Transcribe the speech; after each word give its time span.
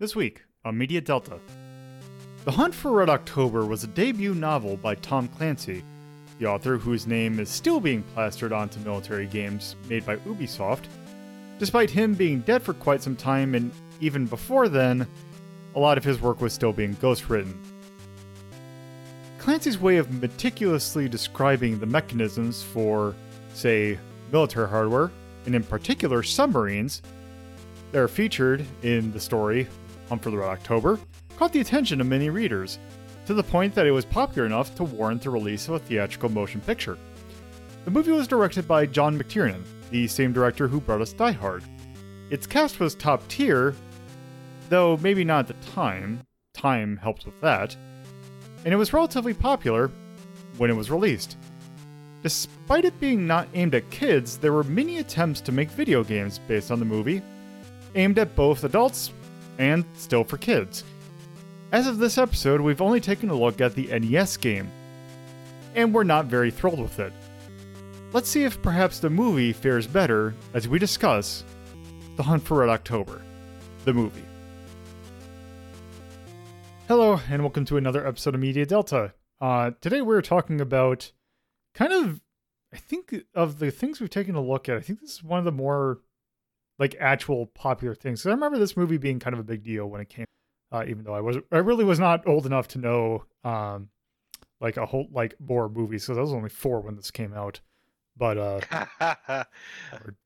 This 0.00 0.16
week 0.16 0.44
on 0.64 0.78
Media 0.78 1.02
Delta. 1.02 1.38
The 2.46 2.52
Hunt 2.52 2.74
for 2.74 2.90
Red 2.90 3.10
October 3.10 3.66
was 3.66 3.84
a 3.84 3.86
debut 3.86 4.34
novel 4.34 4.78
by 4.78 4.94
Tom 4.94 5.28
Clancy, 5.28 5.84
the 6.38 6.46
author 6.46 6.78
whose 6.78 7.06
name 7.06 7.38
is 7.38 7.50
still 7.50 7.80
being 7.80 8.02
plastered 8.14 8.50
onto 8.50 8.80
military 8.80 9.26
games 9.26 9.76
made 9.90 10.06
by 10.06 10.16
Ubisoft, 10.16 10.84
despite 11.58 11.90
him 11.90 12.14
being 12.14 12.40
dead 12.40 12.62
for 12.62 12.72
quite 12.72 13.02
some 13.02 13.14
time 13.14 13.54
and 13.54 13.70
even 14.00 14.24
before 14.24 14.70
then, 14.70 15.06
a 15.74 15.78
lot 15.78 15.98
of 15.98 16.04
his 16.04 16.18
work 16.18 16.40
was 16.40 16.54
still 16.54 16.72
being 16.72 16.96
ghostwritten. 16.96 17.54
Clancy's 19.36 19.78
way 19.78 19.98
of 19.98 20.10
meticulously 20.22 21.10
describing 21.10 21.78
the 21.78 21.84
mechanisms 21.84 22.62
for, 22.62 23.14
say, 23.52 23.98
military 24.32 24.66
hardware, 24.66 25.10
and 25.44 25.54
in 25.54 25.62
particular 25.62 26.22
submarines, 26.22 27.02
that 27.92 27.98
are 27.98 28.08
featured 28.08 28.64
in 28.82 29.12
the 29.12 29.20
story 29.20 29.68
For 30.18 30.30
the 30.30 30.38
Red 30.38 30.48
October, 30.48 30.98
caught 31.36 31.52
the 31.52 31.60
attention 31.60 32.00
of 32.00 32.06
many 32.06 32.30
readers, 32.30 32.80
to 33.26 33.32
the 33.32 33.44
point 33.44 33.74
that 33.74 33.86
it 33.86 33.92
was 33.92 34.04
popular 34.04 34.44
enough 34.44 34.74
to 34.74 34.82
warrant 34.82 35.22
the 35.22 35.30
release 35.30 35.68
of 35.68 35.74
a 35.74 35.78
theatrical 35.78 36.28
motion 36.28 36.60
picture. 36.60 36.98
The 37.84 37.92
movie 37.92 38.10
was 38.10 38.26
directed 38.26 38.66
by 38.66 38.86
John 38.86 39.16
McTiernan, 39.16 39.64
the 39.90 40.08
same 40.08 40.32
director 40.32 40.66
who 40.66 40.80
brought 40.80 41.00
us 41.00 41.12
Die 41.12 41.30
Hard. 41.30 41.62
Its 42.28 42.46
cast 42.46 42.80
was 42.80 42.94
top 42.96 43.26
tier, 43.28 43.74
though 44.68 44.96
maybe 44.96 45.24
not 45.24 45.48
at 45.48 45.60
the 45.60 45.70
time. 45.70 46.20
Time 46.54 46.96
helped 46.96 47.24
with 47.24 47.40
that. 47.40 47.76
And 48.64 48.74
it 48.74 48.76
was 48.76 48.92
relatively 48.92 49.32
popular 49.32 49.92
when 50.58 50.70
it 50.70 50.76
was 50.76 50.90
released. 50.90 51.38
Despite 52.22 52.84
it 52.84 53.00
being 53.00 53.26
not 53.26 53.48
aimed 53.54 53.76
at 53.76 53.88
kids, 53.90 54.38
there 54.38 54.52
were 54.52 54.64
many 54.64 54.98
attempts 54.98 55.40
to 55.42 55.52
make 55.52 55.70
video 55.70 56.02
games 56.02 56.40
based 56.40 56.70
on 56.70 56.80
the 56.80 56.84
movie, 56.84 57.22
aimed 57.94 58.18
at 58.18 58.36
both 58.36 58.64
adults 58.64 59.12
and 59.60 59.84
still 59.92 60.24
for 60.24 60.38
kids. 60.38 60.84
As 61.70 61.86
of 61.86 61.98
this 61.98 62.16
episode, 62.16 62.62
we've 62.62 62.80
only 62.80 62.98
taken 62.98 63.28
a 63.28 63.34
look 63.34 63.60
at 63.60 63.74
the 63.74 63.86
NES 63.86 64.38
game, 64.38 64.72
and 65.76 65.94
we're 65.94 66.02
not 66.02 66.24
very 66.24 66.50
thrilled 66.50 66.80
with 66.80 66.98
it. 66.98 67.12
Let's 68.12 68.28
see 68.28 68.42
if 68.42 68.60
perhaps 68.62 68.98
the 68.98 69.10
movie 69.10 69.52
fares 69.52 69.86
better 69.86 70.34
as 70.54 70.66
we 70.66 70.78
discuss 70.78 71.44
The 72.16 72.22
Hunt 72.22 72.42
for 72.42 72.58
Red 72.58 72.70
October, 72.70 73.22
the 73.84 73.92
movie. 73.92 74.24
Hello, 76.88 77.20
and 77.30 77.42
welcome 77.42 77.66
to 77.66 77.76
another 77.76 78.04
episode 78.04 78.34
of 78.34 78.40
Media 78.40 78.64
Delta. 78.64 79.12
Uh, 79.42 79.72
today 79.82 80.00
we're 80.00 80.22
talking 80.22 80.60
about 80.60 81.12
kind 81.74 81.92
of, 81.92 82.22
I 82.72 82.78
think, 82.78 83.14
of 83.34 83.58
the 83.58 83.70
things 83.70 84.00
we've 84.00 84.08
taken 84.08 84.34
a 84.34 84.40
look 84.40 84.70
at. 84.70 84.78
I 84.78 84.80
think 84.80 85.02
this 85.02 85.12
is 85.12 85.22
one 85.22 85.38
of 85.38 85.44
the 85.44 85.52
more 85.52 86.00
like 86.80 86.96
actual 86.98 87.46
popular 87.46 87.94
things. 87.94 88.22
So 88.22 88.30
I 88.30 88.34
remember 88.34 88.58
this 88.58 88.76
movie 88.76 88.96
being 88.96 89.20
kind 89.20 89.34
of 89.34 89.38
a 89.40 89.44
big 89.44 89.62
deal 89.62 89.86
when 89.86 90.00
it 90.00 90.08
came, 90.08 90.24
uh, 90.72 90.82
even 90.88 91.04
though 91.04 91.14
I 91.14 91.20
was 91.20 91.36
I 91.52 91.58
really 91.58 91.84
was 91.84 92.00
not 92.00 92.26
old 92.26 92.46
enough 92.46 92.66
to 92.68 92.78
know 92.78 93.24
um, 93.44 93.90
like 94.60 94.76
a 94.78 94.86
whole 94.86 95.06
like 95.12 95.34
more 95.38 95.68
movies 95.68 96.04
because 96.06 96.18
I 96.18 96.22
was 96.22 96.32
only 96.32 96.48
four 96.48 96.80
when 96.80 96.96
this 96.96 97.10
came 97.12 97.32
out. 97.34 97.60
But 98.16 98.38
uh, 98.38 98.60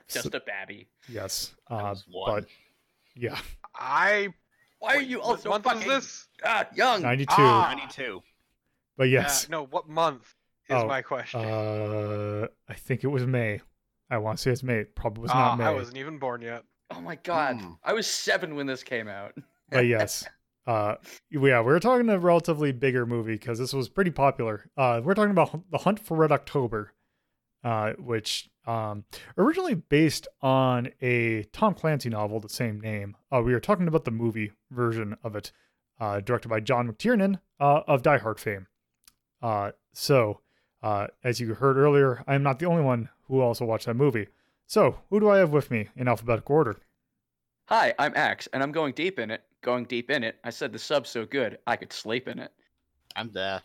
Just 0.08 0.34
a 0.34 0.40
babby. 0.40 0.88
yes, 1.08 1.54
uh, 1.68 1.94
but 2.26 2.46
yeah, 3.14 3.38
I. 3.74 4.32
Why 4.78 4.94
are 4.94 4.98
wait, 4.98 5.08
you 5.08 5.18
what 5.18 5.26
also 5.26 5.48
month 5.50 5.64
fucking 5.64 5.82
is 5.82 5.86
this? 5.88 6.28
ah, 6.44 6.66
young? 6.74 7.02
ninety 7.02 7.26
two. 7.26 7.32
Ah. 7.38 7.68
92. 7.74 8.22
but 8.96 9.08
yes, 9.08 9.44
Uh, 9.44 9.48
no, 9.50 9.66
what 9.66 9.88
month 9.88 10.22
is 10.68 10.76
Oh, 10.76 10.86
my 10.86 11.00
question? 11.02 11.40
uh, 11.40 12.48
I 12.68 12.74
think 12.74 13.02
it 13.02 13.06
was 13.08 13.26
May. 13.26 13.60
I 14.10 14.18
want 14.18 14.38
to 14.38 14.42
say 14.42 14.50
it's 14.50 14.62
May. 14.62 14.78
It 14.80 14.94
probably 14.94 15.22
was 15.22 15.30
Ah, 15.32 15.50
not 15.50 15.58
May. 15.58 15.64
I 15.64 15.70
wasn't 15.72 15.96
even 15.98 16.18
born 16.18 16.42
yet. 16.42 16.64
Oh 16.90 17.00
my 17.00 17.16
god. 17.16 17.60
Hmm. 17.60 17.72
I 17.82 17.92
was 17.92 18.06
seven 18.06 18.54
when 18.54 18.66
this 18.66 18.82
came 18.82 19.08
out. 19.08 19.32
but 19.70 19.86
yes 19.86 20.24
uh 20.66 20.94
yeah 21.30 21.60
we're 21.60 21.78
talking 21.78 22.08
a 22.08 22.18
relatively 22.18 22.72
bigger 22.72 23.04
movie 23.04 23.34
because 23.34 23.58
this 23.58 23.74
was 23.74 23.86
pretty 23.88 24.10
popular 24.10 24.70
uh 24.78 24.98
we're 25.04 25.12
talking 25.14 25.30
about 25.30 25.70
the 25.70 25.76
hunt 25.78 25.98
for 26.00 26.16
red 26.16 26.32
october 26.32 26.92
uh 27.64 27.92
which 27.98 28.48
um 28.66 29.04
originally 29.36 29.74
based 29.74 30.26
on 30.40 30.88
a 31.02 31.42
tom 31.52 31.74
clancy 31.74 32.08
novel 32.08 32.40
the 32.40 32.48
same 32.48 32.80
name 32.80 33.14
uh 33.30 33.42
we 33.42 33.52
were 33.52 33.60
talking 33.60 33.86
about 33.86 34.06
the 34.06 34.10
movie 34.10 34.52
version 34.70 35.14
of 35.22 35.36
it 35.36 35.52
uh 36.00 36.20
directed 36.20 36.48
by 36.48 36.60
john 36.60 36.90
mctiernan 36.90 37.38
uh 37.60 37.80
of 37.86 38.02
die 38.02 38.16
hard 38.18 38.40
fame 38.40 38.66
uh 39.42 39.70
so 39.92 40.40
uh 40.82 41.08
as 41.22 41.40
you 41.40 41.52
heard 41.54 41.76
earlier 41.76 42.24
i'm 42.26 42.42
not 42.42 42.58
the 42.58 42.64
only 42.66 42.82
one 42.82 43.10
who 43.28 43.40
also 43.40 43.64
watched 43.64 43.86
that 43.86 43.94
movie 43.94 44.28
so 44.66 44.98
who 45.10 45.20
do 45.20 45.28
i 45.28 45.38
have 45.38 45.52
with 45.52 45.70
me 45.70 45.88
in 45.96 46.08
alphabetical 46.08 46.54
order 46.54 46.76
Hi, 47.68 47.94
I'm 47.98 48.12
Axe, 48.14 48.46
and 48.52 48.62
I'm 48.62 48.72
going 48.72 48.92
deep 48.92 49.18
in 49.18 49.30
it. 49.30 49.42
Going 49.62 49.86
deep 49.86 50.10
in 50.10 50.22
it. 50.22 50.36
I 50.44 50.50
said 50.50 50.70
the 50.70 50.78
sub's 50.78 51.08
so 51.08 51.24
good 51.24 51.56
I 51.66 51.76
could 51.76 51.94
sleep 51.94 52.28
in 52.28 52.38
it. 52.38 52.52
I'm 53.16 53.28
deaf. 53.28 53.62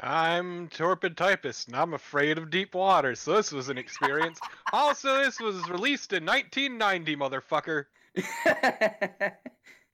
I'm 0.00 0.68
torpid 0.68 1.14
typist, 1.18 1.68
and 1.68 1.76
I'm 1.76 1.92
afraid 1.92 2.38
of 2.38 2.48
deep 2.48 2.74
water, 2.74 3.14
so 3.14 3.36
this 3.36 3.52
was 3.52 3.68
an 3.68 3.76
experience. 3.76 4.40
also, 4.72 5.18
this 5.18 5.38
was 5.38 5.68
released 5.68 6.14
in 6.14 6.24
1990, 6.24 7.16
motherfucker. 7.16 7.84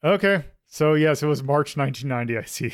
Okay. 0.05 0.45
So 0.69 0.95
yes, 0.95 1.25
it 1.25 1.27
was 1.27 1.43
March 1.43 1.77
1990. 1.77 2.39
I 2.39 2.45
see. 2.49 2.73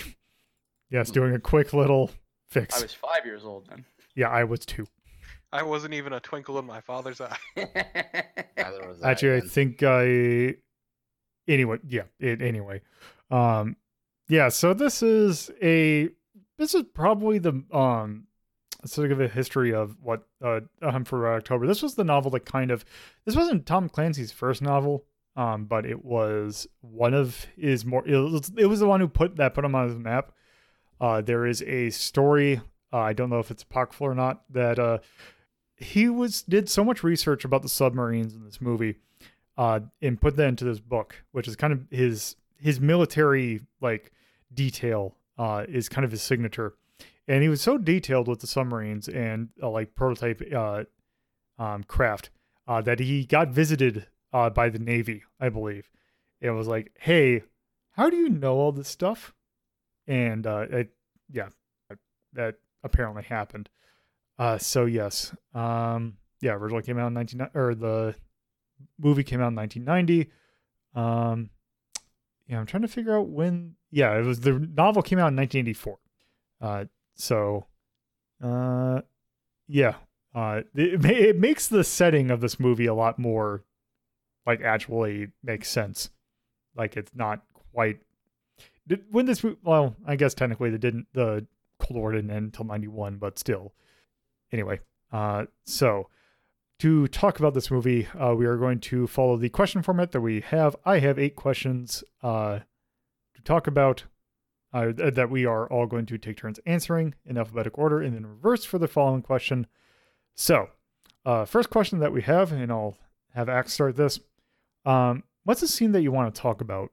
Yes, 0.90 1.10
doing 1.10 1.34
a 1.34 1.40
quick 1.40 1.72
little 1.72 2.10
fix. 2.50 2.78
I 2.78 2.82
was 2.82 2.92
five 2.92 3.24
years 3.24 3.44
old 3.44 3.66
then. 3.70 3.86
Yeah, 4.14 4.28
I 4.28 4.44
was 4.44 4.66
too. 4.66 4.86
I 5.54 5.62
wasn't 5.62 5.94
even 5.94 6.12
a 6.12 6.18
twinkle 6.18 6.58
in 6.58 6.66
my 6.66 6.80
father's 6.80 7.20
eye. 7.20 7.36
Neither 7.56 8.88
was 8.88 9.00
I 9.02 9.12
Actually, 9.12 9.36
I 9.36 9.40
then. 9.40 9.48
think 9.48 9.82
I. 9.84 10.54
Anyway, 11.46 11.78
yeah. 11.86 12.02
It, 12.18 12.42
anyway, 12.42 12.80
um, 13.30 13.76
yeah. 14.28 14.48
So 14.48 14.74
this 14.74 15.00
is 15.00 15.52
a. 15.62 16.08
This 16.58 16.74
is 16.74 16.82
probably 16.92 17.38
the 17.38 17.62
um. 17.72 18.26
Let's 18.82 18.96
give 18.96 19.20
a 19.20 19.28
history 19.28 19.72
of 19.72 19.96
what 20.02 20.26
uh 20.44 20.60
Hunt 20.82 21.06
for 21.06 21.20
Red 21.20 21.36
October. 21.36 21.68
This 21.68 21.82
was 21.82 21.94
the 21.94 22.04
novel 22.04 22.32
that 22.32 22.44
kind 22.44 22.72
of. 22.72 22.84
This 23.24 23.36
wasn't 23.36 23.64
Tom 23.64 23.88
Clancy's 23.88 24.32
first 24.32 24.60
novel. 24.60 25.04
Um, 25.36 25.64
but 25.64 25.84
it 25.84 26.04
was 26.04 26.66
one 26.80 27.14
of 27.14 27.46
his 27.56 27.84
more. 27.84 28.06
It 28.06 28.16
was, 28.16 28.52
it 28.56 28.66
was 28.66 28.80
the 28.80 28.86
one 28.86 29.00
who 29.00 29.08
put 29.08 29.36
that 29.36 29.54
put 29.54 29.64
him 29.64 29.74
on 29.76 29.88
his 29.88 29.98
map. 29.98 30.32
Uh, 31.00 31.20
there 31.20 31.46
is 31.46 31.62
a 31.62 31.90
story. 31.90 32.60
Uh, 32.92 32.98
I 32.98 33.12
don't 33.12 33.30
know 33.30 33.40
if 33.40 33.50
it's 33.50 33.64
apocryphal 33.64 34.06
or 34.06 34.14
not. 34.14 34.42
That 34.50 34.78
uh, 34.78 34.98
he 35.84 36.08
was 36.08 36.42
did 36.42 36.68
so 36.68 36.84
much 36.84 37.02
research 37.02 37.44
about 37.44 37.62
the 37.62 37.68
submarines 37.68 38.34
in 38.34 38.44
this 38.44 38.60
movie, 38.60 38.96
uh, 39.56 39.80
and 40.02 40.20
put 40.20 40.36
that 40.36 40.48
into 40.48 40.64
this 40.64 40.80
book, 40.80 41.24
which 41.32 41.46
is 41.46 41.56
kind 41.56 41.72
of 41.72 41.84
his 41.90 42.36
his 42.58 42.80
military 42.80 43.60
like 43.80 44.12
detail. 44.52 45.16
Uh, 45.36 45.64
is 45.68 45.88
kind 45.88 46.04
of 46.04 46.12
his 46.12 46.22
signature, 46.22 46.74
and 47.26 47.42
he 47.42 47.48
was 47.48 47.60
so 47.60 47.76
detailed 47.76 48.28
with 48.28 48.38
the 48.38 48.46
submarines 48.46 49.08
and 49.08 49.48
uh, 49.60 49.68
like 49.68 49.96
prototype 49.96 50.40
uh, 50.54 50.84
um, 51.58 51.82
craft 51.82 52.30
uh, 52.68 52.80
that 52.80 53.00
he 53.00 53.24
got 53.24 53.48
visited 53.48 54.06
uh, 54.32 54.48
by 54.48 54.68
the 54.68 54.78
Navy, 54.78 55.24
I 55.40 55.48
believe, 55.48 55.90
and 56.40 56.56
was 56.56 56.68
like, 56.68 56.92
"Hey, 57.00 57.42
how 57.92 58.10
do 58.10 58.16
you 58.16 58.28
know 58.28 58.54
all 58.54 58.70
this 58.70 58.88
stuff?" 58.88 59.34
And 60.06 60.46
uh, 60.46 60.66
it, 60.70 60.90
yeah, 61.28 61.48
that 62.32 62.56
apparently 62.84 63.24
happened. 63.24 63.70
Uh, 64.38 64.58
so 64.58 64.84
yes, 64.84 65.34
um, 65.54 66.14
yeah, 66.40 66.52
originally 66.52 66.82
came 66.82 66.98
out 66.98 67.08
in 67.08 67.14
nineteen 67.14 67.46
or 67.54 67.74
the 67.74 68.14
movie 68.98 69.22
came 69.24 69.40
out 69.40 69.48
in 69.48 69.54
nineteen 69.54 69.84
ninety. 69.84 70.30
Um, 70.94 71.50
yeah, 72.48 72.58
I'm 72.58 72.66
trying 72.66 72.82
to 72.82 72.88
figure 72.88 73.16
out 73.16 73.28
when. 73.28 73.76
Yeah, 73.90 74.18
it 74.18 74.24
was 74.24 74.40
the 74.40 74.52
novel 74.74 75.02
came 75.02 75.18
out 75.18 75.28
in 75.28 75.36
nineteen 75.36 75.60
eighty 75.60 75.72
four. 75.72 75.98
Uh, 76.60 76.86
so, 77.14 77.66
uh, 78.42 79.02
yeah, 79.68 79.94
uh, 80.34 80.62
it, 80.74 81.04
it 81.04 81.38
makes 81.38 81.68
the 81.68 81.84
setting 81.84 82.30
of 82.30 82.40
this 82.40 82.58
movie 82.58 82.86
a 82.86 82.94
lot 82.94 83.18
more 83.18 83.64
like 84.46 84.62
actually 84.62 85.28
makes 85.42 85.68
sense. 85.68 86.10
Like 86.76 86.96
it's 86.96 87.12
not 87.14 87.42
quite 87.72 88.00
when 89.10 89.26
this 89.26 89.44
well, 89.62 89.94
I 90.06 90.16
guess 90.16 90.34
technically 90.34 90.70
they 90.70 90.78
didn't 90.78 91.06
the 91.12 91.46
Cold 91.78 92.00
War 92.00 92.12
didn't 92.12 92.30
end 92.30 92.46
until 92.46 92.64
ninety 92.64 92.88
one, 92.88 93.18
but 93.18 93.38
still. 93.38 93.74
Anyway, 94.52 94.80
uh, 95.12 95.44
so 95.64 96.08
to 96.80 97.08
talk 97.08 97.38
about 97.38 97.54
this 97.54 97.70
movie, 97.70 98.08
uh, 98.18 98.34
we 98.34 98.46
are 98.46 98.56
going 98.56 98.80
to 98.80 99.06
follow 99.06 99.36
the 99.36 99.48
question 99.48 99.82
format 99.82 100.12
that 100.12 100.20
we 100.20 100.40
have. 100.40 100.76
I 100.84 100.98
have 100.98 101.18
eight 101.18 101.36
questions 101.36 102.04
uh, 102.22 102.60
to 103.34 103.42
talk 103.42 103.66
about 103.66 104.04
uh, 104.72 104.92
that 104.96 105.30
we 105.30 105.46
are 105.46 105.70
all 105.70 105.86
going 105.86 106.06
to 106.06 106.18
take 106.18 106.36
turns 106.36 106.58
answering 106.66 107.14
in 107.24 107.38
alphabetical 107.38 107.82
order 107.82 108.02
and 108.02 108.14
then 108.14 108.26
reverse 108.26 108.64
for 108.64 108.78
the 108.78 108.88
following 108.88 109.22
question. 109.22 109.66
So, 110.34 110.68
uh, 111.24 111.44
first 111.44 111.70
question 111.70 112.00
that 112.00 112.12
we 112.12 112.22
have, 112.22 112.50
and 112.50 112.72
I'll 112.72 112.96
have 113.34 113.48
Axe 113.48 113.72
start 113.72 113.96
this. 113.96 114.18
Um, 114.84 115.22
what's 115.44 115.62
a 115.62 115.68
scene 115.68 115.92
that 115.92 116.02
you 116.02 116.10
want 116.10 116.34
to 116.34 116.40
talk 116.40 116.60
about? 116.60 116.90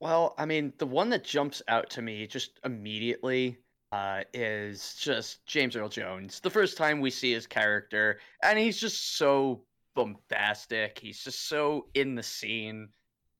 Well, 0.00 0.34
I 0.36 0.46
mean, 0.46 0.72
the 0.78 0.86
one 0.86 1.08
that 1.10 1.24
jumps 1.24 1.62
out 1.68 1.88
to 1.90 2.02
me 2.02 2.26
just 2.26 2.58
immediately 2.64 3.58
uh, 3.92 4.22
is 4.32 4.94
just 4.98 5.44
James 5.46 5.76
Earl 5.76 5.88
Jones. 5.88 6.40
The 6.40 6.50
first 6.50 6.76
time 6.76 7.00
we 7.00 7.10
see 7.10 7.32
his 7.32 7.46
character, 7.46 8.20
and 8.42 8.58
he's 8.58 8.78
just 8.78 9.16
so 9.16 9.62
bombastic. 9.94 10.98
He's 10.98 11.22
just 11.22 11.48
so 11.48 11.86
in 11.94 12.14
the 12.14 12.22
scene, 12.22 12.88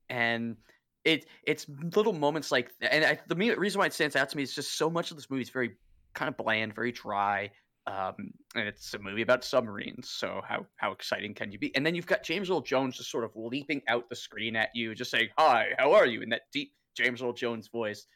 and 0.08 0.56
it 1.04 1.26
it's 1.46 1.66
little 1.94 2.12
moments 2.12 2.50
like 2.50 2.70
and 2.80 3.04
I, 3.04 3.18
the 3.28 3.36
reason 3.36 3.78
why 3.78 3.86
it 3.86 3.92
stands 3.92 4.16
out 4.16 4.28
to 4.30 4.36
me 4.36 4.42
is 4.42 4.54
just 4.54 4.76
so 4.76 4.90
much 4.90 5.10
of 5.10 5.16
this 5.16 5.30
movie 5.30 5.42
is 5.42 5.50
very 5.50 5.76
kind 6.14 6.28
of 6.28 6.36
bland, 6.36 6.74
very 6.74 6.92
dry. 6.92 7.50
Um, 7.88 8.32
and 8.56 8.66
it's 8.66 8.94
a 8.94 8.98
movie 8.98 9.22
about 9.22 9.44
submarines, 9.44 10.10
so 10.10 10.42
how 10.46 10.66
how 10.76 10.90
exciting 10.90 11.34
can 11.34 11.52
you 11.52 11.58
be? 11.58 11.74
And 11.76 11.86
then 11.86 11.94
you've 11.94 12.06
got 12.06 12.24
James 12.24 12.50
Earl 12.50 12.60
Jones 12.60 12.96
just 12.96 13.12
sort 13.12 13.22
of 13.22 13.30
leaping 13.36 13.80
out 13.86 14.08
the 14.08 14.16
screen 14.16 14.56
at 14.56 14.70
you, 14.74 14.92
just 14.94 15.10
saying, 15.10 15.28
"Hi, 15.38 15.68
how 15.78 15.92
are 15.92 16.06
you?" 16.06 16.20
in 16.20 16.28
that 16.30 16.42
deep 16.52 16.72
James 16.96 17.22
Earl 17.22 17.32
Jones 17.32 17.68
voice, 17.68 18.06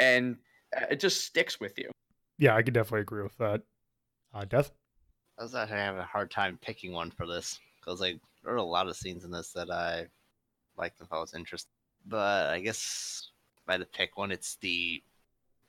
and 0.00 0.36
it 0.90 1.00
just 1.00 1.24
sticks 1.24 1.60
with 1.60 1.78
you. 1.78 1.90
Yeah, 2.38 2.56
I 2.56 2.62
could 2.62 2.74
definitely 2.74 3.02
agree 3.02 3.22
with 3.22 3.36
that. 3.38 3.62
Uh, 4.32 4.44
Death. 4.44 4.72
I 5.38 5.42
was 5.42 5.54
actually 5.54 5.78
having 5.78 6.00
a 6.00 6.04
hard 6.04 6.30
time 6.30 6.58
picking 6.60 6.92
one 6.92 7.10
for 7.10 7.26
this 7.26 7.58
because 7.80 8.00
like 8.00 8.18
there 8.42 8.52
are 8.52 8.56
a 8.56 8.62
lot 8.62 8.88
of 8.88 8.96
scenes 8.96 9.24
in 9.24 9.30
this 9.30 9.52
that 9.52 9.70
I 9.70 10.06
liked 10.76 11.00
and 11.00 11.08
I 11.10 11.18
was 11.18 11.34
interested. 11.34 11.70
But 12.06 12.50
I 12.50 12.60
guess 12.60 13.30
if 13.56 13.68
I 13.68 13.72
had 13.72 13.80
to 13.80 13.86
pick 13.86 14.16
one, 14.16 14.30
it's 14.30 14.56
the 14.56 15.02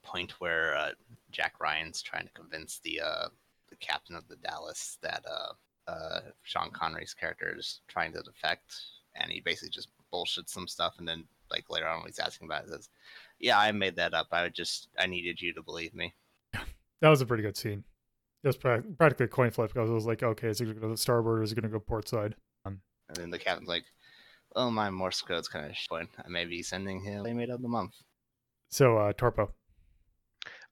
point 0.02 0.32
where 0.40 0.76
uh, 0.76 0.90
Jack 1.32 1.54
Ryan's 1.60 2.02
trying 2.02 2.26
to 2.26 2.32
convince 2.32 2.78
the 2.78 3.00
uh, 3.00 3.28
the 3.68 3.76
captain 3.76 4.14
of 4.14 4.28
the 4.28 4.36
Dallas 4.36 4.98
that 5.02 5.24
uh, 5.28 5.90
uh, 5.90 6.20
Sean 6.42 6.70
Connery's 6.70 7.14
character 7.14 7.54
is 7.56 7.80
trying 7.88 8.12
to 8.12 8.22
defect, 8.22 8.74
and 9.16 9.30
he 9.30 9.40
basically 9.40 9.70
just 9.70 9.88
bullshits 10.12 10.50
some 10.50 10.68
stuff, 10.68 10.94
and 10.98 11.08
then 11.08 11.24
like 11.50 11.70
later 11.70 11.86
on 11.86 11.98
when 11.98 12.06
he's 12.06 12.18
asking 12.18 12.46
about 12.46 12.64
it, 12.64 12.70
says, 12.70 12.88
"Yeah, 13.38 13.58
I 13.58 13.72
made 13.72 13.96
that 13.96 14.14
up. 14.14 14.28
I 14.32 14.48
just 14.48 14.88
I 14.98 15.06
needed 15.06 15.40
you 15.40 15.52
to 15.54 15.62
believe 15.62 15.94
me." 15.94 16.14
That 17.02 17.10
was 17.10 17.20
a 17.20 17.26
pretty 17.26 17.42
good 17.42 17.56
scene. 17.56 17.84
It 18.42 18.46
was 18.46 18.56
pra- 18.56 18.82
practically 18.82 19.26
a 19.26 19.28
coin 19.28 19.50
flip 19.50 19.72
because 19.72 19.90
it 19.90 19.92
was 19.92 20.06
like, 20.06 20.22
okay, 20.22 20.48
is 20.48 20.60
it 20.60 20.64
going 20.64 20.76
to 20.76 20.80
go 20.80 20.88
to 20.88 20.96
starboard 20.96 21.40
or 21.40 21.42
is 21.42 21.52
it 21.52 21.54
going 21.56 21.64
to 21.64 21.68
go 21.68 21.78
port 21.78 22.08
side? 22.08 22.34
And 23.08 23.16
then 23.16 23.30
the 23.30 23.38
captain's 23.38 23.68
like, 23.68 23.84
"Oh, 24.54 24.70
my 24.70 24.90
Morse 24.90 25.22
code's 25.22 25.48
kind 25.48 25.66
of 25.66 25.76
showing. 25.76 26.08
I 26.24 26.28
may 26.28 26.44
be 26.44 26.62
sending 26.62 27.00
him 27.02 27.22
playmate 27.22 27.50
of 27.50 27.62
the 27.62 27.68
month." 27.68 27.94
So, 28.70 28.98
uh, 28.98 29.12
Torpo. 29.12 29.50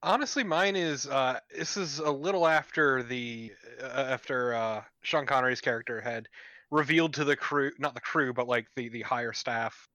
Honestly, 0.03 0.43
mine 0.43 0.75
is 0.75 1.07
uh, 1.07 1.39
this 1.55 1.77
is 1.77 1.99
a 1.99 2.11
little 2.11 2.47
after 2.47 3.03
the 3.03 3.53
uh, 3.81 4.05
after 4.09 4.53
uh, 4.53 4.83
Sean 5.01 5.25
Connery's 5.25 5.61
character 5.61 6.01
had 6.01 6.27
revealed 6.71 7.13
to 7.13 7.23
the 7.23 7.35
crew, 7.35 7.71
not 7.79 7.93
the 7.93 8.01
crew, 8.01 8.33
but 8.33 8.47
like 8.47 8.67
the 8.75 8.89
the 8.89 9.01
higher 9.01 9.33
staff, 9.33 9.87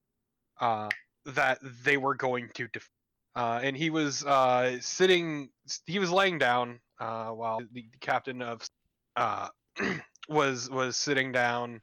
uh, 0.59 0.89
that 1.25 1.59
they 1.83 1.97
were 1.97 2.15
going 2.15 2.49
to 2.55 2.67
def- 2.67 2.89
uh, 3.35 3.59
and 3.63 3.77
he 3.77 3.89
was 3.89 4.25
uh, 4.25 4.77
sitting, 4.81 5.49
he 5.85 5.99
was 5.99 6.11
laying 6.11 6.37
down 6.37 6.79
uh, 6.99 7.29
while 7.29 7.59
the, 7.71 7.85
the 7.91 7.97
captain 7.99 8.41
of 8.41 8.67
uh, 9.15 9.47
was 10.29 10.69
was 10.69 10.97
sitting 10.97 11.31
down, 11.31 11.81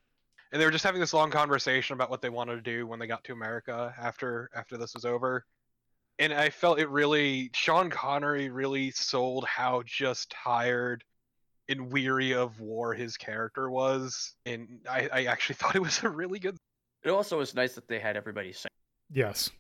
and 0.52 0.60
they 0.60 0.64
were 0.66 0.70
just 0.70 0.84
having 0.84 1.00
this 1.00 1.14
long 1.14 1.30
conversation 1.30 1.94
about 1.94 2.10
what 2.10 2.20
they 2.20 2.28
wanted 2.28 2.56
to 2.56 2.62
do 2.62 2.86
when 2.86 2.98
they 2.98 3.06
got 3.06 3.24
to 3.24 3.32
America 3.32 3.94
after 3.98 4.50
after 4.54 4.76
this 4.76 4.94
was 4.94 5.04
over 5.04 5.44
and 6.18 6.32
I 6.32 6.50
felt 6.50 6.78
it 6.78 6.88
really 6.88 7.50
Sean 7.54 7.90
Connery 7.90 8.48
really 8.48 8.90
sold 8.90 9.44
how 9.46 9.82
just 9.86 10.30
tired 10.30 11.04
and 11.68 11.92
weary 11.92 12.34
of 12.34 12.60
war 12.60 12.94
his 12.94 13.16
character 13.16 13.70
was, 13.70 14.34
and 14.46 14.80
I, 14.88 15.08
I 15.12 15.24
actually 15.24 15.54
thought 15.56 15.76
it 15.76 15.82
was 15.82 16.02
a 16.02 16.08
really 16.08 16.38
good. 16.38 16.56
It 17.04 17.10
also 17.10 17.38
was 17.38 17.54
nice 17.54 17.74
that 17.74 17.86
they 17.88 17.98
had 17.98 18.16
everybody 18.16 18.52
sing. 18.52 18.70
Yes. 19.10 19.50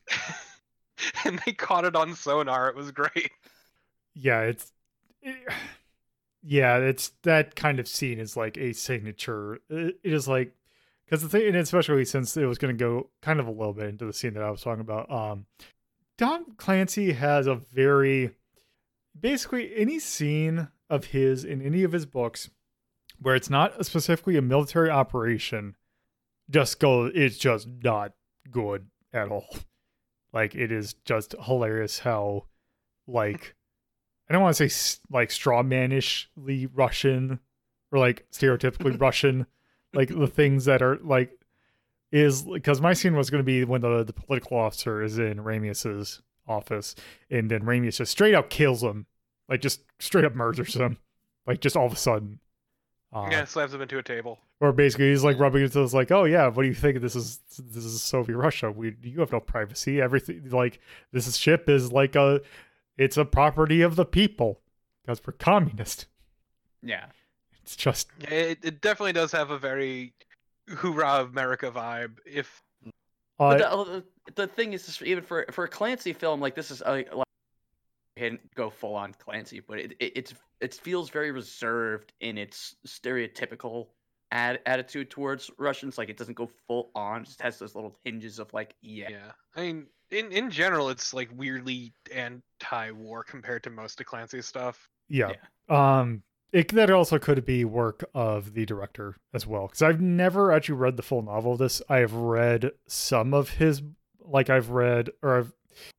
and 1.24 1.40
they 1.44 1.52
caught 1.52 1.84
it 1.84 1.96
on 1.96 2.14
sonar. 2.14 2.68
It 2.68 2.76
was 2.76 2.90
great. 2.90 3.30
Yeah, 4.14 4.42
it's. 4.42 4.72
It, 5.22 5.36
yeah, 6.42 6.76
it's 6.78 7.12
that 7.22 7.56
kind 7.56 7.80
of 7.80 7.88
scene 7.88 8.18
is 8.18 8.36
like 8.36 8.56
a 8.56 8.72
signature. 8.72 9.60
It, 9.68 9.98
it 10.02 10.12
is 10.12 10.28
like 10.28 10.54
because 11.04 11.22
the 11.22 11.28
thing, 11.28 11.48
and 11.48 11.56
especially 11.56 12.04
since 12.04 12.36
it 12.36 12.46
was 12.46 12.58
going 12.58 12.76
to 12.76 12.84
go 12.84 13.10
kind 13.22 13.40
of 13.40 13.46
a 13.46 13.50
little 13.50 13.72
bit 13.72 13.88
into 13.88 14.04
the 14.04 14.12
scene 14.12 14.34
that 14.34 14.42
I 14.42 14.50
was 14.50 14.62
talking 14.62 14.80
about. 14.80 15.10
Um, 15.10 15.46
Tom 16.16 16.54
Clancy 16.56 17.12
has 17.12 17.46
a 17.46 17.54
very 17.54 18.32
basically 19.18 19.74
any 19.76 19.98
scene 19.98 20.68
of 20.90 21.06
his 21.06 21.44
in 21.44 21.62
any 21.62 21.82
of 21.82 21.92
his 21.92 22.06
books 22.06 22.50
where 23.20 23.34
it's 23.34 23.50
not 23.50 23.84
specifically 23.84 24.36
a 24.36 24.42
military 24.42 24.90
operation 24.90 25.76
just 26.50 26.80
go 26.80 27.06
it's 27.06 27.36
just 27.36 27.68
not 27.82 28.12
good 28.50 28.86
at 29.12 29.28
all 29.28 29.46
like 30.32 30.54
it 30.54 30.70
is 30.70 30.94
just 31.04 31.34
hilarious 31.44 32.00
how 32.00 32.44
like 33.06 33.54
i 34.28 34.32
don't 34.32 34.42
want 34.42 34.56
to 34.56 34.68
say 34.68 34.98
like 35.10 35.30
straw 35.30 35.62
manishly 35.62 36.66
russian 36.66 37.40
or 37.90 37.98
like 37.98 38.26
stereotypically 38.30 39.00
russian 39.00 39.46
like 39.94 40.08
the 40.08 40.26
things 40.26 40.66
that 40.66 40.82
are 40.82 40.98
like 41.02 41.38
is 42.10 42.42
because 42.42 42.80
my 42.80 42.92
scene 42.92 43.14
was 43.14 43.30
going 43.30 43.40
to 43.40 43.46
be 43.46 43.64
when 43.64 43.80
the, 43.80 44.04
the 44.04 44.12
political 44.12 44.56
officer 44.56 45.02
is 45.02 45.18
in 45.18 45.38
Ramius's 45.38 46.22
office, 46.46 46.94
and 47.30 47.50
then 47.50 47.62
Ramius 47.62 47.96
just 47.96 48.12
straight 48.12 48.34
up 48.34 48.48
kills 48.50 48.82
him, 48.82 49.06
like 49.48 49.60
just 49.60 49.82
straight 49.98 50.24
up 50.24 50.34
murders 50.34 50.74
him, 50.74 50.98
like 51.46 51.60
just 51.60 51.76
all 51.76 51.86
of 51.86 51.92
a 51.92 51.96
sudden. 51.96 52.40
Uh, 53.12 53.28
yeah, 53.30 53.44
slams 53.44 53.74
him 53.74 53.82
into 53.82 53.98
a 53.98 54.02
table. 54.02 54.38
Or 54.60 54.72
basically, 54.72 55.10
he's 55.10 55.22
like 55.22 55.38
rubbing 55.38 55.62
into 55.62 55.80
this, 55.80 55.94
like, 55.94 56.10
"Oh 56.10 56.24
yeah, 56.24 56.48
what 56.48 56.64
do 56.64 56.68
you 56.68 56.74
think? 56.74 57.00
This 57.00 57.14
is 57.14 57.38
this 57.58 57.84
is 57.84 58.02
Soviet 58.02 58.36
Russia. 58.36 58.72
We 58.72 58.96
you 59.02 59.20
have 59.20 59.30
no 59.30 59.38
privacy. 59.38 60.00
Everything 60.00 60.50
like 60.50 60.80
this 61.12 61.32
ship 61.36 61.68
is 61.68 61.92
like 61.92 62.16
a, 62.16 62.40
it's 62.96 63.16
a 63.16 63.24
property 63.24 63.82
of 63.82 63.94
the 63.94 64.04
people 64.04 64.60
because 65.02 65.20
we're 65.24 65.34
communist. 65.34 66.06
Yeah, 66.82 67.06
it's 67.62 67.76
just 67.76 68.08
it, 68.20 68.58
it 68.64 68.80
definitely 68.80 69.12
does 69.12 69.30
have 69.30 69.50
a 69.50 69.58
very 69.58 70.12
hoorah 70.68 71.28
America 71.30 71.70
vibe. 71.70 72.16
If 72.26 72.60
uh, 73.38 73.58
but 73.58 73.58
the, 73.58 74.04
the 74.34 74.46
thing 74.48 74.72
is, 74.72 75.00
even 75.02 75.22
for 75.22 75.46
for 75.52 75.64
a 75.64 75.68
Clancy 75.68 76.12
film 76.12 76.40
like 76.40 76.56
this 76.56 76.72
is 76.72 76.82
uh, 76.82 77.02
like 77.12 77.28
didn't 78.16 78.54
go 78.54 78.70
full 78.70 78.94
on 78.94 79.14
Clancy, 79.14 79.60
but 79.60 79.78
it, 79.78 79.92
it 80.00 80.12
it's 80.16 80.34
it 80.60 80.74
feels 80.74 81.10
very 81.10 81.30
reserved 81.30 82.12
in 82.20 82.36
its 82.36 82.74
stereotypical 82.86 83.88
ad, 84.30 84.60
attitude 84.66 85.10
towards 85.10 85.50
Russians. 85.58 85.98
Like 85.98 86.08
it 86.08 86.16
doesn't 86.16 86.34
go 86.36 86.50
full 86.66 86.90
on; 86.94 87.22
it 87.22 87.26
just 87.26 87.42
has 87.42 87.58
those 87.58 87.74
little 87.74 87.96
hinges 88.04 88.38
of 88.38 88.52
like, 88.52 88.74
yeah, 88.82 89.08
yeah. 89.10 89.32
I 89.56 89.60
mean, 89.62 89.86
in 90.10 90.32
in 90.32 90.50
general, 90.50 90.88
it's 90.90 91.12
like 91.12 91.30
weirdly 91.34 91.92
anti-war 92.12 93.24
compared 93.24 93.62
to 93.64 93.70
most 93.70 94.00
of 94.00 94.06
Clancy's 94.06 94.46
stuff. 94.46 94.88
yeah. 95.08 95.32
Um, 95.68 96.22
it 96.52 96.68
that 96.74 96.90
also 96.90 97.18
could 97.18 97.44
be 97.44 97.64
work 97.64 98.04
of 98.14 98.54
the 98.54 98.64
director 98.64 99.16
as 99.34 99.46
well 99.46 99.66
because 99.66 99.82
I've 99.82 100.00
never 100.00 100.50
actually 100.50 100.76
read 100.76 100.96
the 100.96 101.02
full 101.02 101.22
novel 101.22 101.52
of 101.52 101.58
this. 101.58 101.82
I 101.88 101.98
have 101.98 102.14
read 102.14 102.70
some 102.86 103.34
of 103.34 103.50
his, 103.50 103.82
like 104.20 104.48
I've 104.48 104.70
read 104.70 105.10
or 105.22 105.38
I've 105.38 105.52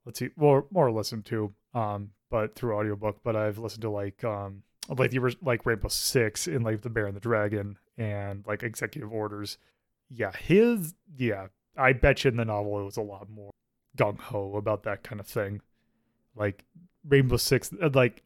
let's 0.05 0.19
see, 0.19 0.29
more 0.35 0.65
more 0.71 0.91
listened 0.91 1.25
to, 1.25 1.53
um, 1.73 2.11
but 2.31 2.55
through 2.55 2.75
audiobook. 2.75 3.19
But 3.23 3.35
I've 3.35 3.59
listened 3.59 3.83
to 3.83 3.91
like 3.91 4.23
um 4.23 4.63
like 4.97 5.11
the 5.11 5.19
orig- 5.19 5.37
like 5.41 5.65
Rainbow 5.65 5.89
Six 5.89 6.47
and 6.47 6.63
like 6.63 6.81
The 6.81 6.89
Bear 6.89 7.05
and 7.05 7.15
the 7.15 7.21
Dragon 7.21 7.77
and 7.99 8.43
like 8.47 8.63
Executive 8.63 9.11
Orders. 9.13 9.59
Yeah, 10.09 10.31
his 10.31 10.95
yeah. 11.15 11.47
I 11.77 11.93
bet 11.93 12.23
you 12.23 12.31
in 12.31 12.37
the 12.37 12.45
novel 12.45 12.79
it 12.79 12.85
was 12.85 12.97
a 12.97 13.01
lot 13.01 13.29
more 13.29 13.51
gung 13.95 14.19
ho 14.19 14.55
about 14.55 14.83
that 14.83 15.03
kind 15.03 15.19
of 15.19 15.27
thing. 15.27 15.61
Like 16.35 16.65
Rainbow 17.07 17.37
Six, 17.37 17.71
uh, 17.81 17.89
like 17.93 18.23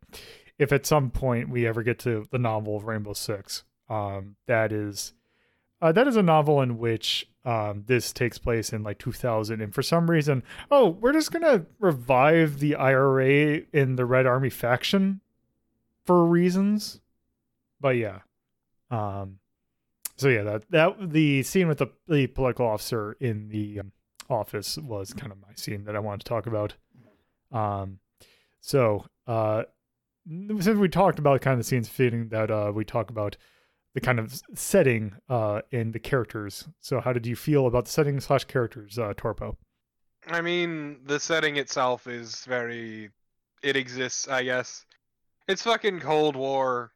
if 0.58 0.72
at 0.72 0.86
some 0.86 1.10
point 1.10 1.50
we 1.50 1.68
ever 1.68 1.84
get 1.84 2.00
to 2.00 2.26
the 2.32 2.38
novel 2.38 2.78
of 2.78 2.86
Rainbow 2.86 3.14
Six, 3.14 3.64
um, 3.90 4.36
that 4.48 4.72
is 4.72 5.14
uh, 5.82 5.92
that 5.92 6.08
is 6.08 6.16
a 6.16 6.24
novel 6.24 6.62
in 6.62 6.78
which 6.78 7.28
um, 7.44 7.84
this 7.88 8.14
takes 8.14 8.38
place 8.38 8.72
in 8.72 8.84
like 8.84 9.00
2000, 9.00 9.62
and 9.62 9.74
for 9.74 9.84
some 9.84 10.10
reason, 10.10 10.44
oh, 10.72 10.90
we're 10.90 11.14
just 11.14 11.32
gonna 11.32 11.66
revive 11.80 12.60
the 12.60 12.76
IRA 12.76 13.62
in 13.74 13.96
the 13.96 14.06
Red 14.06 14.26
Army 14.26 14.50
faction 14.50 15.20
for 16.06 16.26
reasons. 16.26 17.02
But 17.82 17.98
yeah, 17.98 18.20
um, 18.90 19.40
so 20.16 20.30
yeah, 20.30 20.44
that 20.44 20.70
that 20.70 21.12
the 21.12 21.44
scene 21.44 21.68
with 21.68 21.80
the 21.80 21.88
the 22.08 22.28
political 22.28 22.68
officer 22.68 23.14
in 23.20 23.50
the 23.50 23.80
um, 23.80 23.92
office 24.30 24.78
was 24.78 25.14
kind 25.14 25.32
of 25.32 25.40
my 25.40 25.54
scene 25.56 25.86
that 25.86 25.96
I 25.96 26.00
wanted 26.00 26.22
to 26.22 26.30
talk 26.30 26.48
about. 26.48 26.76
Um, 27.52 28.00
so 28.62 29.06
uh, 29.28 29.64
since 30.28 30.78
we 30.78 30.90
talked 30.90 31.20
about 31.20 31.42
kind 31.42 31.54
of 31.54 31.60
the 31.60 31.64
scenes 31.64 31.90
fitting 31.90 32.30
that 32.30 32.50
uh, 32.50 32.72
we 32.74 32.86
talk 32.86 33.10
about 33.10 33.38
the 33.94 34.02
kind 34.02 34.20
of 34.20 34.42
setting 34.56 35.14
uh, 35.30 35.62
and 35.72 35.94
the 35.94 36.00
characters. 36.00 36.68
So 36.80 37.00
how 37.00 37.14
did 37.14 37.28
you 37.28 37.36
feel 37.36 37.68
about 37.68 37.86
the 37.86 37.92
setting 37.92 38.20
slash 38.20 38.46
characters, 38.46 38.98
uh, 38.98 39.14
Torpo? 39.14 39.56
I 40.28 40.42
mean, 40.42 41.00
the 41.06 41.20
setting 41.20 41.58
itself 41.58 42.08
is 42.08 42.46
very. 42.46 43.10
It 43.62 43.76
exists, 43.76 44.28
I 44.28 44.44
guess. 44.44 44.86
It's 45.48 45.64
fucking 45.64 46.00
Cold 46.00 46.36
War 46.36 46.92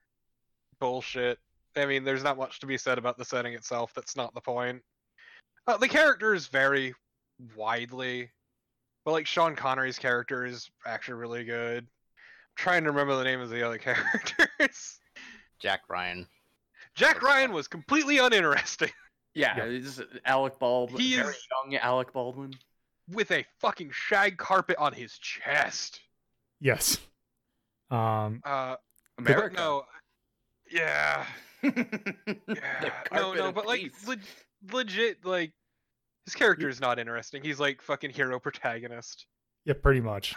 bullshit. 0.79 1.39
I 1.77 1.85
mean, 1.85 2.03
there's 2.03 2.23
not 2.23 2.37
much 2.37 2.59
to 2.59 2.65
be 2.65 2.77
said 2.77 2.97
about 2.97 3.17
the 3.17 3.25
setting 3.25 3.53
itself. 3.53 3.93
That's 3.93 4.15
not 4.15 4.33
the 4.33 4.41
point. 4.41 4.81
Uh, 5.67 5.77
the 5.77 5.87
characters 5.87 6.47
vary 6.47 6.93
widely, 7.55 8.29
but 9.05 9.11
like 9.11 9.27
Sean 9.27 9.55
Connery's 9.55 9.99
character 9.99 10.45
is 10.45 10.69
actually 10.85 11.15
really 11.15 11.43
good. 11.43 11.83
I'm 11.83 11.87
trying 12.55 12.83
to 12.83 12.91
remember 12.91 13.15
the 13.15 13.23
name 13.23 13.41
of 13.41 13.49
the 13.49 13.63
other 13.65 13.77
characters. 13.77 14.99
Jack 15.59 15.81
Ryan. 15.89 16.27
Jack 16.95 17.21
Ryan 17.21 17.51
was 17.51 17.67
completely 17.67 18.17
uninteresting. 18.17 18.89
yeah. 19.35 19.55
Yeah. 19.57 19.65
This 19.67 19.99
is 19.99 20.01
Alec 20.25 20.57
Baldwin, 20.59 21.01
He 21.01 21.15
very 21.15 21.29
is- 21.29 21.47
young 21.65 21.75
Alec 21.77 22.11
Baldwin. 22.13 22.53
with 23.11 23.31
a 23.31 23.45
fucking 23.59 23.91
shag 23.91 24.37
carpet 24.37 24.77
on 24.77 24.93
his 24.93 25.17
chest. 25.19 25.99
Yes. 26.59 26.97
Um, 27.91 28.41
Uh, 28.43 28.75
America. 29.19 29.55
no, 29.55 29.83
yeah, 30.71 31.23
The 31.23 31.31
yeah, 31.63 32.91
no, 33.13 33.33
no, 33.33 33.51
but 33.51 33.65
like 33.65 33.91
le- 34.07 34.17
legit, 34.71 35.25
like 35.25 35.51
his 36.25 36.35
character 36.35 36.69
is 36.69 36.79
not 36.81 36.99
interesting. 36.99 37.41
He's 37.43 37.59
like 37.59 37.81
fucking 37.81 38.11
hero 38.11 38.39
protagonist. 38.39 39.25
yeah, 39.65 39.73
pretty 39.81 40.01
much. 40.01 40.35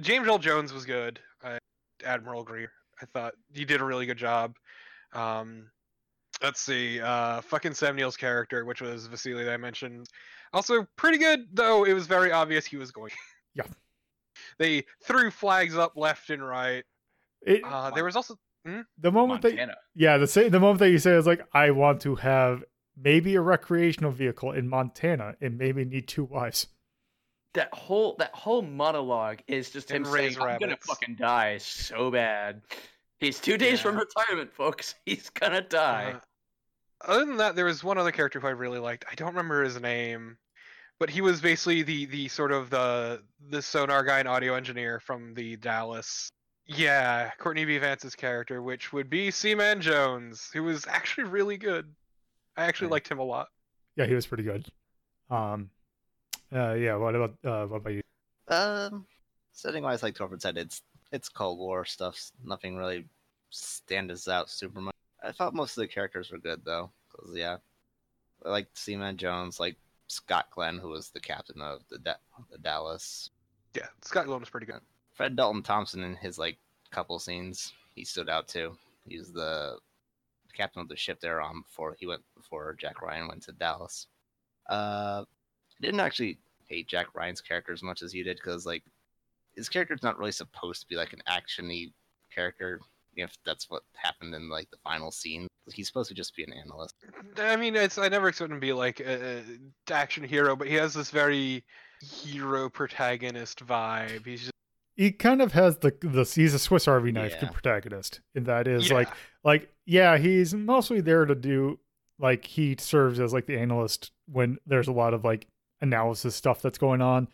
James 0.00 0.26
Earl 0.26 0.38
Jones 0.38 0.72
was 0.72 0.84
good. 0.84 1.20
Uh, 1.42 1.58
Admiral 2.04 2.44
Greer. 2.44 2.70
I 3.00 3.06
thought 3.06 3.34
he 3.52 3.64
did 3.64 3.80
a 3.80 3.84
really 3.84 4.06
good 4.06 4.16
job. 4.18 4.54
Um, 5.12 5.70
let's 6.42 6.60
see. 6.60 7.00
Uh, 7.00 7.40
fucking 7.42 7.74
Sam 7.74 7.96
Neill's 7.96 8.16
character, 8.16 8.64
which 8.64 8.80
was 8.80 9.06
Vasily 9.06 9.44
that 9.44 9.52
I 9.52 9.56
mentioned, 9.56 10.06
also 10.52 10.86
pretty 10.96 11.18
good. 11.18 11.46
Though 11.52 11.84
it 11.84 11.92
was 11.92 12.06
very 12.06 12.32
obvious 12.32 12.64
he 12.66 12.76
was 12.76 12.90
going. 12.90 13.12
Yeah. 13.56 13.66
They 14.58 14.84
threw 15.04 15.30
flags 15.30 15.76
up 15.76 15.92
left 15.96 16.30
and 16.30 16.44
right. 16.44 16.84
It, 17.46 17.62
Uh, 17.64 17.90
there 17.90 18.04
was 18.04 18.16
also 18.16 18.36
the 18.64 19.12
moment 19.12 19.42
that 19.42 19.50
Montana. 19.50 19.74
yeah, 19.94 20.16
the 20.16 20.26
same, 20.26 20.50
the 20.50 20.60
moment 20.60 20.78
that 20.80 20.90
you 20.90 20.98
say 20.98 21.12
is 21.12 21.26
like, 21.26 21.46
I 21.52 21.70
want 21.70 22.00
to 22.02 22.14
have 22.16 22.64
maybe 22.96 23.34
a 23.34 23.40
recreational 23.40 24.10
vehicle 24.10 24.52
in 24.52 24.68
Montana 24.68 25.34
and 25.40 25.58
maybe 25.58 25.84
need 25.84 26.08
two 26.08 26.24
wives. 26.24 26.68
that 27.54 27.72
whole 27.74 28.16
that 28.18 28.34
whole 28.34 28.62
monologue 28.62 29.40
is 29.46 29.70
just 29.70 29.90
him 29.90 30.04
saying, 30.04 30.14
raise 30.14 30.38
"I'm 30.38 30.58
gonna 30.58 30.76
fucking 30.80 31.16
die 31.16 31.58
so 31.58 32.10
bad." 32.10 32.62
He's 33.20 33.38
two 33.40 33.56
days 33.56 33.80
from 33.80 33.96
retirement, 33.96 34.52
folks. 34.52 34.94
He's 35.06 35.30
gonna 35.30 35.62
die. 35.62 36.14
Uh, 36.16 36.20
other 37.06 37.24
than 37.26 37.36
that, 37.36 37.54
there 37.54 37.64
was 37.66 37.84
one 37.84 37.98
other 37.98 38.12
character 38.12 38.40
who 38.40 38.46
I 38.46 38.50
really 38.50 38.78
liked. 38.78 39.04
I 39.10 39.14
don't 39.14 39.28
remember 39.28 39.62
his 39.62 39.80
name, 39.80 40.36
but 40.98 41.10
he 41.10 41.20
was 41.20 41.40
basically 41.40 41.82
the 41.82 42.06
the 42.06 42.28
sort 42.28 42.50
of 42.52 42.70
the 42.70 43.22
the 43.50 43.62
sonar 43.62 44.02
guy 44.04 44.18
and 44.20 44.28
audio 44.28 44.54
engineer 44.54 45.00
from 45.00 45.34
the 45.34 45.56
Dallas. 45.56 46.30
Yeah, 46.66 47.30
Courtney 47.38 47.64
B. 47.64 47.76
Vance's 47.78 48.14
character, 48.14 48.62
which 48.62 48.92
would 48.92 49.10
be 49.10 49.30
Seaman 49.30 49.80
Jones, 49.80 50.50
who 50.52 50.62
was 50.62 50.86
actually 50.86 51.24
really 51.24 51.56
good. 51.58 51.92
I 52.56 52.64
actually 52.64 52.86
Right. 52.86 52.92
liked 52.92 53.08
him 53.10 53.18
a 53.18 53.24
lot. 53.24 53.48
Yeah, 53.96 54.06
he 54.06 54.14
was 54.14 54.26
pretty 54.26 54.44
good. 54.44 54.66
Um, 55.30 55.70
uh, 56.52 56.72
yeah. 56.74 56.94
What 56.96 57.14
about 57.14 57.34
uh, 57.44 57.66
what 57.66 57.76
about 57.78 57.90
you? 57.92 58.02
Um, 58.48 59.06
setting 59.52 59.82
wise, 59.82 60.02
like 60.02 60.14
Torford 60.14 60.40
said, 60.42 60.56
it's 60.56 60.82
it's 61.12 61.28
Cold 61.28 61.58
War 61.58 61.84
stuff. 61.84 62.30
Nothing 62.42 62.76
really 62.76 63.06
stands 63.50 64.26
out 64.28 64.50
super 64.50 64.80
much. 64.80 64.94
I 65.22 65.32
thought 65.32 65.54
most 65.54 65.76
of 65.76 65.82
the 65.82 65.88
characters 65.88 66.30
were 66.30 66.38
good 66.38 66.64
though, 66.64 66.90
because 67.10 67.36
yeah, 67.36 67.58
I 68.44 68.48
like 68.50 68.68
Seaman 68.74 69.16
Jones, 69.16 69.60
like 69.60 69.76
Scott 70.08 70.46
Glenn, 70.50 70.78
who 70.78 70.88
was 70.88 71.10
the 71.10 71.20
captain 71.20 71.60
of 71.60 71.82
the 71.90 71.98
da- 71.98 72.14
the 72.50 72.58
Dallas. 72.58 73.30
Yeah, 73.74 73.86
Scott 74.02 74.26
Glenn 74.26 74.40
was 74.40 74.50
pretty 74.50 74.66
good. 74.66 74.80
Fred 75.14 75.36
Dalton 75.36 75.62
Thompson 75.62 76.02
in 76.02 76.16
his 76.16 76.38
like 76.38 76.58
couple 76.90 77.18
scenes, 77.18 77.72
he 77.94 78.04
stood 78.04 78.28
out 78.28 78.48
too. 78.48 78.76
He's 79.06 79.32
the 79.32 79.78
captain 80.54 80.82
of 80.82 80.88
the 80.88 80.96
ship 80.96 81.20
they're 81.20 81.40
on 81.40 81.62
before 81.62 81.96
he 81.98 82.06
went 82.06 82.22
before 82.36 82.76
Jack 82.78 83.02
Ryan 83.02 83.28
went 83.28 83.42
to 83.44 83.52
Dallas. 83.52 84.06
Uh, 84.68 85.24
I 85.24 85.80
didn't 85.80 86.00
actually 86.00 86.38
hate 86.68 86.88
Jack 86.88 87.08
Ryan's 87.14 87.40
character 87.40 87.72
as 87.72 87.82
much 87.82 88.02
as 88.02 88.14
you 88.14 88.24
did 88.24 88.36
because 88.36 88.64
like 88.64 88.82
his 89.54 89.68
character's 89.68 90.02
not 90.02 90.18
really 90.18 90.32
supposed 90.32 90.80
to 90.80 90.88
be 90.88 90.96
like 90.96 91.12
an 91.12 91.22
actiony 91.28 91.92
character. 92.34 92.80
If 93.16 93.36
that's 93.44 93.70
what 93.70 93.82
happened 93.92 94.34
in 94.34 94.48
like 94.48 94.70
the 94.70 94.76
final 94.78 95.12
scene, 95.12 95.46
he's 95.72 95.86
supposed 95.86 96.08
to 96.08 96.14
just 96.14 96.34
be 96.34 96.42
an 96.42 96.52
analyst. 96.52 96.94
I 97.38 97.54
mean, 97.54 97.76
it's 97.76 97.96
I 97.98 98.08
never 98.08 98.28
expected 98.28 98.54
him 98.54 98.60
to 98.60 98.66
be 98.66 98.72
like 98.72 98.98
a, 99.00 99.38
a 99.38 99.92
action 99.92 100.24
hero, 100.24 100.56
but 100.56 100.66
he 100.66 100.74
has 100.74 100.94
this 100.94 101.10
very 101.10 101.64
hero 102.00 102.68
protagonist 102.68 103.64
vibe. 103.64 104.26
He's 104.26 104.50
He 104.96 105.10
kind 105.12 105.42
of 105.42 105.52
has 105.52 105.78
the 105.78 105.92
the 106.00 106.24
he's 106.24 106.54
a 106.54 106.58
Swiss 106.58 106.86
Army 106.86 107.10
knife 107.12 107.34
Yeah. 107.40 107.50
protagonist, 107.50 108.20
and 108.34 108.46
that 108.46 108.68
is 108.68 108.88
yeah. 108.90 108.94
like 108.96 109.08
like 109.42 109.72
yeah, 109.86 110.16
he's 110.18 110.54
mostly 110.54 111.00
there 111.00 111.24
to 111.24 111.34
do 111.34 111.78
like 112.18 112.44
he 112.46 112.76
serves 112.78 113.18
as 113.18 113.32
like 113.32 113.46
the 113.46 113.58
analyst 113.58 114.12
when 114.26 114.58
there's 114.66 114.86
a 114.88 114.92
lot 114.92 115.12
of 115.14 115.24
like 115.24 115.46
analysis 115.80 116.34
stuff 116.36 116.62
that's 116.62 116.78
going 116.78 117.00
on. 117.02 117.28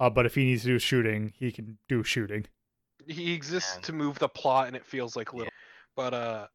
Uh, 0.00 0.10
but 0.10 0.26
if 0.26 0.34
he 0.34 0.44
needs 0.44 0.62
to 0.62 0.68
do 0.68 0.78
shooting, 0.80 1.32
he 1.38 1.52
can 1.52 1.78
do 1.88 2.02
shooting. 2.02 2.44
he 3.06 3.32
exists 3.32 3.76
And- 3.76 3.84
to 3.84 3.92
move 3.92 4.18
the 4.18 4.28
plot 4.28 4.66
and 4.66 4.74
it 4.74 4.84
feels 4.84 5.14
like 5.14 5.32
little 5.34 5.52
but 5.94 6.14
uh 6.14 6.46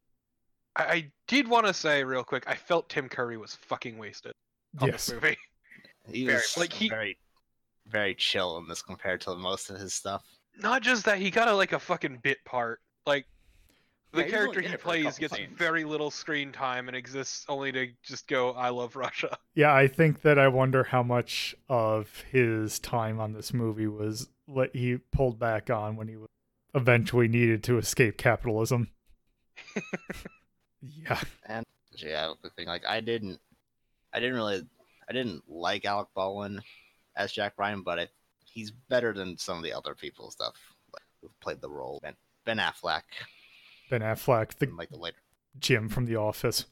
i, 0.76 0.82
I 0.84 1.12
did 1.28 1.46
want 1.48 1.66
to 1.66 1.72
say 1.72 2.02
real 2.04 2.24
quick 2.24 2.42
i 2.48 2.54
felt 2.56 2.88
tim 2.88 3.08
curry 3.08 3.36
was 3.38 3.54
fucking 3.54 3.96
wasted 3.96 4.34
on 4.80 4.88
Yes. 4.88 5.06
this 5.06 5.14
movie 5.14 5.38
He 6.12 6.24
Very 6.26 6.36
was. 6.36 6.56
Like, 6.58 6.72
he- 6.72 6.88
very 6.88 7.16
very 7.86 8.14
chill 8.16 8.58
in 8.58 8.66
this 8.68 8.82
compared 8.82 9.20
to 9.22 9.34
most 9.36 9.70
of 9.70 9.78
his 9.78 9.94
stuff. 9.94 10.24
Not 10.62 10.82
just 10.82 11.04
that 11.04 11.18
he 11.18 11.30
got 11.30 11.48
a 11.48 11.54
like 11.54 11.72
a 11.72 11.78
fucking 11.78 12.18
bit 12.22 12.44
part 12.44 12.80
like 13.06 13.26
the 14.12 14.22
Yeah, 14.22 14.28
character 14.28 14.60
he 14.60 14.66
it 14.74 14.80
for 14.80 14.88
a 14.88 14.92
plays 14.92 15.18
gets 15.18 15.36
scenes. 15.36 15.56
very 15.56 15.84
little 15.84 16.10
screen 16.10 16.52
time 16.52 16.88
and 16.88 16.96
exists 16.96 17.44
only 17.48 17.72
to 17.72 17.88
just 18.02 18.26
go 18.28 18.50
i 18.52 18.68
love 18.68 18.96
russia 18.96 19.36
Yeah, 19.54 19.74
I 19.74 19.88
think 19.88 20.22
that 20.22 20.38
I 20.38 20.48
wonder 20.48 20.84
how 20.84 21.02
much 21.02 21.54
of 21.68 22.22
his 22.30 22.78
time 22.78 23.18
on 23.20 23.32
this 23.32 23.52
movie 23.52 23.88
was 23.88 24.28
what 24.46 24.74
he 24.74 24.98
pulled 25.12 25.38
back 25.38 25.68
on 25.70 25.96
when 25.96 26.06
he 26.08 26.16
was 26.16 26.28
eventually 26.74 27.26
needed 27.28 27.62
to 27.64 27.76
escape 27.76 28.16
capitalism. 28.16 28.90
yeah. 30.82 31.20
And 31.46 31.66
yeah, 31.96 32.32
the 32.42 32.50
thing 32.50 32.68
like 32.68 32.86
I 32.86 33.00
didn't, 33.00 33.40
I 34.14 34.20
didn't 34.20 34.36
really, 34.36 34.66
I 35.08 35.12
didn't 35.12 35.42
like 35.48 35.84
Alec 35.84 36.08
Baldwin 36.14 36.60
as 37.16 37.32
Jack 37.32 37.54
Ryan, 37.58 37.82
but 37.82 37.98
I, 37.98 38.08
he's 38.52 38.70
better 38.70 39.12
than 39.12 39.36
some 39.38 39.56
of 39.58 39.64
the 39.64 39.72
other 39.72 39.94
people 39.94 40.30
stuff 40.30 40.54
like, 40.92 41.02
who 41.22 41.30
played 41.40 41.60
the 41.60 41.70
role. 41.70 42.00
Ben, 42.02 42.14
ben 42.44 42.58
Affleck, 42.58 43.02
Ben 43.90 44.00
Affleck, 44.02 44.54
the 44.58 44.66
and, 44.66 44.76
like 44.76 44.90
the 44.90 44.98
later, 44.98 45.18
Jim 45.58 45.88
from 45.88 46.06
The 46.06 46.16
Office. 46.16 46.66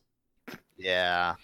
yeah, 0.77 1.35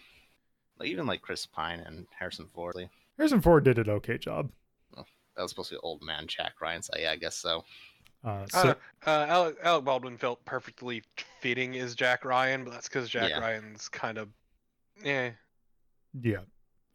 like 0.78 0.88
even 0.88 1.06
like 1.06 1.22
Chris 1.22 1.46
Pine 1.46 1.80
and 1.80 2.06
Harrison 2.18 2.48
Ford. 2.54 2.74
like, 2.74 2.90
Harrison 3.16 3.40
Ford 3.40 3.64
did 3.64 3.78
an 3.78 3.90
okay 3.90 4.18
job. 4.18 4.50
That 5.36 5.42
was 5.42 5.50
supposed 5.50 5.70
to 5.70 5.74
be 5.74 5.80
old 5.82 6.00
man 6.02 6.26
Jack 6.28 6.60
Ryan, 6.60 6.82
so 6.82 6.92
yeah, 6.96 7.10
I 7.10 7.16
guess 7.16 7.36
so. 7.36 7.64
Uh, 8.24 8.46
I 8.54 8.62
so, 8.62 8.62
don't. 8.62 8.78
Uh, 9.06 9.26
Alec, 9.28 9.56
Alec 9.62 9.84
Baldwin 9.84 10.16
felt 10.16 10.44
perfectly 10.44 11.02
fitting 11.40 11.76
as 11.76 11.94
Jack 11.94 12.24
Ryan, 12.24 12.64
but 12.64 12.72
that's 12.72 12.88
because 12.88 13.08
Jack 13.10 13.30
Yeah. 13.30 13.40
Ryan's 13.40 13.88
kind 13.88 14.16
of, 14.16 14.28
yeah. 15.02 15.30
yeah. 16.22 16.38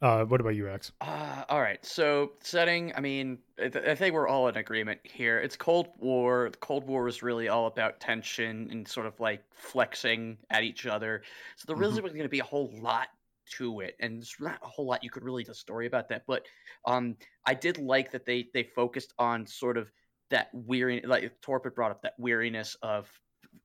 Uh, 0.02 0.24
what 0.24 0.40
about 0.40 0.54
you, 0.54 0.68
X? 0.68 0.92
Uh, 1.00 1.44
all 1.48 1.60
right. 1.60 1.84
So 1.84 2.32
setting. 2.40 2.92
I 2.94 3.00
mean, 3.00 3.38
I, 3.58 3.68
th- 3.68 3.84
I 3.84 3.94
think 3.94 4.14
we're 4.14 4.28
all 4.28 4.48
in 4.48 4.56
agreement 4.56 5.00
here. 5.04 5.38
It's 5.38 5.56
Cold 5.56 5.88
War. 5.98 6.48
The 6.50 6.58
Cold 6.58 6.84
War 6.86 7.06
is 7.08 7.22
really 7.22 7.48
all 7.48 7.66
about 7.66 8.00
tension 8.00 8.68
and 8.70 8.86
sort 8.88 9.06
of 9.06 9.18
like 9.20 9.44
flexing 9.52 10.38
at 10.50 10.62
each 10.62 10.86
other. 10.86 11.22
So 11.56 11.64
there 11.66 11.76
really 11.76 12.00
wasn't 12.00 12.14
going 12.18 12.24
to 12.24 12.28
be 12.28 12.40
a 12.40 12.44
whole 12.44 12.70
lot 12.80 13.08
to 13.52 13.80
it, 13.80 13.96
and 14.00 14.18
there's 14.18 14.36
not 14.40 14.58
a 14.62 14.68
whole 14.68 14.86
lot 14.86 15.02
you 15.04 15.10
could 15.10 15.24
really 15.24 15.44
tell 15.44 15.52
a 15.52 15.54
story 15.54 15.86
about 15.86 16.08
that. 16.08 16.24
But 16.26 16.46
um, 16.86 17.16
I 17.46 17.54
did 17.54 17.78
like 17.78 18.10
that 18.12 18.24
they 18.24 18.48
they 18.54 18.64
focused 18.64 19.12
on 19.18 19.46
sort 19.46 19.76
of 19.76 19.90
that 20.30 20.48
weary, 20.54 21.02
like 21.04 21.40
Torpid 21.42 21.74
brought 21.74 21.90
up 21.90 22.02
that 22.02 22.14
weariness 22.18 22.74
of 22.82 23.10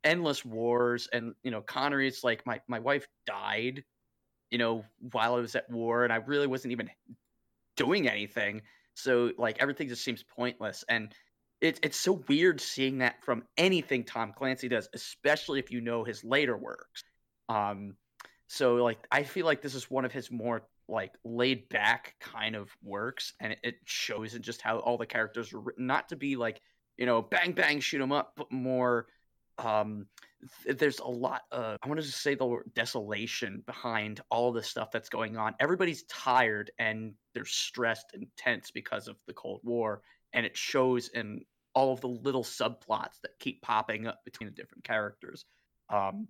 endless 0.03 0.43
wars, 0.43 1.07
and 1.13 1.33
you 1.43 1.51
know, 1.51 1.61
Connery's 1.61 2.23
like 2.23 2.45
my 2.45 2.61
my 2.67 2.79
wife 2.79 3.07
died 3.25 3.83
you 4.51 4.57
know, 4.57 4.85
while 5.11 5.35
I 5.35 5.39
was 5.39 5.55
at 5.55 5.69
war 5.69 6.03
and 6.03 6.13
I 6.13 6.17
really 6.17 6.47
wasn't 6.47 6.71
even 6.71 6.89
doing 7.75 8.07
anything. 8.07 8.61
So 8.93 9.31
like 9.37 9.57
everything 9.59 9.87
just 9.89 10.03
seems 10.03 10.23
pointless. 10.23 10.83
And 10.89 11.13
it's 11.61 11.79
it's 11.83 11.97
so 11.97 12.23
weird 12.27 12.61
seeing 12.61 12.99
that 12.99 13.23
from 13.23 13.43
anything 13.57 14.03
Tom 14.03 14.33
Clancy 14.33 14.67
does, 14.67 14.89
especially 14.93 15.59
if 15.59 15.71
you 15.71 15.81
know 15.81 16.03
his 16.03 16.23
later 16.23 16.57
works. 16.57 17.03
Um 17.49 17.95
so 18.47 18.75
like 18.75 18.99
I 19.11 19.23
feel 19.23 19.45
like 19.45 19.61
this 19.61 19.75
is 19.75 19.89
one 19.89 20.05
of 20.05 20.11
his 20.11 20.31
more 20.31 20.67
like 20.87 21.13
laid 21.23 21.67
back 21.69 22.15
kind 22.19 22.55
of 22.55 22.69
works 22.83 23.33
and 23.39 23.53
it, 23.53 23.59
it 23.63 23.75
shows 23.85 24.35
in 24.35 24.41
just 24.43 24.61
how 24.61 24.77
all 24.79 24.97
the 24.97 25.05
characters 25.05 25.51
are 25.53 25.59
written 25.59 25.87
not 25.87 26.09
to 26.09 26.15
be 26.15 26.35
like, 26.35 26.61
you 26.97 27.05
know, 27.05 27.21
bang 27.21 27.53
bang 27.53 27.79
shoot 27.79 28.01
'em 28.01 28.11
up, 28.11 28.33
but 28.37 28.51
more 28.51 29.07
um 29.57 30.05
there's 30.77 30.99
a 30.99 31.07
lot 31.07 31.41
of 31.51 31.77
i 31.83 31.87
want 31.87 31.99
to 31.99 32.05
just 32.05 32.21
say 32.21 32.35
the 32.35 32.57
desolation 32.73 33.63
behind 33.65 34.21
all 34.29 34.51
the 34.51 34.63
stuff 34.63 34.91
that's 34.91 35.09
going 35.09 35.37
on 35.37 35.53
everybody's 35.59 36.03
tired 36.03 36.71
and 36.79 37.13
they're 37.33 37.45
stressed 37.45 38.11
and 38.13 38.27
tense 38.37 38.71
because 38.71 39.07
of 39.07 39.15
the 39.27 39.33
cold 39.33 39.61
war 39.63 40.01
and 40.33 40.45
it 40.45 40.55
shows 40.55 41.09
in 41.09 41.41
all 41.73 41.91
of 41.91 42.01
the 42.01 42.07
little 42.07 42.43
subplots 42.43 43.19
that 43.21 43.37
keep 43.39 43.61
popping 43.61 44.07
up 44.07 44.23
between 44.25 44.47
the 44.47 44.55
different 44.55 44.83
characters 44.83 45.45
um 45.89 46.27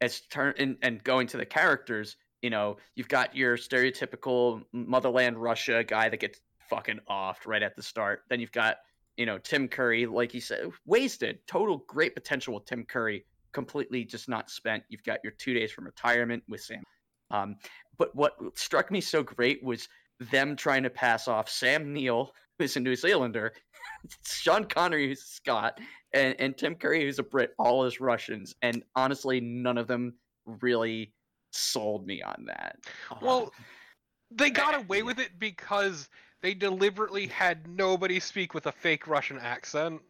as 0.00 0.20
turn 0.22 0.54
and, 0.58 0.76
and 0.82 1.02
going 1.04 1.26
to 1.26 1.36
the 1.36 1.46
characters 1.46 2.16
you 2.42 2.50
know 2.50 2.76
you've 2.94 3.08
got 3.08 3.34
your 3.34 3.56
stereotypical 3.56 4.62
motherland 4.72 5.36
russia 5.36 5.84
guy 5.84 6.08
that 6.08 6.20
gets 6.20 6.40
fucking 6.68 6.98
offed 7.08 7.46
right 7.46 7.62
at 7.62 7.76
the 7.76 7.82
start 7.82 8.22
then 8.28 8.40
you've 8.40 8.52
got 8.52 8.76
you 9.16 9.26
know, 9.26 9.38
Tim 9.38 9.68
Curry, 9.68 10.06
like 10.06 10.34
you 10.34 10.40
said, 10.40 10.70
wasted. 10.84 11.38
Total 11.46 11.78
great 11.86 12.14
potential 12.14 12.54
with 12.54 12.66
Tim 12.66 12.84
Curry, 12.84 13.24
completely 13.56 14.04
just 14.04 14.28
not 14.28 14.50
spent. 14.50 14.84
You've 14.90 15.02
got 15.02 15.20
your 15.24 15.32
two 15.32 15.54
days 15.54 15.72
from 15.72 15.86
retirement 15.86 16.42
with 16.46 16.60
Sam. 16.60 16.82
Um, 17.30 17.56
but 17.96 18.14
what 18.14 18.34
struck 18.54 18.90
me 18.90 19.00
so 19.00 19.22
great 19.22 19.64
was 19.64 19.88
them 20.20 20.56
trying 20.56 20.82
to 20.82 20.90
pass 20.90 21.26
off 21.26 21.48
Sam 21.48 21.90
Neill, 21.90 22.32
who's 22.58 22.76
a 22.76 22.80
New 22.80 22.94
Zealander, 22.94 23.54
Sean 24.26 24.66
Connery, 24.66 25.08
who's 25.08 25.22
a 25.22 25.26
Scot, 25.26 25.80
and, 26.12 26.36
and 26.38 26.56
Tim 26.58 26.74
Curry, 26.74 27.04
who's 27.04 27.18
a 27.18 27.22
Brit, 27.22 27.54
all 27.58 27.84
as 27.84 27.98
Russians. 27.98 28.54
And 28.60 28.82
honestly, 28.94 29.40
none 29.40 29.78
of 29.78 29.86
them 29.86 30.12
really 30.60 31.14
sold 31.50 32.06
me 32.06 32.20
on 32.20 32.44
that. 32.46 32.76
Well, 33.22 33.44
Um, 33.44 33.50
They 34.32 34.50
got 34.50 34.74
away 34.84 35.02
with 35.02 35.18
it 35.18 35.38
because 35.38 36.10
they 36.42 36.52
deliberately 36.52 37.26
had 37.26 37.66
nobody 37.66 38.20
speak 38.20 38.52
with 38.52 38.66
a 38.66 38.72
fake 38.72 39.06
Russian 39.06 39.38
accent, 39.38 40.02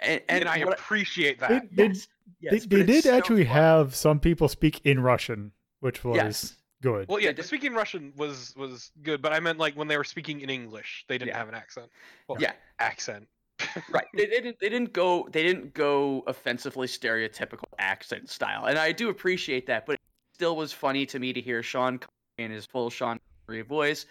and, 0.00 0.22
and, 0.28 0.40
and 0.40 0.48
I 0.48 0.56
appreciate 0.58 1.38
They, 1.38 1.46
that. 1.48 1.76
they, 1.76 1.92
yes, 2.40 2.66
they, 2.66 2.76
they 2.78 2.82
did 2.84 3.06
actually 3.06 3.44
fun. 3.44 3.54
have 3.54 3.94
some 3.94 4.20
people 4.20 4.48
speak 4.48 4.80
in 4.84 5.00
Russian, 5.00 5.52
which 5.80 6.04
was 6.04 6.16
Yes. 6.16 6.56
good. 6.82 7.08
Well, 7.08 7.20
yeah, 7.20 7.32
the 7.32 7.42
speaking 7.42 7.74
Russian 7.74 8.12
was 8.16 8.54
was 8.56 8.90
good, 9.02 9.22
but 9.22 9.32
I 9.32 9.40
meant 9.40 9.58
like 9.58 9.74
when 9.74 9.88
they 9.88 9.96
were 9.96 10.04
speaking 10.04 10.40
in 10.40 10.50
English, 10.50 11.04
they 11.08 11.18
didn't 11.18 11.28
Yeah. 11.30 11.38
have 11.38 11.48
an 11.48 11.54
accent. 11.54 11.90
Well, 12.28 12.38
Yeah, 12.40 12.52
accent. 12.78 13.28
right. 13.90 14.06
They, 14.14 14.26
they 14.26 14.40
didn't. 14.40 14.58
They 14.60 14.68
didn't 14.68 14.92
go. 14.92 15.28
They 15.30 15.42
didn't 15.42 15.72
go 15.74 16.24
offensively 16.26 16.88
stereotypical 16.88 17.64
accent 17.78 18.28
style, 18.28 18.64
and 18.66 18.78
I 18.78 18.90
do 18.92 19.08
appreciate 19.08 19.66
that. 19.66 19.86
But 19.86 19.94
it 19.94 20.00
still 20.34 20.56
was 20.56 20.72
funny 20.72 21.06
to 21.06 21.18
me 21.18 21.32
to 21.32 21.40
hear 21.40 21.62
Sean 21.62 21.98
Connery 21.98 22.10
in 22.38 22.50
his 22.50 22.66
full 22.66 22.90
Sean 22.90 23.20
Connery 23.46 23.62
voice 23.62 24.06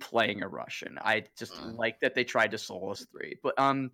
playing 0.00 0.42
a 0.42 0.48
Russian. 0.48 0.98
I 1.02 1.24
just 1.36 1.54
Mm. 1.54 1.76
like 1.76 2.00
that 2.00 2.14
they 2.14 2.24
tried 2.24 2.50
to 2.52 2.58
soul 2.58 2.90
us 2.90 3.04
three. 3.12 3.36
But 3.42 3.58
um, 3.58 3.90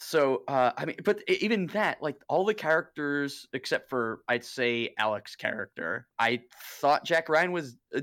so 0.00 0.42
uh, 0.48 0.72
I 0.78 0.86
mean, 0.86 0.96
but 1.04 1.22
even 1.28 1.66
that, 1.68 2.02
like 2.02 2.16
all 2.28 2.44
the 2.44 2.54
characters 2.54 3.46
except 3.52 3.90
for 3.90 4.22
I'd 4.28 4.44
say 4.44 4.94
Alex's 4.98 5.36
character, 5.36 6.06
I 6.18 6.40
thought 6.80 7.04
Jack 7.04 7.28
Ryan 7.28 7.52
was 7.52 7.76
uh, 7.94 8.00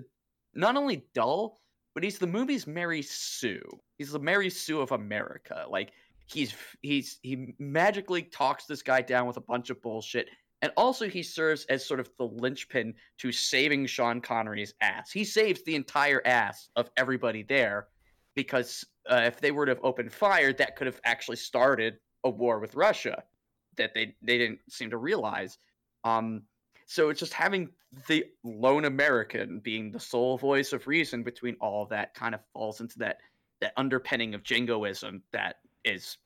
not 0.54 0.75
only 0.77 1.06
dull, 1.16 1.60
but 1.96 2.04
he's 2.04 2.20
the 2.20 2.27
movie's 2.27 2.68
Mary 2.68 3.01
Sue. 3.01 3.63
He's 3.98 4.12
the 4.12 4.20
Mary 4.20 4.51
Sue 4.51 4.80
of 4.80 4.92
America. 4.92 5.66
Like 5.68 5.92
he's 6.27 6.54
he's 6.84 7.18
he 7.24 7.56
magically 7.58 8.22
talks 8.22 8.66
this 8.66 8.84
guy 8.84 9.01
down 9.01 9.25
with 9.25 9.38
a 9.38 9.42
bunch 9.42 9.72
of 9.72 9.82
bullshit. 9.82 10.30
And 10.62 10.72
also 10.77 11.10
he 11.10 11.24
serves 11.24 11.66
as 11.66 11.86
sort 11.86 12.00
of 12.00 12.10
the 12.20 12.25
linchpin 12.25 12.94
to 13.20 13.32
saving 13.32 13.88
Sean 13.88 14.22
Connery's 14.22 14.75
ass. 14.82 15.12
He 15.12 15.24
saves 15.24 15.63
the 15.63 15.75
entire 15.75 16.22
ass 16.25 16.70
of 16.75 16.92
everybody 16.96 17.42
there 17.42 17.88
because 18.38 18.86
uh, 19.10 19.24
if 19.25 19.41
they 19.41 19.51
were 19.51 19.65
to 19.65 19.72
have 19.72 19.84
opened 19.84 20.13
fire, 20.13 20.53
that 20.53 20.75
could 20.75 20.86
have 20.86 21.01
actually 21.03 21.36
started 21.36 21.98
a 22.24 22.29
war 22.29 22.60
with 22.60 22.75
Russia 22.75 23.24
that 23.75 23.94
they 23.94 24.15
they 24.22 24.38
didn't 24.38 24.60
seem 24.70 24.91
to 24.91 24.98
realize. 24.98 25.58
Um, 26.03 26.44
so 26.86 27.10
it's 27.10 27.20
just 27.20 27.34
having 27.34 27.70
the 28.08 28.25
lone 28.44 28.86
American 28.86 29.60
being 29.60 29.91
the 29.91 30.00
sole 30.00 30.38
voice 30.38 30.72
of 30.72 30.88
reason 30.88 31.24
between 31.24 31.56
all 31.60 31.84
of 31.84 31.89
that 31.89 32.13
kind 32.13 32.36
of 32.36 32.41
falls 32.53 32.79
into 32.79 33.00
that 33.00 33.17
that 33.60 33.74
underpinning 33.75 34.36
of 34.36 34.44
jingoism 34.44 35.24
that 35.34 35.56
is 35.84 36.17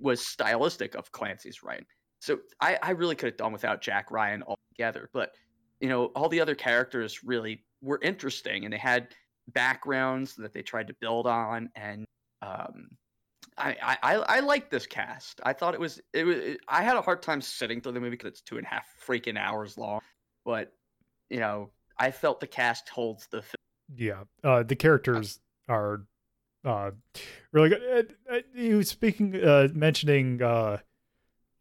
was 0.00 0.24
stylistic 0.24 0.94
of 0.94 1.10
Clancy's 1.12 1.62
writing. 1.62 1.86
So 2.20 2.38
I, 2.60 2.78
I 2.82 2.90
really 2.90 3.16
could 3.16 3.30
have 3.30 3.36
done 3.38 3.52
without 3.52 3.80
Jack 3.80 4.10
Ryan 4.10 4.42
altogether, 4.42 5.08
but 5.14 5.32
you 5.80 5.88
know 5.88 6.06
all 6.14 6.28
the 6.28 6.40
other 6.40 6.54
characters 6.54 7.24
really 7.24 7.64
were 7.80 8.00
interesting 8.02 8.64
and 8.64 8.72
they 8.72 8.78
had 8.78 9.08
backgrounds 9.52 10.34
that 10.36 10.52
they 10.52 10.62
tried 10.62 10.88
to 10.88 10.94
build 11.00 11.26
on 11.26 11.70
and 11.74 12.06
um, 12.42 12.88
I, 13.56 13.96
I 14.02 14.14
I 14.16 14.40
liked 14.40 14.70
this 14.70 14.86
cast. 14.86 15.40
I 15.44 15.52
thought 15.52 15.74
it 15.74 15.80
was 15.80 16.00
it 16.12 16.24
was. 16.24 16.36
It, 16.36 16.60
I 16.68 16.82
had 16.82 16.96
a 16.96 17.00
hard 17.02 17.22
time 17.22 17.40
sitting 17.40 17.80
through 17.80 17.92
the 17.92 18.00
movie 18.00 18.10
because 18.10 18.28
it's 18.28 18.40
two 18.40 18.56
and 18.56 18.66
a 18.66 18.68
half 18.68 18.84
freaking 19.06 19.38
hours 19.38 19.78
long, 19.78 20.00
but 20.44 20.72
you 21.30 21.38
know 21.38 21.70
I 21.98 22.10
felt 22.10 22.40
the 22.40 22.46
cast 22.46 22.88
holds 22.88 23.28
the. 23.28 23.42
Film. 23.42 23.54
Yeah, 23.94 24.24
uh, 24.42 24.62
the 24.64 24.74
characters 24.74 25.40
are 25.68 26.04
uh, 26.64 26.92
really 27.52 27.68
good. 27.68 28.16
You 28.54 28.82
speaking, 28.82 29.36
uh, 29.36 29.68
mentioning 29.72 30.42
uh, 30.42 30.78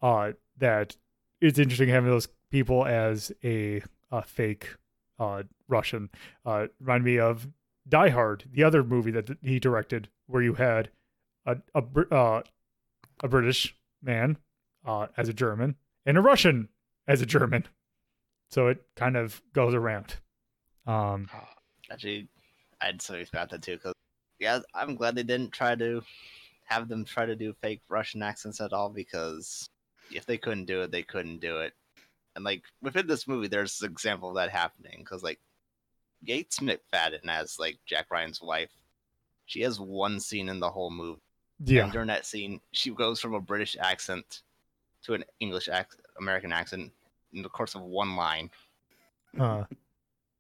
uh, 0.02 0.32
that 0.58 0.98
it's 1.41 1.60
interesting 1.60 1.89
having 1.89 2.10
those 2.10 2.28
people 2.50 2.86
as 2.86 3.32
a, 3.43 3.84
a 4.12 4.22
fake 4.22 4.76
uh, 5.19 5.43
Russian. 5.67 6.10
Uh, 6.46 6.67
remind 6.80 7.04
me 7.04 7.19
of 7.19 7.48
Die 7.88 8.10
Hard, 8.10 8.46
the 8.52 8.63
other 8.63 8.84
movie 8.84 9.12
that 9.12 9.38
he 9.41 9.60
directed, 9.60 10.10
where 10.28 10.41
you 10.41 10.54
had 10.54 10.89
a 11.46 11.58
a, 11.76 11.84
uh, 12.13 12.43
a 13.22 13.28
British 13.28 13.76
man 14.02 14.38
uh, 14.86 15.08
as 15.17 15.30
a 15.30 15.34
German 15.34 15.76
and 16.06 16.17
a 16.17 16.22
Russian 16.22 16.69
as 17.08 17.22
a 17.22 17.26
German. 17.26 17.65
So 18.50 18.67
it 18.67 18.84
kind 18.96 19.17
of 19.17 19.41
goes 19.54 19.74
around. 19.74 20.15
Um, 20.86 21.30
Actually, 21.91 22.28
I'd 22.82 23.02
say 23.02 23.26
about 23.32 23.50
that 23.50 23.62
too. 23.62 23.78
Cause 23.78 23.93
yeah, 24.39 24.60
I'm 24.74 24.96
glad 24.96 25.15
they 25.15 25.24
didn't 25.24 25.52
try 25.52 25.76
to 25.76 26.04
have 26.65 26.88
them 26.88 27.06
try 27.06 27.26
to 27.26 27.36
do 27.36 27.56
fake 27.62 27.82
Russian 27.89 28.22
accents 28.22 28.62
at 28.62 28.74
all. 28.74 28.89
Because 28.89 29.67
if 30.12 30.26
they 30.26 30.38
couldn't 30.38 30.65
do 30.65 30.82
it, 30.82 30.91
they 30.91 31.04
couldn't 31.04 31.39
do 31.39 31.60
it. 31.60 31.74
And 32.36 32.43
like 32.43 32.63
within 32.82 33.08
this 33.08 33.28
movie, 33.28 33.48
there's 33.48 33.82
an 33.82 33.91
example 33.91 34.30
of 34.30 34.36
that 34.36 34.50
happening. 34.50 34.98
Because 35.00 35.24
like 35.24 35.39
Gates 36.25 36.59
McFadden 36.59 37.27
as 37.27 37.59
like 37.59 37.77
Jack 37.86 38.07
Ryan's 38.12 38.41
wife, 38.41 38.69
she 39.45 39.62
has 39.62 39.79
one 39.79 40.19
scene 40.19 40.49
in 40.49 40.59
the 40.59 40.69
whole 40.69 40.89
movie. 40.91 41.21
yeah. 41.65 41.83
And 41.83 41.91
during 41.91 42.07
that 42.07 42.25
scene, 42.25 42.62
she 42.71 42.91
goes 42.91 43.19
from 43.19 43.33
a 43.33 43.39
British 43.41 43.75
accent 43.79 44.41
to 45.03 45.13
an 45.13 45.23
English 45.39 45.67
ac- 45.69 45.97
American 46.17 46.51
accent 46.53 46.91
in 47.33 47.41
the 47.41 47.49
course 47.49 47.75
of 47.75 47.81
one 47.81 48.15
line. 48.15 48.49
Uh, 49.39 49.63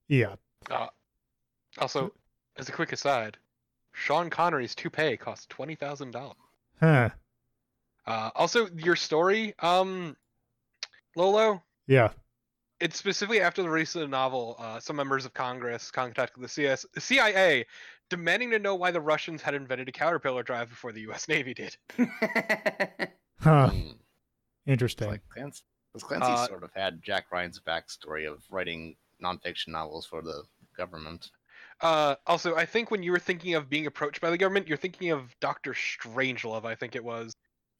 yeah. 0.07 0.35
Uh, 0.69 0.87
also, 1.79 2.13
as 2.57 2.69
a 2.69 2.71
quick 2.71 2.91
aside, 2.93 3.37
Sean 3.91 4.29
Connery's 4.29 4.75
toupee 4.75 5.17
cost 5.17 5.49
twenty 5.49 5.75
thousand 5.75 6.11
dollars. 6.11 6.37
Huh. 6.79 7.09
Uh, 8.05 8.29
also, 8.35 8.67
your 8.75 8.95
story, 8.95 9.53
um, 9.59 10.15
Lolo, 11.15 11.61
Yeah. 11.87 12.09
It's 12.83 12.97
specifically 12.97 13.39
after 13.41 13.61
the 13.61 13.69
release 13.69 13.95
of 13.95 14.01
the 14.01 14.07
novel, 14.07 14.55
uh, 14.59 14.79
some 14.79 14.97
members 14.97 15.23
of 15.25 15.33
Congress 15.33 15.89
contacted 15.89 16.43
the 16.43 16.47
CS, 16.49 16.85
CIA 16.99 17.65
demanding 18.09 18.51
to 18.51 18.59
know 18.59 18.75
why 18.75 18.91
the 18.91 18.99
Russians 18.99 19.41
had 19.41 19.53
invented 19.53 19.87
a 19.87 19.91
caterpillar 19.91 20.43
drive 20.43 20.69
before 20.69 20.91
the 20.91 21.01
U.S. 21.01 21.27
Navy 21.29 21.53
did. 21.53 21.77
Huh. 23.39 23.69
Hmm. 23.69 23.77
It's 23.77 23.95
Interesting. 24.65 25.09
like 25.09 25.21
Clancy, 25.29 25.63
'cause 25.93 26.03
Clancy 26.03 26.27
Uh, 26.31 26.47
sort 26.47 26.63
of 26.63 26.71
had 26.73 27.01
Jack 27.01 27.31
Ryan's 27.31 27.59
backstory 27.59 28.29
of 28.29 28.43
writing 28.49 28.95
nonfiction 29.21 29.69
novels 29.69 30.05
for 30.05 30.21
the 30.21 30.43
government. 30.77 31.31
Uh, 31.81 32.15
also, 32.27 32.55
I 32.55 32.65
think 32.65 32.91
when 32.91 33.03
you 33.03 33.11
were 33.11 33.19
thinking 33.19 33.55
of 33.55 33.69
being 33.69 33.85
approached 33.87 34.21
by 34.21 34.29
the 34.29 34.37
government, 34.37 34.67
you're 34.67 34.77
thinking 34.77 35.11
of 35.11 35.37
Doctor 35.39 35.73
Strangelove. 35.73 36.65
I 36.65 36.75
think 36.75 36.95
it 36.95 37.03
was 37.03 37.33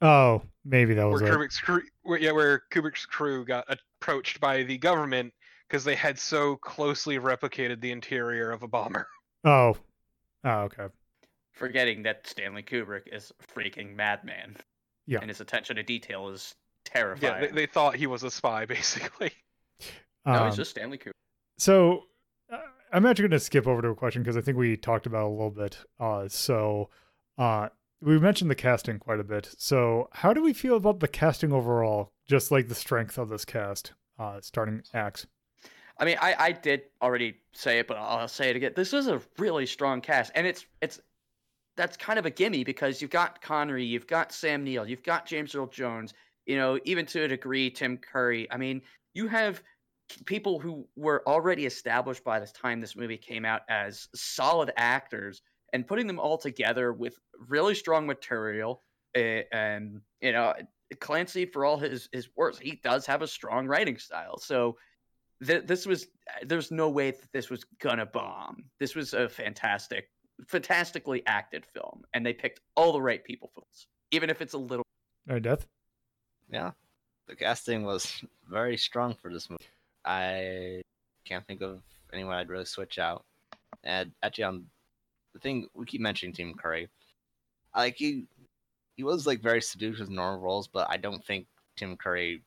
oh, 0.03 0.41
maybe 0.63 0.93
that 0.93 1.03
where 1.03 1.13
was 1.13 1.21
it. 1.23 1.29
Kubrick's 1.29 1.59
crew, 1.59 1.81
where, 2.03 2.19
yeah, 2.19 2.31
where 2.31 2.61
Kubrick's 2.71 3.05
crew 3.07 3.43
got 3.45 3.65
approached 3.99 4.39
by 4.39 4.61
the 4.63 4.77
government 4.77 5.33
because 5.67 5.83
they 5.83 5.95
had 5.95 6.19
so 6.19 6.55
closely 6.57 7.17
replicated 7.17 7.81
the 7.81 7.91
interior 7.91 8.51
of 8.51 8.61
a 8.61 8.67
bomber. 8.67 9.07
Oh. 9.43 9.75
Oh, 10.43 10.59
okay. 10.63 10.87
Forgetting 11.53 12.03
that 12.03 12.27
Stanley 12.27 12.61
Kubrick 12.63 13.03
is 13.11 13.31
a 13.39 13.59
freaking 13.59 13.95
madman. 13.95 14.57
Yeah. 15.07 15.19
And 15.21 15.29
his 15.29 15.41
attention 15.41 15.75
to 15.77 15.83
detail 15.83 16.29
is 16.29 16.53
Yeah, 16.87 17.01
terrifying. 17.01 17.41
they, 17.41 17.47
they 17.51 17.65
thought 17.65 17.95
he 17.95 18.07
was 18.07 18.23
a 18.23 18.31
spy, 18.31 18.65
basically. 18.67 19.31
no, 20.25 20.33
Um, 20.33 20.47
he's 20.47 20.57
just 20.57 20.71
Stanley 20.71 20.97
Kubrick. 20.97 21.11
So 21.57 22.03
uh, 22.51 22.57
I'm 22.91 23.05
actually 23.05 23.23
going 23.29 23.39
to 23.39 23.45
skip 23.45 23.67
over 23.67 23.81
to 23.81 23.89
a 23.89 23.95
question 23.95 24.21
because 24.21 24.37
I 24.37 24.41
think 24.41 24.57
we 24.57 24.75
talked 24.77 25.05
about 25.05 25.21
it 25.23 25.27
a 25.27 25.29
little 25.29 25.49
bit. 25.51 25.77
Uh, 25.99 26.27
so 26.27 26.89
uh, 27.37 27.69
we 28.03 28.19
mentioned 28.19 28.51
the 28.51 28.55
casting 28.55 28.99
quite 28.99 29.19
a 29.19 29.23
bit. 29.23 29.49
So 29.57 30.09
how 30.11 30.33
do 30.33 30.43
we 30.43 30.53
feel 30.53 30.75
about 30.75 30.99
the 30.99 31.07
casting 31.07 31.53
overall? 31.53 32.11
Just 32.27 32.51
like 32.51 32.67
the 32.67 32.75
strength 32.75 33.17
of 33.17 33.29
this 33.29 33.45
cast, 33.45 33.93
uh, 34.19 34.39
starting 34.41 34.83
acts. 34.93 35.25
I 35.97 36.05
mean, 36.05 36.17
I, 36.19 36.35
I 36.37 36.51
did 36.51 36.83
already 37.01 37.35
say 37.53 37.79
it, 37.79 37.87
but 37.87 37.97
I'll 37.97 38.27
say 38.27 38.49
it 38.49 38.55
again. 38.55 38.73
This 38.75 38.93
is 38.93 39.07
a 39.07 39.21
really 39.37 39.65
strong 39.65 40.01
cast, 40.01 40.31
and 40.35 40.47
it's 40.47 40.65
it's 40.81 40.99
that's 41.77 41.97
kind 41.97 42.19
of 42.19 42.25
a 42.25 42.29
gimme 42.29 42.63
because 42.63 43.01
you've 43.01 43.11
got 43.11 43.41
Connery, 43.41 43.85
you've 43.85 44.07
got 44.07 44.31
Sam 44.31 44.63
Neill, 44.63 44.87
you've 44.87 45.03
got 45.03 45.25
James 45.25 45.55
Earl 45.55 45.67
Jones, 45.67 46.13
you 46.45 46.55
know, 46.55 46.79
even 46.85 47.05
to 47.07 47.23
a 47.23 47.27
degree, 47.27 47.69
Tim 47.69 47.97
Curry. 47.97 48.51
I 48.51 48.57
mean, 48.57 48.81
you 49.13 49.27
have 49.27 49.61
people 50.25 50.59
who 50.59 50.87
were 50.95 51.23
already 51.27 51.65
established 51.65 52.23
by 52.23 52.39
this 52.39 52.51
time 52.51 52.81
this 52.81 52.95
movie 52.95 53.17
came 53.17 53.45
out 53.45 53.61
as 53.69 54.07
solid 54.15 54.71
actors, 54.77 55.41
and 55.73 55.87
putting 55.87 56.07
them 56.07 56.19
all 56.19 56.37
together 56.37 56.93
with 56.93 57.19
really 57.49 57.75
strong 57.75 58.05
material, 58.05 58.83
eh, 59.15 59.43
and 59.51 60.01
you 60.21 60.31
know, 60.31 60.53
Clancy 60.99 61.45
for 61.45 61.65
all 61.65 61.77
his 61.77 62.07
his 62.11 62.29
works, 62.37 62.59
he 62.59 62.79
does 62.83 63.05
have 63.05 63.21
a 63.21 63.27
strong 63.27 63.67
writing 63.67 63.97
style, 63.97 64.37
so 64.37 64.77
th- 65.45 65.65
this 65.65 65.85
was 65.85 66.07
there's 66.45 66.71
no 66.71 66.89
way 66.89 67.11
that 67.11 67.31
this 67.33 67.49
was 67.49 67.65
gonna 67.79 68.05
bomb. 68.05 68.63
This 68.79 68.95
was 68.95 69.13
a 69.13 69.27
fantastic, 69.27 70.09
fantastically 70.47 71.23
acted 71.25 71.65
film, 71.65 72.03
and 72.13 72.25
they 72.25 72.33
picked 72.33 72.61
all 72.75 72.93
the 72.93 73.01
right 73.01 73.23
people 73.23 73.49
for 73.53 73.63
this, 73.69 73.87
even 74.11 74.29
if 74.29 74.41
it's 74.41 74.53
a 74.53 74.57
little. 74.57 74.85
All 75.27 75.33
right, 75.33 75.41
Death. 75.41 75.67
Yeah, 76.49 76.71
the 77.27 77.35
casting 77.35 77.83
was 77.83 78.23
very 78.47 78.77
strong 78.77 79.15
for 79.15 79.33
this 79.33 79.49
movie. 79.49 79.63
I 80.05 80.81
can't 81.25 81.45
think 81.47 81.61
of 81.61 81.81
anyone 82.11 82.35
I'd 82.35 82.49
really 82.49 82.65
switch 82.65 82.99
out. 82.99 83.25
And 83.83 84.11
actually, 84.21 84.43
on 84.43 84.65
the 85.33 85.39
thing 85.39 85.67
we 85.73 85.85
keep 85.85 86.01
mentioning 86.01 86.33
Tim 86.33 86.53
Curry. 86.53 86.89
Like 87.75 87.95
he 87.95 88.25
he 88.95 89.03
was 89.03 89.25
like 89.25 89.41
very 89.41 89.61
seduced 89.61 89.99
with 89.99 90.09
normal 90.09 90.39
roles, 90.41 90.67
but 90.67 90.87
I 90.89 90.97
don't 90.97 91.23
think 91.25 91.47
Tim 91.75 91.97
Curry 91.97 92.43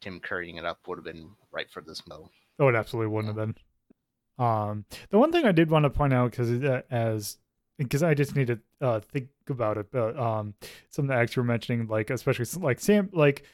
Tim 0.00 0.20
Currying 0.20 0.56
it 0.56 0.64
up 0.64 0.78
would 0.86 0.98
have 0.98 1.04
been 1.04 1.30
right 1.50 1.70
for 1.70 1.80
this 1.80 2.02
movie. 2.06 2.30
Oh, 2.58 2.68
it 2.68 2.74
absolutely 2.74 3.12
wouldn't 3.12 3.36
have 3.36 3.46
been. 3.46 4.44
Um, 4.44 4.84
the 5.10 5.18
one 5.18 5.32
thing 5.32 5.46
I 5.46 5.52
did 5.52 5.70
want 5.70 5.84
to 5.84 5.90
point 5.90 6.12
out 6.12 6.30
because 6.30 6.50
as 6.90 7.38
because 7.78 8.02
I 8.02 8.14
just 8.14 8.36
need 8.36 8.46
to 8.48 8.58
uh, 8.80 9.00
think 9.00 9.28
about 9.48 9.78
it, 9.78 9.90
but 9.90 10.18
um, 10.18 10.54
some 10.90 11.06
of 11.06 11.08
the 11.08 11.14
acts 11.14 11.36
you 11.36 11.42
were 11.42 11.46
mentioning, 11.46 11.86
like 11.88 12.10
especially 12.10 12.46
like 12.60 12.80
Sam, 12.80 13.10
like 13.12 13.44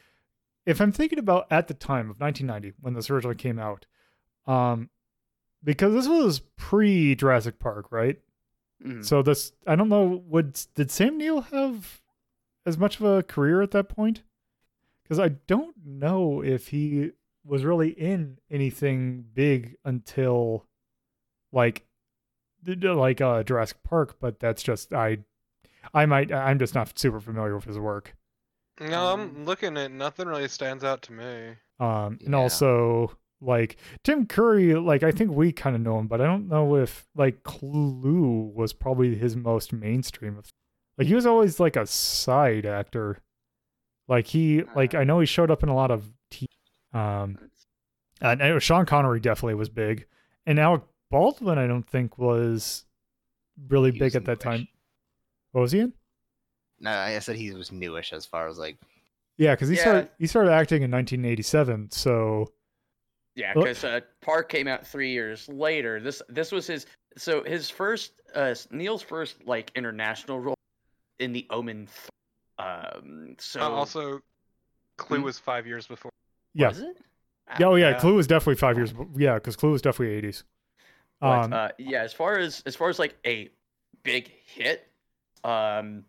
if 0.65 0.79
I'm 0.81 0.91
thinking 0.91 1.19
about 1.19 1.47
at 1.51 1.67
the 1.67 1.73
time 1.73 2.09
of 2.09 2.19
1990 2.19 2.77
when 2.81 2.93
this 2.93 3.09
originally 3.09 3.35
came 3.35 3.59
out, 3.59 3.85
um, 4.47 4.89
because 5.63 5.93
this 5.93 6.07
was 6.07 6.39
pre 6.57 7.15
Jurassic 7.15 7.59
Park, 7.59 7.91
right? 7.91 8.19
Mhm. 8.83 9.05
So 9.05 9.21
this, 9.21 9.53
I 9.65 9.75
don't 9.75 9.89
know, 9.89 10.23
would 10.27 10.59
did 10.75 10.91
Sam 10.91 11.17
Neill 11.17 11.41
have 11.41 12.01
as 12.65 12.77
much 12.77 12.99
of 12.99 13.05
a 13.05 13.23
career 13.23 13.61
at 13.61 13.71
that 13.71 13.89
point? 13.89 14.23
Because 15.03 15.19
I 15.19 15.29
don't 15.47 15.75
know 15.85 16.41
if 16.43 16.69
he 16.69 17.11
was 17.45 17.65
really 17.65 17.89
in 17.89 18.39
anything 18.49 19.23
big 19.33 19.75
until 19.83 20.65
like 21.51 21.85
the- 22.61 22.75
the- 22.75 22.93
like 22.93 23.19
uh 23.21 23.43
Jurassic 23.43 23.83
Park, 23.83 24.17
but 24.19 24.39
that's 24.39 24.63
just 24.63 24.93
I 24.93 25.19
I 25.93 26.05
might 26.05 26.31
I'm 26.31 26.59
just 26.59 26.73
not 26.75 26.97
super 26.97 27.19
familiar 27.19 27.55
with 27.55 27.65
his 27.65 27.77
work. 27.79 28.15
No, 28.79 29.13
I'm 29.13 29.45
looking 29.45 29.77
at 29.77 29.91
nothing 29.91 30.27
really 30.27 30.47
stands 30.47 30.83
out 30.83 31.01
to 31.03 31.13
me. 31.13 31.55
Um 31.79 32.17
and 32.23 32.31
Yeah. 32.31 32.37
also 32.37 33.17
like 33.43 33.77
Tim 34.03 34.25
Curry, 34.25 34.73
like 34.75 35.03
I 35.03 35.11
think 35.11 35.31
we 35.31 35.51
kind 35.51 35.75
of 35.75 35.81
know 35.81 35.99
him, 35.99 36.07
but 36.07 36.21
I 36.21 36.25
don't 36.25 36.47
know 36.47 36.75
if 36.77 37.05
like 37.15 37.43
Clue 37.43 38.51
was 38.55 38.73
probably 38.73 39.15
his 39.15 39.35
most 39.35 39.73
mainstream. 39.73 40.37
of- 40.37 40.49
Like 40.97 41.07
he 41.07 41.15
was 41.15 41.25
always 41.25 41.59
like 41.59 41.75
a 41.75 41.85
side 41.85 42.65
actor. 42.65 43.19
Like 44.07 44.27
he 44.27 44.63
like 44.75 44.93
I 44.95 45.03
know 45.03 45.19
he 45.19 45.25
showed 45.25 45.51
up 45.51 45.63
in 45.63 45.69
a 45.69 45.75
lot 45.75 45.91
of 45.91 46.11
t- 46.29 46.49
um 46.93 47.37
and 48.21 48.61
Sean 48.61 48.85
Connery 48.85 49.19
definitely 49.19 49.55
was 49.55 49.69
big. 49.69 50.05
And 50.45 50.59
Alec 50.59 50.83
Baldwin 51.11 51.57
I 51.57 51.67
don't 51.67 51.87
think 51.87 52.17
was 52.17 52.85
really 53.69 53.91
He 53.91 53.99
big 53.99 54.07
was 54.07 54.15
at 54.15 54.25
that 54.25 54.43
newish. 54.45 54.59
time. 54.59 54.67
What 55.51 55.61
was 55.61 55.71
he 55.71 55.79
in? 55.79 55.93
No, 56.79 56.91
I 56.91 57.17
said 57.19 57.35
he 57.35 57.51
was 57.51 57.71
newish 57.71 58.11
as 58.13 58.25
far 58.25 58.47
as 58.47 58.57
like 58.57 58.77
Yeah, 59.37 59.55
because 59.55 59.69
he 59.69 59.75
Yeah. 59.75 59.81
started 59.81 60.09
he 60.19 60.27
started 60.27 60.51
acting 60.51 60.83
in 60.83 60.91
1987. 60.91 61.91
So 61.91 62.51
Yeah, 63.35 63.53
because 63.53 63.83
uh, 63.83 64.01
Park 64.21 64.49
came 64.49 64.67
out 64.67 64.85
three 64.85 65.11
years 65.11 65.49
later. 65.49 65.99
This 65.99 66.21
this 66.29 66.51
was 66.51 66.67
his 66.67 66.85
so 67.17 67.43
his 67.43 67.69
first 67.69 68.13
uh, 68.35 68.53
Neill's 68.71 69.01
first 69.01 69.45
like 69.45 69.71
international 69.75 70.39
role 70.39 70.55
in 71.19 71.33
the 71.33 71.47
Omen. 71.49 71.87
Th- 71.87 72.09
um, 72.59 73.35
so 73.39 73.61
Uh, 73.61 73.69
also, 73.69 74.21
Clue 74.97 75.17
Hmm? 75.19 75.23
was 75.23 75.39
five 75.39 75.65
years 75.65 75.87
before. 75.87 76.11
yeah, 76.53 76.67
was 76.69 76.81
it? 76.81 76.97
yeah, 77.59 77.67
oh 77.67 77.75
yeah, 77.75 77.89
Yeah. 77.91 77.99
Clue 77.99 78.15
was 78.15 78.27
definitely 78.27 78.55
five 78.55 78.77
years. 78.77 78.93
Yeah, 79.15 79.35
because 79.35 79.55
Clue 79.55 79.71
was 79.71 79.81
definitely 79.81 80.15
80s. 80.21 80.43
But 81.19 81.43
Um, 81.45 81.53
uh, 81.53 81.69
yeah, 81.79 82.03
as 82.03 82.13
far 82.13 82.37
as 82.37 82.61
as 82.65 82.75
far 82.75 82.89
as 82.89 82.99
like 82.99 83.15
a 83.25 83.49
big 84.03 84.27
hit, 84.45 84.87
um, 85.43 86.05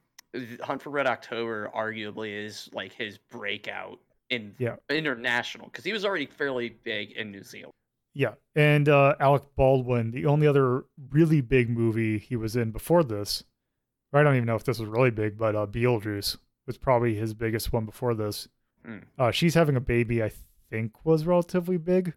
Hunt 0.63 0.83
for 0.83 0.91
Red 0.91 1.07
October 1.07 1.71
arguably 1.75 2.45
is 2.45 2.69
like 2.73 2.93
his 2.93 3.17
breakout 3.17 4.01
in 4.35 4.55
Yeah. 4.59 4.77
international 4.91 5.67
because 5.69 5.85
he 5.85 5.93
was 5.93 6.05
already 6.05 6.27
fairly 6.27 6.71
big 6.83 7.13
in 7.13 7.31
New 7.31 7.43
Zealand. 7.43 7.73
Yeah, 8.13 8.35
and 8.55 8.89
uh, 8.89 9.17
Alec 9.19 9.43
Baldwin, 9.57 10.13
the 10.13 10.27
only 10.27 10.47
other 10.47 10.85
really 11.11 11.41
big 11.41 11.69
movie 11.69 12.19
he 12.19 12.37
was 12.37 12.55
in 12.55 12.71
before 12.71 13.03
this, 13.03 13.43
I 14.13 14.23
don't 14.23 14.37
even 14.37 14.47
know 14.47 14.55
if 14.55 14.63
this 14.65 14.79
was 14.79 14.89
really 14.89 15.11
big, 15.11 15.37
but 15.37 15.57
uh, 15.57 15.67
Beetlejuice 15.67 16.37
was 16.67 16.79
probably 16.79 17.17
his 17.17 17.35
biggest 17.35 17.73
one 17.73 17.85
before 17.85 18.15
this. 18.15 18.49
Hmm. 18.87 18.99
Uh, 19.19 19.33
She's 19.33 19.55
having 19.55 19.75
a 19.75 19.81
baby, 19.81 20.23
I 20.23 20.31
think, 20.71 21.05
was 21.05 21.27
relatively 21.27 21.77
big, 21.77 22.15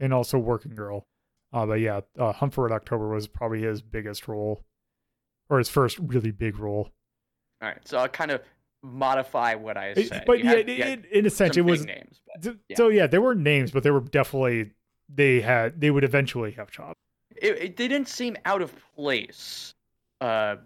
and 0.00 0.14
also 0.14 0.38
Working 0.38 0.74
Girl. 0.74 1.06
Uh, 1.52 1.66
but 1.66 1.80
yeah, 1.80 2.00
uh, 2.18 2.32
Hunt 2.32 2.54
for 2.54 2.64
Red 2.64 2.72
October 2.74 3.08
was 3.10 3.28
probably 3.28 3.60
his 3.60 3.82
biggest 3.82 4.26
role, 4.26 4.64
or 5.50 5.58
his 5.58 5.68
first 5.68 5.98
really 5.98 6.30
big 6.30 6.58
role. 6.58 6.90
All 7.60 7.68
right, 7.68 7.86
so 7.86 7.98
I'll 7.98 8.08
kind 8.08 8.30
of 8.30 8.40
modify 8.84 9.54
what 9.54 9.76
I 9.76 9.88
It- 9.88 10.08
said. 10.08 10.24
but 10.26 10.38
You 10.38 10.44
yeah, 10.44 10.84
had- 10.86 11.04
in, 11.06 11.26
a 11.26 11.30
sense, 11.30 11.56
it 11.56 11.62
was 11.62 11.84
names. 11.86 12.20
But 12.26 12.44
So- 12.44 12.56
Yeah. 12.68 12.76
So 12.76 12.88
yeah, 12.88 13.06
they 13.06 13.18
were 13.18 13.34
names, 13.34 13.70
but 13.70 13.82
they 13.82 13.90
were 13.90 14.00
definitely 14.00 14.70
they 15.08 15.40
had 15.40 15.80
they 15.80 15.90
would 15.90 16.04
eventually 16.04 16.52
have 16.52 16.70
chops. 16.70 16.98
it, 17.36 17.56
it 17.60 17.76
didn't 17.76 18.06
seem 18.08 18.36
out 18.44 18.62
of 18.62 18.72
place. 18.94 19.74
Uh, 20.20 20.56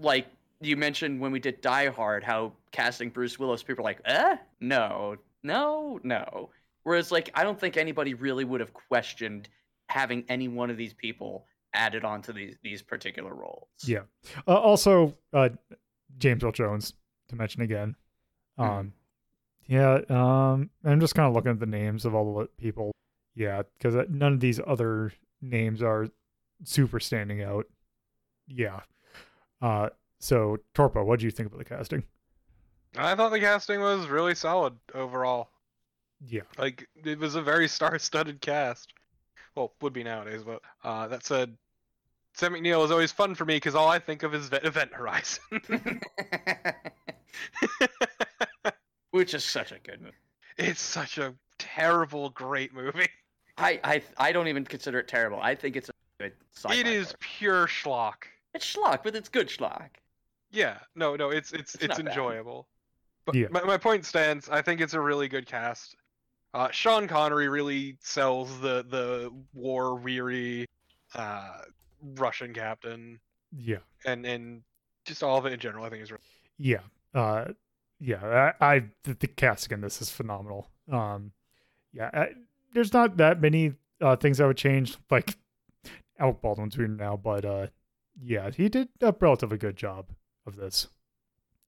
like 0.00 0.26
you 0.60 0.76
mentioned 0.76 1.20
when 1.20 1.30
we 1.32 1.38
did 1.38 1.60
Die 1.60 1.88
Hard, 1.88 2.24
how 2.24 2.52
casting 2.72 3.10
Bruce 3.10 3.38
Willis, 3.38 3.62
people 3.62 3.82
were 3.82 3.88
like, 3.90 4.00
eh, 4.06 4.36
no, 4.60 5.16
no, 5.42 6.00
no. 6.02 6.50
Whereas, 6.84 7.12
like, 7.12 7.30
I 7.34 7.42
don't 7.44 7.58
think 7.60 7.76
anybody 7.76 8.14
really 8.14 8.44
would 8.44 8.60
have 8.60 8.72
questioned 8.74 9.48
having 9.88 10.24
any 10.28 10.48
one 10.48 10.70
of 10.70 10.76
these 10.76 10.92
people 10.94 11.46
added 11.74 12.04
onto 12.04 12.32
these 12.32 12.56
these 12.62 12.82
particular 12.82 13.34
roles. 13.34 13.68
Yeah. 13.84 14.02
Uh, 14.48 14.54
also, 14.56 15.16
uh, 15.32 15.50
James 16.18 16.42
Earl 16.42 16.52
Jones 16.52 16.94
to 17.28 17.36
mention 17.36 17.62
again. 17.62 17.96
Mhm. 18.58 18.64
Um, 18.64 18.92
yeah. 19.66 20.00
Um, 20.08 20.70
I'm 20.84 21.00
just 21.00 21.14
kind 21.14 21.26
of 21.28 21.34
looking 21.34 21.52
at 21.52 21.60
the 21.60 21.66
names 21.66 22.04
of 22.04 22.14
all 22.14 22.34
the 22.38 22.46
people. 22.58 22.92
Yeah, 23.34 23.62
because 23.76 23.94
none 24.08 24.34
of 24.34 24.40
these 24.40 24.60
other 24.64 25.12
names 25.40 25.82
are 25.82 26.08
super 26.64 27.00
standing 27.00 27.42
out. 27.42 27.66
Yeah. 28.46 28.80
Uh, 29.60 29.90
so 30.20 30.58
Torpo, 30.74 31.04
what 31.04 31.18
do 31.18 31.24
you 31.24 31.30
think 31.30 31.48
about 31.48 31.58
the 31.58 31.64
casting? 31.64 32.04
I 32.96 33.14
thought 33.14 33.30
the 33.30 33.40
casting 33.40 33.80
was 33.80 34.06
really 34.06 34.34
solid 34.34 34.74
overall. 34.94 35.50
Yeah. 36.26 36.42
Like 36.58 36.86
it 37.04 37.18
was 37.18 37.34
a 37.34 37.42
very 37.42 37.66
star-studded 37.76 38.40
cast. 38.40 38.92
Well, 39.56 39.72
would 39.80 39.92
be 39.92 40.04
nowadays, 40.04 40.42
but 40.42 40.62
uh, 40.82 41.08
that 41.08 41.24
said, 41.24 41.56
Sam 42.34 42.52
McNeil 42.52 42.84
is 42.84 42.90
always 42.90 43.12
fun 43.12 43.34
for 43.34 43.44
me 43.44 43.56
because 43.56 43.74
all 43.74 43.88
I 43.88 43.98
think 44.00 44.22
of 44.24 44.34
is 44.34 44.50
Event 44.52 44.92
Horizon. 44.92 45.40
Which 49.10 49.34
is 49.34 49.44
such 49.44 49.70
a 49.72 49.78
good 49.78 50.00
movie. 50.00 50.14
it's 50.58 50.80
such 50.80 51.18
a 51.18 51.34
terrible, 51.58 52.30
great 52.30 52.74
movie. 52.74 53.06
I, 53.56 53.78
I 53.84 54.02
I 54.18 54.32
don't 54.32 54.48
even 54.48 54.64
consider 54.64 54.98
it 54.98 55.06
terrible. 55.06 55.38
I 55.40 55.54
think 55.54 55.76
it's 55.76 55.88
a 55.88 55.92
good 56.18 56.32
sci-fi. 56.56 56.74
it 56.74 56.86
is 56.88 57.06
horror. 57.06 57.16
pure 57.20 57.66
schlock. 57.68 58.14
It's 58.52 58.74
schlock, 58.74 59.04
but 59.04 59.14
it's 59.14 59.28
good 59.28 59.48
schlock. 59.48 59.90
Yeah, 60.50 60.78
no, 60.96 61.14
no, 61.14 61.30
it's 61.30 61.52
it's 61.52 61.74
It's 61.76 61.84
it's, 61.84 61.98
not 61.98 62.04
bad. 62.04 62.08
enjoyable. 62.08 62.66
But 63.26 63.36
Yeah. 63.36 63.46
my, 63.50 63.62
my 63.62 63.76
point 63.78 64.04
stands. 64.04 64.48
I 64.48 64.60
think 64.60 64.80
it's 64.80 64.94
a 64.94 65.00
really 65.00 65.28
good 65.28 65.46
cast. 65.46 65.94
Uh, 66.52 66.70
Sean 66.72 67.06
Connery 67.06 67.48
really 67.48 67.96
sells 68.00 68.58
the 68.60 68.84
the 68.88 69.30
war 69.52 69.94
weary 69.96 70.66
uh, 71.14 71.62
Russian 72.16 72.52
captain, 72.54 73.20
Yeah. 73.52 73.78
and 74.04 74.24
and 74.26 74.62
just 75.04 75.22
all 75.22 75.38
of 75.38 75.46
it 75.46 75.52
in 75.52 75.58
general. 75.60 75.84
I 75.84 75.90
think 75.90 76.02
is 76.02 76.10
really 76.12 76.22
Yeah. 76.58 76.80
Uh, 77.14 77.52
yeah. 78.00 78.52
I, 78.60 78.74
I 78.76 78.84
the, 79.04 79.14
the 79.14 79.26
casting 79.28 79.74
in 79.74 79.80
this 79.80 80.00
is 80.02 80.10
phenomenal. 80.10 80.68
Um, 80.90 81.32
yeah. 81.92 82.10
I, 82.12 82.28
there's 82.72 82.92
not 82.92 83.16
that 83.18 83.40
many 83.40 83.74
uh, 84.00 84.16
things 84.16 84.40
I 84.40 84.46
would 84.46 84.56
change, 84.56 84.96
like 85.10 85.36
Alec 86.18 86.40
Baldwin's 86.42 86.74
doing 86.76 86.96
now, 86.96 87.16
but 87.16 87.44
uh, 87.44 87.66
yeah, 88.20 88.50
he 88.50 88.68
did 88.68 88.88
a 89.00 89.14
relatively 89.20 89.58
good 89.58 89.76
job 89.76 90.06
of 90.46 90.56
this. 90.56 90.88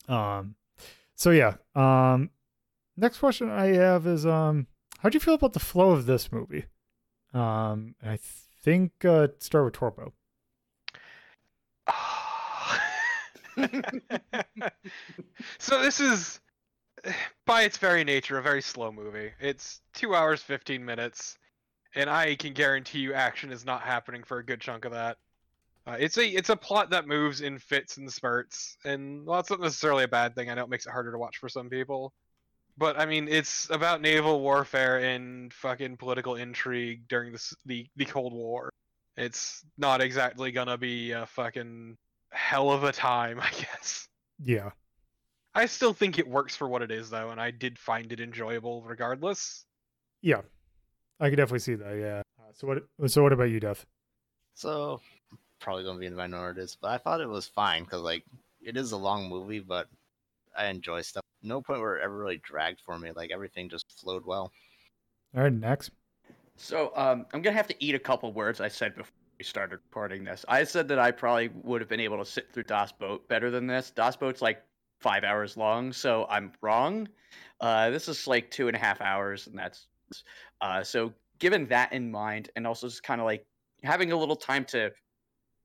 Um, 0.09 0.57
so 1.15 1.31
yeah. 1.31 1.55
Um, 1.75 2.31
next 2.97 3.19
question 3.19 3.51
I 3.51 3.67
have 3.75 4.07
is 4.07 4.27
um, 4.27 4.67
how 4.99 5.09
do 5.09 5.17
you 5.17 5.21
feel 5.21 5.35
about 5.35 5.53
the 5.53 5.61
flow 5.61 5.91
of 5.93 6.07
this 6.07 6.31
movie? 6.33 6.65
Um, 7.33 7.95
I 8.05 8.19
think 8.63 9.05
uh, 9.05 9.29
start 9.39 9.65
with 9.67 9.75
Torpo. 9.75 10.13
so 15.59 15.83
this 15.83 16.01
is 16.01 16.41
by 17.45 17.63
its 17.63 17.79
very 17.79 18.05
nature 18.05 18.39
a 18.39 18.43
very 18.43 18.63
slow 18.63 18.91
movie. 18.93 19.31
It's 19.41 19.81
two 19.95 20.15
hours 20.15 20.43
15 20.43 20.85
minutes 20.85 21.39
and 21.95 22.11
i 22.11 22.35
can 22.37 22.53
guarantee 22.53 22.99
you 23.01 23.15
action 23.15 23.51
is 23.51 23.65
not 23.65 23.81
happening 23.83 24.23
for 24.23 24.39
a 24.39 24.45
good 24.45 24.61
chunk 24.61 24.85
of 24.85 24.93
that. 24.93 25.17
Uh, 25.87 25.97
it's 25.99 26.19
a 26.19 26.27
it's 26.27 26.51
a 26.51 26.57
plot 26.57 26.91
that 26.91 27.07
moves 27.07 27.41
in 27.41 27.59
fits 27.59 27.97
and 27.97 28.13
spurts 28.13 28.77
and 28.85 29.25
well 29.25 29.37
that's 29.37 29.51
not 29.51 29.61
necessarily 29.61 30.05
a 30.05 30.09
bad 30.09 30.35
thing 30.35 30.51
i 30.51 30.55
know 30.55 30.65
it 30.65 30.69
makes 30.69 30.87
it 30.87 30.91
harder 30.93 31.13
to 31.13 31.19
watch 31.19 31.39
for 31.39 31.49
some 31.49 31.69
people. 31.71 32.13
But 32.79 33.01
i 33.01 33.07
mean 33.07 33.29
it's 33.29 33.71
about 33.71 34.03
naval 34.03 34.41
warfare 34.41 34.99
and 34.99 35.53
fucking 35.53 35.97
political 35.97 36.35
intrigue 36.35 37.09
during 37.09 37.33
this 37.33 37.55
the 37.65 37.87
the 37.97 38.05
cold 38.05 38.33
war 38.33 38.71
it's 39.17 39.65
not 39.79 40.01
exactly 40.01 40.53
gonna 40.53 40.79
be 40.79 41.13
a 41.13 41.27
fucking 41.27 41.97
hell 42.33 42.71
of 42.71 42.85
a 42.85 42.93
time 42.93 43.41
i 43.43 43.51
guess 43.51 44.09
Yeah. 44.43 44.71
I 45.55 45.65
still 45.65 45.95
think 45.95 46.19
it 46.19 46.29
works 46.29 46.55
for 46.55 46.69
what 46.69 46.83
it 46.83 46.91
is, 46.91 47.09
though, 47.09 47.31
and 47.31 47.41
I 47.41 47.51
did 47.51 47.79
find 47.79 48.13
it 48.13 48.21
enjoyable 48.21 48.83
regardless. 48.83 49.65
Yeah. 50.21 50.43
I 51.19 51.31
could 51.31 51.37
definitely 51.37 51.61
see 51.61 51.77
that. 51.77 51.97
Yeah. 51.97 52.21
Uh, 52.39 52.53
so 52.53 52.67
what? 52.67 53.11
So 53.11 53.23
what 53.23 53.33
about 53.33 53.49
you, 53.49 53.59
Death? 53.59 53.87
So, 54.53 55.01
probably 55.59 55.85
gonna 55.85 55.99
be 55.99 56.05
in 56.05 56.13
the 56.13 56.19
minorities, 56.19 56.77
but 56.79 56.91
I 56.91 56.99
thought 56.99 57.23
it 57.23 57.29
was 57.29 57.47
fine 57.47 57.85
because 57.85 58.03
like 58.03 58.23
it 58.61 58.77
is 58.77 58.93
a 58.93 58.99
long 58.99 59.31
movie, 59.31 59.61
but 59.61 59.89
I 60.55 60.67
enjoy 60.67 61.01
stuff. 61.01 61.23
No 61.43 61.63
point 61.63 61.81
where 61.81 61.97
it 61.97 62.05
ever 62.05 62.19
really 62.19 62.37
dragged 62.45 62.83
for 62.85 62.99
me. 62.99 63.13
Like 63.17 63.31
everything 63.31 63.71
just 63.71 63.87
flowed 63.99 64.27
well. 64.27 64.53
All 65.35 65.43
right, 65.43 65.51
next. 65.53 65.91
So 66.57 66.93
um, 66.97 67.27
I'm 67.33 67.43
gonna 67.43 67.57
have 67.57 67.69
to 67.69 67.85
eat 67.85 67.95
a 67.95 67.99
couple 67.99 68.33
words 68.33 68.61
I 68.61 68.69
said 68.69 68.97
before 68.97 69.13
we 69.39 69.45
started 69.45 69.81
recording 69.85 70.25
this. 70.25 70.45
I 70.49 70.65
said 70.65 70.89
that 70.89 70.99
I 70.99 71.11
probably 71.11 71.51
would 71.63 71.81
have 71.81 71.89
been 71.89 72.01
able 72.01 72.19
to 72.19 72.25
sit 72.25 72.53
through 72.53 72.65
Das 72.65 72.93
Boot 72.93 73.27
better 73.29 73.51
than 73.51 73.67
this. 73.67 73.91
Das 73.91 74.17
Boot's 74.17 74.41
like 74.41 74.63
five 75.01 75.25
hours 75.25 75.57
long, 75.57 75.93
so 75.93 76.27
I'm 76.31 76.53
wrong. 76.63 77.09
Uh, 77.61 77.91
this 77.91 78.09
is 78.09 78.27
like 78.27 78.51
two 78.51 78.69
and 78.69 78.77
a 78.77 78.81
half 78.81 79.01
hours, 79.01 79.47
and 79.47 79.59
that's 79.59 79.87
uh, 80.61 80.83
so. 80.83 81.13
Given 81.39 81.67
that 81.67 81.93
in 81.93 82.11
mind, 82.11 82.49
and 82.57 82.67
also 82.67 82.89
just 82.89 83.03
kind 83.03 83.21
of 83.21 83.27
like 83.27 83.45
having 83.83 84.11
a 84.11 84.17
little 84.17 84.37
time 84.37 84.65
to 84.67 84.91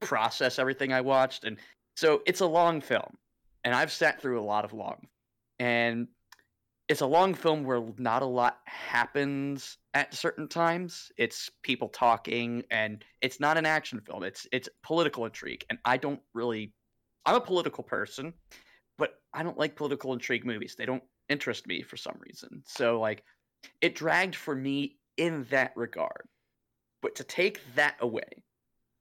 process 0.02 0.60
everything 0.60 0.92
I 0.92 1.00
watched, 1.00 1.46
and 1.46 1.58
so 1.96 2.22
it's 2.26 2.42
a 2.42 2.46
long 2.46 2.82
film, 2.82 3.18
and 3.64 3.74
I've 3.74 3.90
sat 3.90 4.22
through 4.22 4.42
a 4.42 4.44
lot 4.44 4.66
of 4.66 4.74
long, 4.74 5.08
and 5.60 6.10
it's 6.92 7.00
a 7.00 7.06
long 7.06 7.34
film 7.34 7.64
where 7.64 7.82
not 7.98 8.22
a 8.22 8.26
lot 8.26 8.58
happens 8.66 9.78
at 9.94 10.14
certain 10.14 10.46
times. 10.46 11.10
It's 11.18 11.50
people 11.64 11.88
talking, 11.88 12.64
and 12.70 13.06
it's 13.22 13.40
not 13.40 13.58
an 13.58 13.66
action 13.66 14.02
film. 14.02 14.24
It's 14.24 14.46
it's 14.52 14.68
political 14.84 15.26
intrigue, 15.26 15.64
and 15.70 15.80
I 15.86 15.96
don't 15.96 16.20
really. 16.34 16.74
I'm 17.26 17.36
a 17.36 17.42
political 17.42 17.86
person, 17.86 18.34
but 18.98 19.22
I 19.34 19.42
don't 19.42 19.58
like 19.58 19.78
political 19.78 20.12
intrigue 20.12 20.46
movies. 20.46 20.76
They 20.78 20.86
don't 20.86 21.04
interest 21.30 21.66
me 21.66 21.82
for 21.82 21.96
some 21.96 22.18
reason. 22.20 22.62
So 22.66 23.00
like, 23.00 23.24
it 23.80 23.96
dragged 23.96 24.36
for 24.36 24.54
me 24.54 24.98
in 25.16 25.46
that 25.50 25.72
regard. 25.78 26.28
But 27.02 27.16
to 27.16 27.24
take 27.24 27.62
that 27.76 27.96
away, 28.02 28.44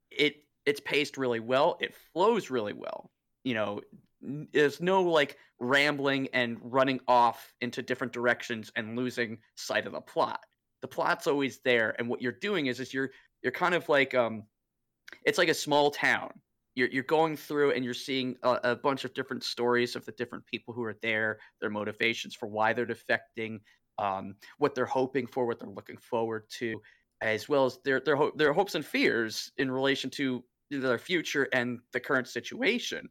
it 0.09 0.35
it's 0.65 0.79
paced 0.79 1.17
really 1.17 1.41
well. 1.41 1.77
It 1.81 1.93
flows 2.13 2.49
really 2.49 2.73
well. 2.73 3.11
You 3.43 3.55
know, 3.55 3.81
there's 4.21 4.81
no 4.81 5.01
like 5.01 5.37
rambling 5.59 6.27
and 6.33 6.57
running 6.61 6.99
off 7.07 7.53
into 7.61 7.81
different 7.81 8.13
directions 8.13 8.71
and 8.75 8.95
losing 8.95 9.37
sight 9.55 9.87
of 9.87 9.93
the 9.93 10.01
plot. 10.01 10.39
The 10.81 10.87
plot's 10.87 11.27
always 11.27 11.59
there, 11.63 11.95
and 11.99 12.07
what 12.07 12.21
you're 12.21 12.31
doing 12.31 12.67
is 12.67 12.79
is 12.79 12.93
you're 12.93 13.11
you're 13.43 13.51
kind 13.51 13.73
of 13.73 13.87
like 13.89 14.13
um, 14.13 14.43
it's 15.25 15.37
like 15.37 15.49
a 15.49 15.53
small 15.53 15.91
town. 15.91 16.31
You're 16.75 16.89
you're 16.89 17.03
going 17.03 17.35
through 17.35 17.71
and 17.71 17.83
you're 17.83 17.93
seeing 17.93 18.35
a, 18.43 18.59
a 18.63 18.75
bunch 18.75 19.05
of 19.05 19.13
different 19.13 19.43
stories 19.43 19.95
of 19.95 20.05
the 20.05 20.13
different 20.13 20.45
people 20.45 20.73
who 20.73 20.83
are 20.83 20.97
there, 21.01 21.39
their 21.59 21.69
motivations 21.69 22.35
for 22.35 22.47
why 22.47 22.73
they're 22.73 22.85
defecting, 22.85 23.59
um, 23.97 24.35
what 24.57 24.73
they're 24.75 24.85
hoping 24.85 25.27
for, 25.27 25.45
what 25.45 25.59
they're 25.59 25.69
looking 25.69 25.97
forward 25.97 26.43
to, 26.59 26.79
as 27.21 27.49
well 27.49 27.65
as 27.65 27.79
their 27.83 27.99
their 27.99 28.15
ho- 28.15 28.33
their 28.35 28.53
hopes 28.53 28.75
and 28.75 28.85
fears 28.85 29.51
in 29.57 29.69
relation 29.69 30.09
to 30.11 30.43
their 30.69 30.97
future 30.97 31.47
and 31.53 31.79
the 31.91 31.99
current 31.99 32.27
situation 32.27 33.09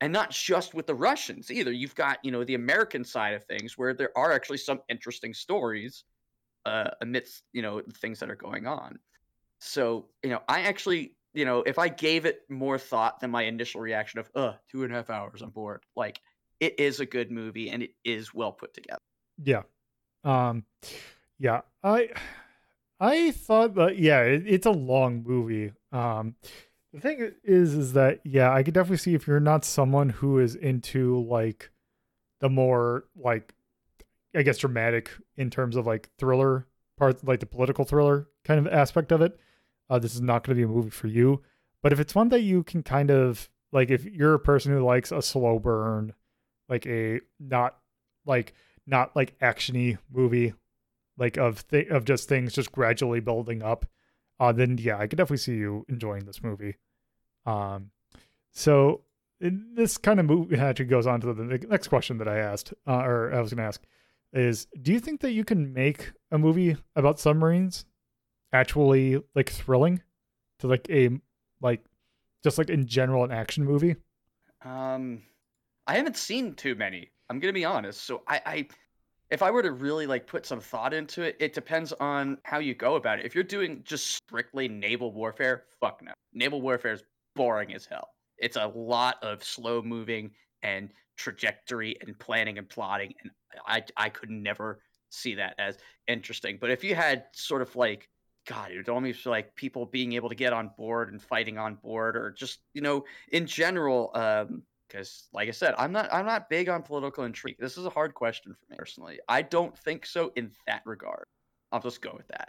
and 0.00 0.12
not 0.12 0.30
just 0.30 0.74
with 0.74 0.86
the 0.86 0.94
Russians 0.94 1.50
either. 1.50 1.72
You've 1.72 1.94
got 1.94 2.18
you 2.22 2.30
know 2.30 2.44
the 2.44 2.54
American 2.54 3.04
side 3.04 3.34
of 3.34 3.44
things 3.44 3.76
where 3.76 3.94
there 3.94 4.16
are 4.16 4.32
actually 4.32 4.58
some 4.58 4.80
interesting 4.88 5.34
stories 5.34 6.04
uh, 6.66 6.90
amidst 7.00 7.44
you 7.52 7.62
know 7.62 7.80
the 7.80 7.92
things 7.92 8.18
that 8.20 8.30
are 8.30 8.36
going 8.36 8.66
on. 8.66 8.98
So 9.60 10.08
you 10.22 10.30
know, 10.30 10.42
I 10.48 10.62
actually 10.62 11.14
you 11.34 11.44
know 11.44 11.62
if 11.62 11.78
I 11.78 11.88
gave 11.88 12.24
it 12.24 12.42
more 12.48 12.78
thought 12.78 13.20
than 13.20 13.30
my 13.30 13.42
initial 13.42 13.80
reaction 13.80 14.20
of 14.20 14.30
uh 14.34 14.54
two 14.70 14.84
and 14.84 14.92
a 14.92 14.96
half 14.96 15.10
hours 15.10 15.42
on 15.42 15.50
board, 15.50 15.82
like 15.96 16.20
it 16.58 16.78
is 16.78 17.00
a 17.00 17.06
good 17.06 17.30
movie 17.30 17.70
and 17.70 17.82
it 17.82 17.90
is 18.04 18.34
well 18.34 18.52
put 18.52 18.74
together. 18.74 19.00
Yeah. 19.42 19.62
Um 20.24 20.64
yeah, 21.38 21.62
I 21.82 22.10
I 22.98 23.30
thought 23.30 23.74
that 23.74 23.98
yeah, 23.98 24.22
it, 24.22 24.44
it's 24.46 24.66
a 24.66 24.70
long 24.70 25.22
movie. 25.26 25.72
Um 25.92 26.36
the 26.92 27.00
thing 27.00 27.32
is 27.44 27.74
is 27.74 27.92
that 27.92 28.20
yeah, 28.24 28.52
I 28.52 28.62
could 28.62 28.74
definitely 28.74 28.98
see 28.98 29.14
if 29.14 29.26
you're 29.26 29.40
not 29.40 29.64
someone 29.64 30.08
who 30.08 30.38
is 30.38 30.54
into 30.54 31.22
like 31.24 31.70
the 32.40 32.48
more 32.48 33.04
like 33.16 33.54
I 34.34 34.42
guess 34.42 34.58
dramatic 34.58 35.10
in 35.36 35.50
terms 35.50 35.76
of 35.76 35.86
like 35.86 36.08
thriller 36.18 36.66
part 36.96 37.26
like 37.26 37.40
the 37.40 37.46
political 37.46 37.84
thriller 37.84 38.28
kind 38.44 38.64
of 38.64 38.72
aspect 38.72 39.12
of 39.12 39.22
it. 39.22 39.38
Uh 39.88 39.98
this 39.98 40.14
is 40.14 40.20
not 40.20 40.44
going 40.44 40.56
to 40.56 40.60
be 40.60 40.64
a 40.64 40.74
movie 40.74 40.90
for 40.90 41.06
you. 41.06 41.42
But 41.82 41.92
if 41.92 42.00
it's 42.00 42.14
one 42.14 42.28
that 42.30 42.42
you 42.42 42.62
can 42.62 42.82
kind 42.82 43.10
of 43.10 43.48
like 43.72 43.90
if 43.90 44.04
you're 44.04 44.34
a 44.34 44.40
person 44.40 44.72
who 44.72 44.84
likes 44.84 45.12
a 45.12 45.22
slow 45.22 45.58
burn, 45.58 46.14
like 46.68 46.86
a 46.86 47.20
not 47.38 47.78
like 48.26 48.52
not 48.86 49.14
like 49.14 49.38
actiony 49.38 49.98
movie, 50.12 50.54
like 51.16 51.36
of 51.36 51.66
th- 51.68 51.88
of 51.88 52.04
just 52.04 52.28
things 52.28 52.52
just 52.52 52.72
gradually 52.72 53.20
building 53.20 53.62
up, 53.62 53.86
uh, 54.40 54.52
then 54.52 54.78
yeah, 54.78 54.98
I 54.98 55.06
could 55.06 55.18
definitely 55.18 55.36
see 55.36 55.54
you 55.54 55.84
enjoying 55.88 56.24
this 56.24 56.42
movie. 56.42 56.76
Um, 57.44 57.90
so 58.50 59.02
this 59.40 59.98
kind 59.98 60.18
of 60.18 60.26
movie 60.26 60.56
actually 60.56 60.86
goes 60.86 61.06
on 61.06 61.20
to 61.20 61.32
the 61.32 61.44
next 61.68 61.88
question 61.88 62.18
that 62.18 62.28
I 62.28 62.38
asked, 62.38 62.72
uh, 62.86 63.02
or 63.04 63.32
I 63.32 63.40
was 63.40 63.50
going 63.50 63.58
to 63.58 63.68
ask, 63.68 63.82
is 64.32 64.66
do 64.80 64.92
you 64.92 65.00
think 65.00 65.20
that 65.20 65.32
you 65.32 65.44
can 65.44 65.72
make 65.72 66.12
a 66.30 66.38
movie 66.38 66.76
about 66.96 67.20
submarines 67.20 67.84
actually 68.52 69.22
like 69.34 69.50
thrilling 69.50 70.02
to 70.58 70.66
like 70.66 70.88
a 70.90 71.10
like 71.60 71.84
just 72.42 72.58
like 72.58 72.70
in 72.70 72.86
general 72.86 73.24
an 73.24 73.32
action 73.32 73.64
movie? 73.64 73.96
Um, 74.64 75.22
I 75.86 75.96
haven't 75.96 76.16
seen 76.16 76.54
too 76.54 76.74
many. 76.74 77.10
I'm 77.28 77.40
gonna 77.40 77.52
be 77.52 77.64
honest. 77.64 78.04
So 78.04 78.22
I, 78.26 78.40
I, 78.46 78.68
if 79.30 79.42
I 79.42 79.50
were 79.50 79.62
to 79.62 79.72
really 79.72 80.06
like 80.06 80.26
put 80.26 80.44
some 80.44 80.60
thought 80.60 80.92
into 80.92 81.22
it, 81.22 81.36
it 81.38 81.52
depends 81.52 81.92
on 81.94 82.38
how 82.44 82.58
you 82.58 82.74
go 82.74 82.96
about 82.96 83.20
it. 83.20 83.26
If 83.26 83.34
you're 83.34 83.44
doing 83.44 83.82
just 83.84 84.08
strictly 84.08 84.68
naval 84.68 85.12
warfare, 85.12 85.64
fuck 85.80 86.02
no. 86.02 86.12
Naval 86.32 86.60
warfare 86.60 86.92
is 86.92 87.04
boring 87.36 87.72
as 87.74 87.86
hell. 87.86 88.08
It's 88.38 88.56
a 88.56 88.66
lot 88.66 89.16
of 89.22 89.44
slow 89.44 89.82
moving 89.82 90.32
and 90.62 90.90
trajectory 91.16 91.96
and 92.00 92.18
planning 92.18 92.58
and 92.58 92.68
plotting, 92.68 93.14
and 93.22 93.30
I, 93.66 93.84
I 93.96 94.08
could 94.08 94.30
never 94.30 94.80
see 95.10 95.34
that 95.34 95.54
as 95.58 95.78
interesting. 96.08 96.58
But 96.60 96.70
if 96.70 96.82
you 96.82 96.94
had 96.94 97.24
sort 97.32 97.62
of 97.62 97.74
like 97.76 98.08
God, 98.46 98.72
it 98.72 98.78
would 98.78 98.88
almost 98.88 99.20
feel 99.20 99.30
like 99.30 99.54
people 99.54 99.86
being 99.86 100.14
able 100.14 100.28
to 100.28 100.34
get 100.34 100.52
on 100.52 100.70
board 100.76 101.12
and 101.12 101.22
fighting 101.22 101.58
on 101.58 101.74
board, 101.76 102.16
or 102.16 102.30
just 102.32 102.60
you 102.74 102.80
know, 102.80 103.04
in 103.30 103.46
general. 103.46 104.10
Um, 104.14 104.62
because, 104.90 105.28
like 105.32 105.48
I 105.48 105.52
said, 105.52 105.74
I'm 105.78 105.92
not 105.92 106.12
I'm 106.12 106.26
not 106.26 106.48
big 106.48 106.68
on 106.68 106.82
political 106.82 107.24
intrigue. 107.24 107.56
This 107.58 107.76
is 107.76 107.86
a 107.86 107.90
hard 107.90 108.14
question 108.14 108.54
for 108.54 108.70
me 108.70 108.76
personally. 108.76 109.20
I 109.28 109.42
don't 109.42 109.76
think 109.78 110.06
so 110.06 110.32
in 110.36 110.50
that 110.66 110.82
regard. 110.84 111.24
I'll 111.72 111.80
just 111.80 112.02
go 112.02 112.12
with 112.16 112.28
that. 112.28 112.48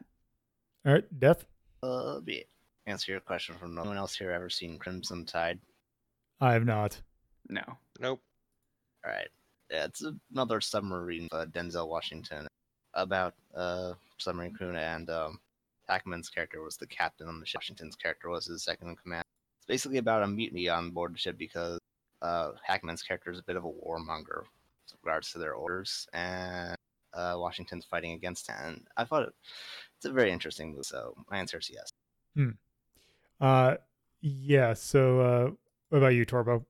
All 0.86 0.94
right, 0.94 1.20
Death. 1.20 1.46
Uh, 1.84 2.20
be 2.20 2.46
answer 2.88 3.12
your 3.12 3.22
question 3.22 3.56
from 3.56 3.76
no 3.76 3.84
one 3.84 3.98
else 3.98 4.16
here 4.16 4.32
ever 4.32 4.50
seen 4.50 4.78
Crimson 4.78 5.26
Tide. 5.26 5.60
I 6.40 6.54
have 6.54 6.66
not. 6.66 7.00
No. 7.50 7.64
Nope. 8.00 8.22
All 9.06 9.12
right, 9.12 9.28
yeah, 9.70 9.86
it's 9.86 10.04
another 10.32 10.62
submarine. 10.62 11.28
Uh, 11.32 11.46
Denzel 11.46 11.88
Washington 11.88 12.48
about 12.94 13.34
uh 13.56 13.94
submarine 14.18 14.54
crew 14.54 14.76
and 14.76 15.10
um, 15.10 15.40
Hackman's 15.88 16.30
character 16.30 16.62
was 16.62 16.78
the 16.78 16.88
captain 16.88 17.28
on 17.28 17.40
the 17.40 17.46
ship. 17.46 17.60
Washington's 17.60 17.96
character 17.96 18.30
was 18.30 18.46
his 18.46 18.64
second 18.64 18.90
in 18.90 18.96
command. 18.96 19.24
It's 19.60 19.68
basically 19.68 19.98
about 19.98 20.24
a 20.24 20.28
mutiny 20.28 20.70
on 20.70 20.92
board 20.92 21.14
the 21.14 21.20
ship 21.20 21.38
because 21.38 21.80
uh, 22.22 22.52
Hackman's 22.64 23.04
character 23.04 23.32
is 23.32 23.40
a 23.40 23.44
bit 23.44 23.56
of 23.56 23.66
a 23.66 23.68
warmonger 23.68 24.44
with 24.44 25.00
regards 25.04 25.32
to 25.32 25.40
their 25.40 25.54
orders, 25.54 26.08
and 26.14 26.76
uh, 27.14 27.36
Washington's 27.38 27.86
fighting 27.86 28.14
against 28.14 28.50
it. 28.50 28.56
And 28.64 28.86
I 28.98 29.04
thought 29.04 29.24
it, 29.24 29.34
it's 29.98 30.06
a 30.06 30.12
very 30.12 30.32
interesting 30.32 30.72
movie. 30.72 30.84
So 30.84 31.14
my 31.30 31.38
answer 31.38 31.58
is 31.58 31.70
yes. 31.72 31.92
Hmm. 32.36 32.52
Uh, 33.40 33.76
yeah. 34.22 34.74
So, 34.74 35.20
uh, 35.20 35.52
what 35.90 35.98
about 35.98 36.10
you, 36.10 36.26
Torbo? 36.26 36.64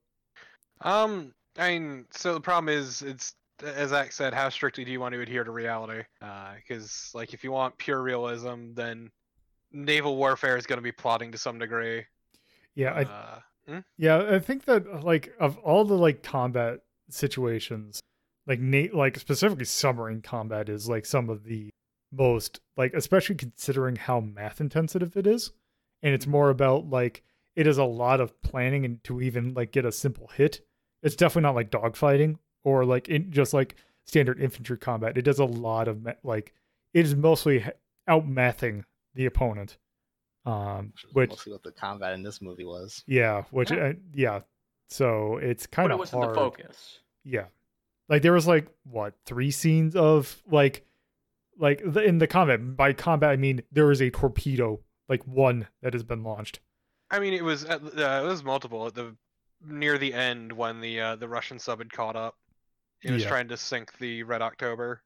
Um, 0.80 1.32
I 1.58 1.78
mean, 1.78 2.06
so 2.10 2.34
the 2.34 2.40
problem 2.40 2.74
is, 2.74 3.02
it's 3.02 3.34
as 3.62 3.90
Zach 3.90 4.12
said, 4.12 4.34
how 4.34 4.48
strictly 4.48 4.84
do 4.84 4.90
you 4.90 5.00
want 5.00 5.14
to 5.14 5.20
adhere 5.20 5.44
to 5.44 5.50
reality? 5.50 6.02
Because, 6.56 7.10
like, 7.14 7.32
if 7.34 7.44
you 7.44 7.52
want 7.52 7.76
pure 7.78 8.02
realism, 8.02 8.72
then 8.74 9.10
naval 9.70 10.16
warfare 10.16 10.56
is 10.56 10.66
going 10.66 10.78
to 10.78 10.82
be 10.82 10.92
plotting 10.92 11.30
to 11.32 11.38
some 11.38 11.58
degree. 11.58 12.04
Yeah, 12.74 12.92
I 12.92 13.02
uh, 13.02 13.38
hmm? 13.68 13.78
Yeah, 13.96 14.26
I 14.30 14.38
think 14.38 14.64
that 14.64 15.04
like 15.04 15.32
of 15.38 15.58
all 15.58 15.84
the 15.84 15.96
like 15.96 16.22
combat 16.22 16.80
situations, 17.08 18.00
like 18.46 18.60
Nate, 18.60 18.94
like 18.94 19.18
specifically 19.18 19.64
submarine 19.64 20.22
combat 20.22 20.68
is 20.68 20.88
like 20.88 21.06
some 21.06 21.28
of 21.28 21.44
the 21.44 21.70
most 22.12 22.60
like, 22.76 22.94
especially 22.94 23.36
considering 23.36 23.96
how 23.96 24.20
math 24.20 24.60
intensive 24.60 25.16
it 25.16 25.26
is, 25.26 25.52
and 26.02 26.14
it's 26.14 26.26
more 26.26 26.50
about 26.50 26.88
like 26.88 27.22
it 27.56 27.66
is 27.66 27.78
a 27.78 27.84
lot 27.84 28.20
of 28.20 28.40
planning 28.42 28.84
and 28.84 29.02
to 29.04 29.20
even 29.20 29.54
like 29.54 29.72
get 29.72 29.84
a 29.84 29.92
simple 29.92 30.28
hit. 30.28 30.60
It's 31.02 31.16
definitely 31.16 31.42
not 31.42 31.54
like 31.54 31.70
dogfighting 31.70 32.38
or 32.64 32.84
like 32.84 33.08
in 33.08 33.30
just 33.30 33.52
like 33.52 33.76
standard 34.04 34.40
infantry 34.40 34.78
combat. 34.78 35.18
It 35.18 35.22
does 35.22 35.38
a 35.38 35.44
lot 35.44 35.88
of 35.88 36.02
ma- 36.02 36.12
like 36.22 36.54
it 36.94 37.04
is 37.04 37.14
mostly 37.14 37.64
out 38.08 38.28
mathing 38.28 38.84
the 39.14 39.26
opponent. 39.26 39.78
Um, 40.44 40.92
Which 41.12 41.30
is 41.30 41.36
mostly 41.36 41.52
what 41.52 41.62
the 41.62 41.70
combat 41.72 42.14
in 42.14 42.22
this 42.22 42.42
movie 42.42 42.64
was. 42.64 43.04
yeah, 43.06 43.44
which 43.50 43.70
Yeah. 43.70 43.76
uh, 43.78 43.92
yeah. 44.12 44.40
So 44.88 45.36
it's 45.38 45.66
kind 45.66 45.92
of 45.92 45.98
wasn't 46.00 46.22
hard. 46.24 46.34
the 46.34 46.40
focus. 46.40 46.98
Yeah, 47.24 47.46
like 48.08 48.22
there 48.22 48.32
was 48.32 48.46
like 48.46 48.66
what 48.84 49.14
three 49.24 49.50
scenes 49.52 49.94
of 49.96 50.42
like 50.50 50.84
like 51.58 51.80
the, 51.84 52.02
in 52.02 52.18
the 52.18 52.26
combat. 52.26 52.76
By 52.76 52.92
combat, 52.92 53.30
I 53.30 53.36
mean 53.36 53.62
there 53.70 53.90
is 53.92 54.02
a 54.02 54.10
torpedo, 54.10 54.80
like 55.08 55.24
one 55.26 55.68
that 55.82 55.92
has 55.92 56.02
been 56.02 56.24
launched. 56.24 56.58
I 57.10 57.20
mean, 57.20 57.34
it 57.34 57.44
was 57.44 57.64
at, 57.64 57.82
uh, 57.82 58.22
it 58.24 58.26
was 58.26 58.42
multiple 58.42 58.86
at 58.86 58.94
the 58.94 59.14
near 59.64 59.96
the 59.98 60.12
end 60.12 60.52
when 60.52 60.80
the 60.80 61.00
uh, 61.00 61.16
the 61.16 61.28
Russian 61.28 61.58
sub 61.60 61.78
had 61.78 61.92
caught 61.92 62.16
up. 62.16 62.36
It 63.02 63.12
was 63.12 63.22
Yeah. 63.22 63.28
trying 63.28 63.48
to 63.48 63.56
sink 63.56 63.96
the 63.98 64.24
Red 64.24 64.42
October. 64.42 65.02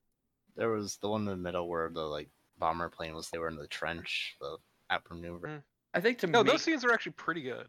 There 0.57 0.71
was 0.71 0.97
the 0.97 1.09
one 1.11 1.21
in 1.23 1.27
the 1.27 1.37
middle 1.37 1.69
where 1.69 1.91
the 1.91 2.01
like 2.03 2.31
bomber 2.59 2.89
plane 2.89 3.15
was. 3.15 3.29
They 3.29 3.39
were 3.39 3.49
in 3.49 3.57
the 3.57 3.69
trench. 3.69 4.37
The 4.41 4.57
outmaneuver. 4.91 5.49
Mm. 5.49 5.63
I 5.95 6.01
think 6.01 6.19
to 6.19 6.27
No, 6.27 6.43
me, 6.45 6.51
those 6.51 6.63
scenes 6.63 6.85
are 6.85 6.93
actually 6.93 7.13
pretty 7.13 7.43
good. 7.43 7.69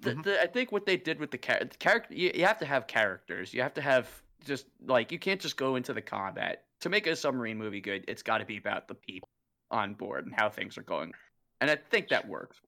the, 0.00 0.12
Mhm. 0.14 0.22
the, 0.24 0.42
I 0.42 0.46
think 0.46 0.72
what 0.72 0.84
they 0.86 0.96
did 0.96 1.18
with 1.18 1.30
the, 1.30 1.38
char- 1.38 1.60
the 1.60 1.66
character, 1.78 2.14
you, 2.14 2.30
you 2.34 2.44
have 2.44 2.58
to 2.58 2.66
have 2.66 2.86
characters. 2.86 3.52
You 3.54 3.62
have 3.62 3.74
to 3.74 3.80
have 3.82 4.08
just 4.44 4.66
like 4.84 5.10
you 5.10 5.18
can't 5.18 5.40
just 5.40 5.56
go 5.56 5.76
into 5.76 5.92
the 5.94 6.02
combat 6.02 6.64
to 6.80 6.88
make 6.90 7.06
a 7.06 7.16
submarine 7.16 7.56
movie 7.58 7.80
good. 7.80 8.04
It's 8.08 8.22
got 8.22 8.38
to 8.38 8.44
be 8.44 8.56
about 8.58 8.88
the 8.88 8.94
people 8.94 9.28
on 9.70 9.94
board 9.94 10.26
and 10.26 10.34
how 10.34 10.48
things 10.50 10.76
are 10.78 10.82
going, 10.82 11.12
and 11.60 11.70
I 11.70 11.76
think 11.76 12.08
that 12.08 12.28
works. 12.28 12.60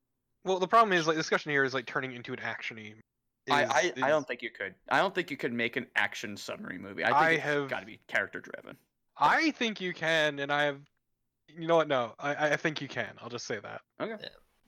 Well, 0.45 0.59
the 0.59 0.67
problem 0.69 0.93
is 0.97 1.07
like 1.07 1.17
discussion 1.17 1.53
here 1.53 1.65
is 1.65 1.75
like 1.75 1.85
turning 1.87 2.13
into 2.15 2.33
an 2.33 2.39
actiony. 2.39 2.95
I, 3.51 3.65
is- 3.65 3.71
I, 3.71 3.79
I 3.79 3.83
is- 3.83 3.95
don't 3.97 4.27
think 4.27 4.43
you 4.43 4.51
could. 4.51 4.75
I 4.91 4.99
don't 4.99 5.15
think 5.15 5.31
you 5.31 5.37
could 5.37 5.53
make 5.53 5.77
an 5.77 5.87
action 5.97 6.37
submarine 6.37 6.81
movie. 6.83 7.05
I 7.05 7.09
think 7.09 7.19
I 7.19 7.31
it's 7.33 7.43
have- 7.43 7.69
got 7.69 7.81
to 7.81 7.87
be 7.87 8.01
character 8.09 8.41
driven. 8.41 8.77
I 9.19 9.51
think 9.53 9.81
you 9.81 9.93
can, 9.93 10.39
and 10.39 10.51
I 10.53 10.65
have. 10.65 10.81
You 11.49 11.67
know 11.67 11.77
what? 11.77 11.89
No, 11.89 12.15
I, 12.19 12.51
I 12.53 12.57
think 12.57 12.81
you 12.81 12.89
can. 12.89 13.11
I'll 13.23 13.29
just 13.31 13.47
say 13.47 13.59
that. 13.61 13.81
Okay. 14.01 14.17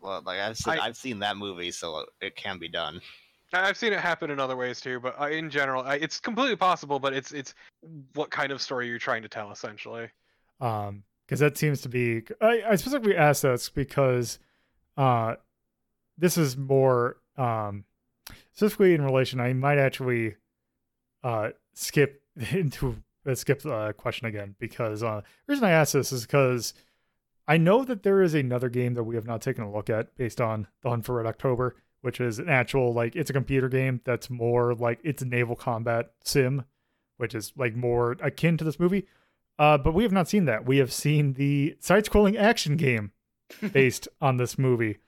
Well, 0.01 0.23
like 0.25 0.41
I've 0.41 0.57
seen, 0.57 0.75
I- 0.75 0.87
I've 0.87 0.97
seen 0.97 1.19
that 1.21 1.37
movie, 1.37 1.71
so 1.71 2.05
it 2.21 2.35
can 2.37 2.59
be 2.59 2.69
done. 2.69 3.01
I- 3.53 3.69
I've 3.69 3.77
seen 3.77 3.93
it 3.93 4.01
happen 4.01 4.31
in 4.31 4.41
other 4.41 4.57
ways 4.57 4.81
too, 4.81 4.99
but 5.01 5.21
uh, 5.21 5.29
in 5.29 5.51
general, 5.51 5.83
I, 5.83 5.97
it's 5.97 6.19
completely 6.21 6.57
possible. 6.57 6.99
But 6.99 7.13
it's 7.13 7.33
it's 7.33 7.55
what 8.15 8.31
kind 8.31 8.51
of 8.53 8.63
story 8.63 8.89
you're 8.89 8.99
trying 8.99 9.23
to 9.23 9.29
tell, 9.29 9.51
essentially. 9.53 10.09
um 10.61 11.03
because 11.27 11.39
that 11.41 11.57
seems 11.57 11.81
to 11.83 11.89
be 11.89 12.23
I, 12.41 12.63
I 12.71 12.75
specifically 12.77 13.17
asked 13.17 13.43
this 13.43 13.69
because 13.69 14.39
uh 14.97 15.35
this 16.19 16.37
is 16.37 16.57
more 16.57 17.19
um 17.37 17.85
specifically 18.53 18.95
in 18.95 19.03
relation 19.05 19.39
i 19.41 19.53
might 19.53 19.79
actually 19.79 20.35
uh 21.23 21.51
skip 21.73 22.21
into 22.51 22.97
uh, 23.27 23.35
skip 23.35 23.63
the 23.63 23.95
question 23.97 24.27
again 24.27 24.55
because 24.59 25.03
uh 25.03 25.21
the 25.47 25.53
reason 25.53 25.65
i 25.65 25.71
asked 25.71 25.93
this 25.93 26.13
is 26.13 26.23
because 26.23 26.75
i 27.49 27.57
know 27.57 27.85
that 27.85 28.03
there 28.03 28.23
is 28.23 28.35
another 28.35 28.69
game 28.69 28.95
that 28.95 29.05
we 29.05 29.15
have 29.15 29.27
not 29.27 29.41
taken 29.41 29.65
a 29.65 29.73
look 29.73 29.91
at 29.91 30.17
based 30.17 30.41
on 30.41 30.67
the 30.83 30.89
hunt 30.89 31.05
for 31.05 31.17
red 31.17 31.27
october 31.27 31.77
which 32.03 32.21
is 32.21 32.39
an 32.39 32.49
actual 32.49 32.93
like 32.93 33.15
it's 33.17 33.31
a 33.31 33.35
computer 33.35 33.69
game 33.69 34.01
that's 34.05 34.31
more 34.31 34.75
like 34.75 34.99
it's 35.03 35.23
a 35.23 35.27
naval 35.27 35.57
combat 35.57 36.13
sim 36.25 36.65
which 37.19 37.35
is 37.35 37.53
like 37.57 37.75
more 37.75 38.17
akin 38.21 38.57
to 38.57 38.65
this 38.65 38.81
movie 38.81 39.07
uh, 39.61 39.77
but 39.77 39.93
we 39.93 40.05
have 40.05 40.13
not 40.13 40.27
seen 40.27 40.47
that. 40.47 40.65
We 40.65 40.79
have 40.79 40.91
seen 40.91 41.35
the 41.35 41.77
side-scrolling 41.81 42.39
action 42.39 42.79
game 42.79 43.13
based 43.73 44.09
on 44.19 44.39
this 44.39 44.57
movie. 44.57 45.01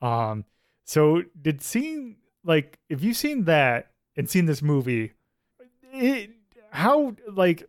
Um, 0.00 0.44
so 0.84 1.24
did 1.42 1.60
seeing 1.60 2.18
like 2.44 2.78
if 2.88 3.02
you've 3.02 3.16
seen 3.16 3.44
that 3.46 3.90
and 4.16 4.30
seen 4.30 4.46
this 4.46 4.62
movie, 4.62 5.14
it, 5.92 6.30
how 6.70 7.14
like 7.30 7.68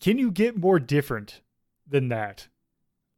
can 0.00 0.18
you 0.18 0.30
get 0.30 0.56
more 0.56 0.78
different 0.78 1.40
than 1.86 2.08
that? 2.08 2.48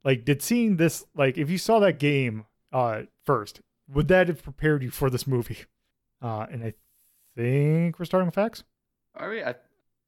Like, 0.03 0.25
did 0.25 0.43
seeing 0.43 0.77
this 0.77 1.05
like 1.15 1.39
if 1.39 1.51
you 1.51 1.59
saw 1.59 1.79
that 1.81 1.99
game 1.99 2.47
uh 2.73 3.03
first, 3.25 3.61
would 3.89 4.09
that 4.09 4.29
have 4.29 4.43
prepared 4.43 4.83
you 4.83 4.91
for 4.91 5.11
this 5.11 5.27
movie? 5.27 5.59
Uh, 6.23 6.47
and 6.51 6.65
I 6.65 6.73
think 7.37 7.99
we're 7.99 8.07
starting 8.07 8.25
with 8.25 8.35
facts. 8.35 8.65
Are 9.15 9.29
we? 9.29 9.43
I, 9.43 9.55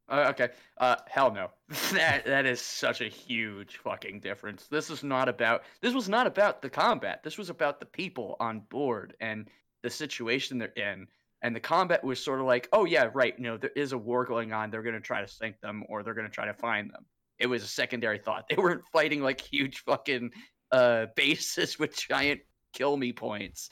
uh, 0.09 0.29
okay. 0.31 0.51
Uh, 0.79 0.97
hell 1.09 1.33
no. 1.33 1.51
that 1.93 2.25
that 2.25 2.47
is 2.47 2.61
such 2.61 3.01
a 3.01 3.09
huge 3.09 3.79
fucking 3.79 4.21
difference. 4.21 4.67
This 4.67 4.91
is 4.91 5.03
not 5.03 5.29
about. 5.29 5.65
This 5.81 5.95
was 5.95 6.09
not 6.09 6.27
about 6.27 6.63
the 6.63 6.71
combat. 6.71 7.23
This 7.23 7.39
was 7.39 7.51
about 7.51 7.81
the 7.81 7.87
people 7.87 8.37
on 8.41 8.61
board 8.61 9.15
and 9.21 9.51
the 9.83 9.91
situation 9.91 10.59
they're 10.59 10.69
in. 10.69 11.07
And 11.43 11.55
the 11.55 11.61
combat 11.61 12.03
was 12.03 12.23
sort 12.23 12.41
of 12.41 12.47
like, 12.47 12.69
oh 12.73 12.85
yeah, 12.87 13.11
right. 13.15 13.35
You 13.39 13.45
know, 13.45 13.57
there 13.57 13.71
is 13.77 13.93
a 13.93 13.99
war 13.99 14.25
going 14.25 14.53
on. 14.53 14.71
They're 14.71 14.83
gonna 14.83 15.01
try 15.01 15.21
to 15.21 15.29
sink 15.29 15.61
them, 15.61 15.85
or 15.89 16.03
they're 16.03 16.15
gonna 16.15 16.29
try 16.29 16.47
to 16.47 16.55
find 16.55 16.91
them. 16.91 17.05
It 17.39 17.47
was 17.47 17.63
a 17.63 17.69
secondary 17.69 18.19
thought. 18.19 18.47
They 18.51 18.57
weren't 18.57 18.83
fighting 18.93 19.23
like 19.23 19.41
huge 19.41 19.81
fucking 19.85 20.31
uh 20.73 21.07
bases 21.17 21.79
with 21.79 21.97
giant 21.97 22.41
kill 22.73 22.97
me 22.97 23.13
points. 23.13 23.69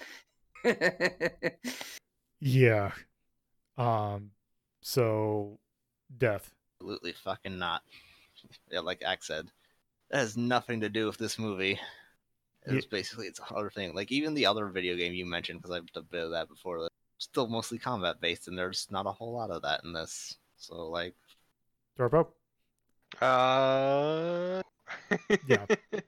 Yeah. 2.41 2.93
Um. 3.79 4.31
So, 4.83 5.59
death. 6.19 6.53
Absolutely 6.81 7.13
fucking 7.13 7.59
not. 7.59 7.83
Yeah, 8.71 8.81
like 8.81 9.03
Axe 9.03 9.29
said, 9.29 9.49
that 10.11 10.19
has 10.19 10.37
nothing 10.37 10.81
to 10.83 10.91
do 10.91 11.07
with 11.07 11.17
this 11.17 11.39
movie. 11.39 11.79
Ye- 12.69 12.77
It's 12.77 12.87
basically 12.87 13.27
it's 13.29 13.41
a 13.41 13.55
other 13.55 13.71
thing. 13.71 13.95
Like 13.95 14.13
even 14.13 14.35
the 14.35 14.45
other 14.47 14.67
video 14.67 14.95
game 14.97 15.15
you 15.15 15.25
mentioned, 15.25 15.63
because 15.63 15.75
I've 15.75 15.91
done 15.93 16.05
a 16.05 16.13
bit 16.13 16.25
of 16.25 16.31
that 16.33 16.49
before. 16.49 16.81
like, 16.81 16.91
Still 17.19 17.49
mostly 17.49 17.79
combat 17.79 18.21
based, 18.21 18.49
and 18.49 18.59
there's 18.59 18.89
not 18.91 19.07
a 19.07 19.13
whole 19.13 19.33
lot 19.33 19.51
of 19.51 19.63
that 19.63 19.83
in 19.85 19.93
this. 19.93 20.37
So 20.57 20.89
like, 20.89 21.15
Torpo. 21.99 22.29
Uh. 23.21 24.63
Yeah. 25.47 25.67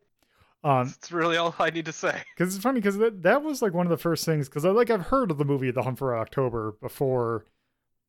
Um, 0.65 0.89
That's 0.89 1.13
really 1.13 1.37
all 1.37 1.55
I 1.61 1.71
need 1.71 1.85
to 1.85 1.93
say. 1.93 2.23
because 2.37 2.53
it's 2.53 2.63
funny 2.63 2.81
because 2.81 2.97
that 2.99 3.23
that 3.23 3.45
was 3.45 3.63
like 3.63 3.73
one 3.73 3.87
of 3.87 3.91
the 3.91 3.97
first 3.97 4.25
things 4.25 4.49
because 4.49 4.65
I 4.65 4.71
like 4.71 4.91
I've 4.91 5.07
heard 5.07 5.31
of 5.31 5.39
the 5.39 5.45
movie 5.45 5.71
The 5.71 5.85
Hunt 5.85 5.97
for 5.97 6.17
October 6.17 6.75
before, 6.81 7.45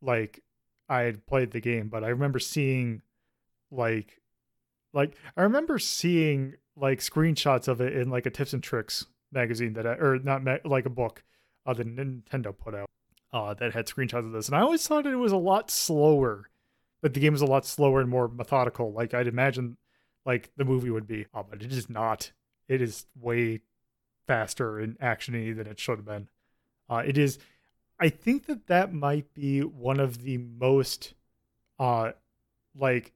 like 0.02 0.42
I 0.90 1.02
had 1.02 1.28
played 1.28 1.52
the 1.52 1.60
game, 1.60 1.88
but 1.88 2.04
I 2.04 2.08
remember 2.08 2.40
seeing, 2.40 3.04
like, 3.70 4.22
like 4.92 5.16
I 5.36 5.44
remember 5.44 5.78
seeing 5.78 6.56
like 6.76 6.98
screenshots 7.00 7.68
of 7.68 7.80
it 7.80 7.94
in 7.96 8.10
like 8.10 8.26
a 8.26 8.32
tips 8.32 8.54
and 8.54 8.64
tricks 8.64 9.06
magazine 9.32 9.74
that 9.74 9.86
I, 9.86 9.92
or 9.94 10.18
not 10.18 10.44
ma- 10.44 10.58
like 10.66 10.88
a 10.88 10.90
book, 10.90 11.24
uh, 11.68 11.74
that 11.76 11.86
Nintendo 11.86 12.58
put 12.58 12.74
out, 12.74 12.87
uh, 13.34 13.54
that 13.56 13.74
had 13.74 13.88
screenshots 13.88 14.26
of 14.26 14.32
this, 14.32 14.48
and 14.48 14.56
I 14.56 14.62
always 14.62 14.88
thought 14.88 15.06
it 15.06 15.16
was 15.16 15.32
a 15.32 15.38
lot 15.38 15.70
slower, 15.70 16.50
that 17.02 17.14
the 17.14 17.20
game 17.20 17.34
was 17.34 17.42
a 17.42 17.46
lot 17.46 17.66
slower 17.66 18.02
and 18.02 18.10
more 18.10 18.28
methodical, 18.28 18.92
like 18.92 19.14
I'd 19.14 19.28
imagine, 19.28 19.78
like 20.26 20.52
the 20.58 20.66
movie 20.66 20.90
would 20.90 21.08
be, 21.08 21.26
uh, 21.34 21.44
but 21.50 21.62
it 21.62 21.72
is 21.72 21.90
not. 21.90 22.32
It 22.68 22.82
is 22.82 23.06
way 23.20 23.62
faster 24.26 24.80
and 24.80 25.00
actiony 25.00 25.56
than 25.56 25.68
it 25.68 25.80
should 25.80 26.00
have 26.00 26.06
been. 26.06 26.28
Uh, 26.90 27.04
it 27.06 27.18
is. 27.18 27.40
I 28.00 28.10
think 28.10 28.46
that 28.46 28.68
that 28.68 28.94
might 28.94 29.34
be 29.34 29.62
one 29.62 30.00
of 30.00 30.22
the 30.22 30.38
most, 30.38 31.14
uh, 31.80 32.12
like, 32.76 33.14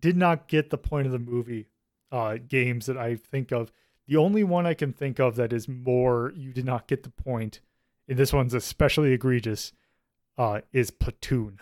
did 0.00 0.16
not 0.16 0.48
get 0.48 0.70
the 0.70 0.78
point 0.78 1.06
of 1.06 1.12
the 1.12 1.18
movie, 1.18 1.68
uh, 2.10 2.38
games 2.48 2.86
that 2.86 2.96
I 2.96 3.16
think 3.16 3.52
of. 3.52 3.70
The 4.08 4.16
only 4.16 4.44
one 4.44 4.66
I 4.66 4.74
can 4.74 4.92
think 4.92 5.18
of 5.18 5.36
that 5.36 5.52
is 5.52 5.68
more 5.68 6.32
you 6.34 6.52
did 6.52 6.64
not 6.64 6.88
get 6.88 7.02
the 7.02 7.10
point, 7.10 7.60
this 8.08 8.32
one's 8.32 8.54
especially 8.54 9.12
egregious, 9.12 9.72
uh, 10.38 10.60
is 10.72 10.90
Platoon. 10.90 11.60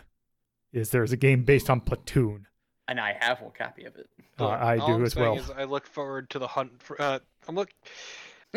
Is 0.72 0.90
there's 0.90 1.12
a 1.12 1.16
game 1.16 1.44
based 1.44 1.70
on 1.70 1.80
Platoon? 1.80 2.46
and 2.86 3.00
I 3.00 3.16
have 3.18 3.40
one 3.40 3.52
copy 3.56 3.84
of 3.84 3.96
it. 3.96 4.06
Uh, 4.38 4.46
I 4.48 4.76
all 4.76 4.86
do 4.88 4.92
I'm 4.96 5.04
as 5.06 5.16
well. 5.16 5.38
I 5.56 5.64
look 5.64 5.86
forward 5.86 6.28
to 6.30 6.38
the 6.38 6.46
hunt 6.48 6.82
for. 6.82 7.00
Uh, 7.00 7.18
I'm 7.48 7.54
look. 7.54 7.70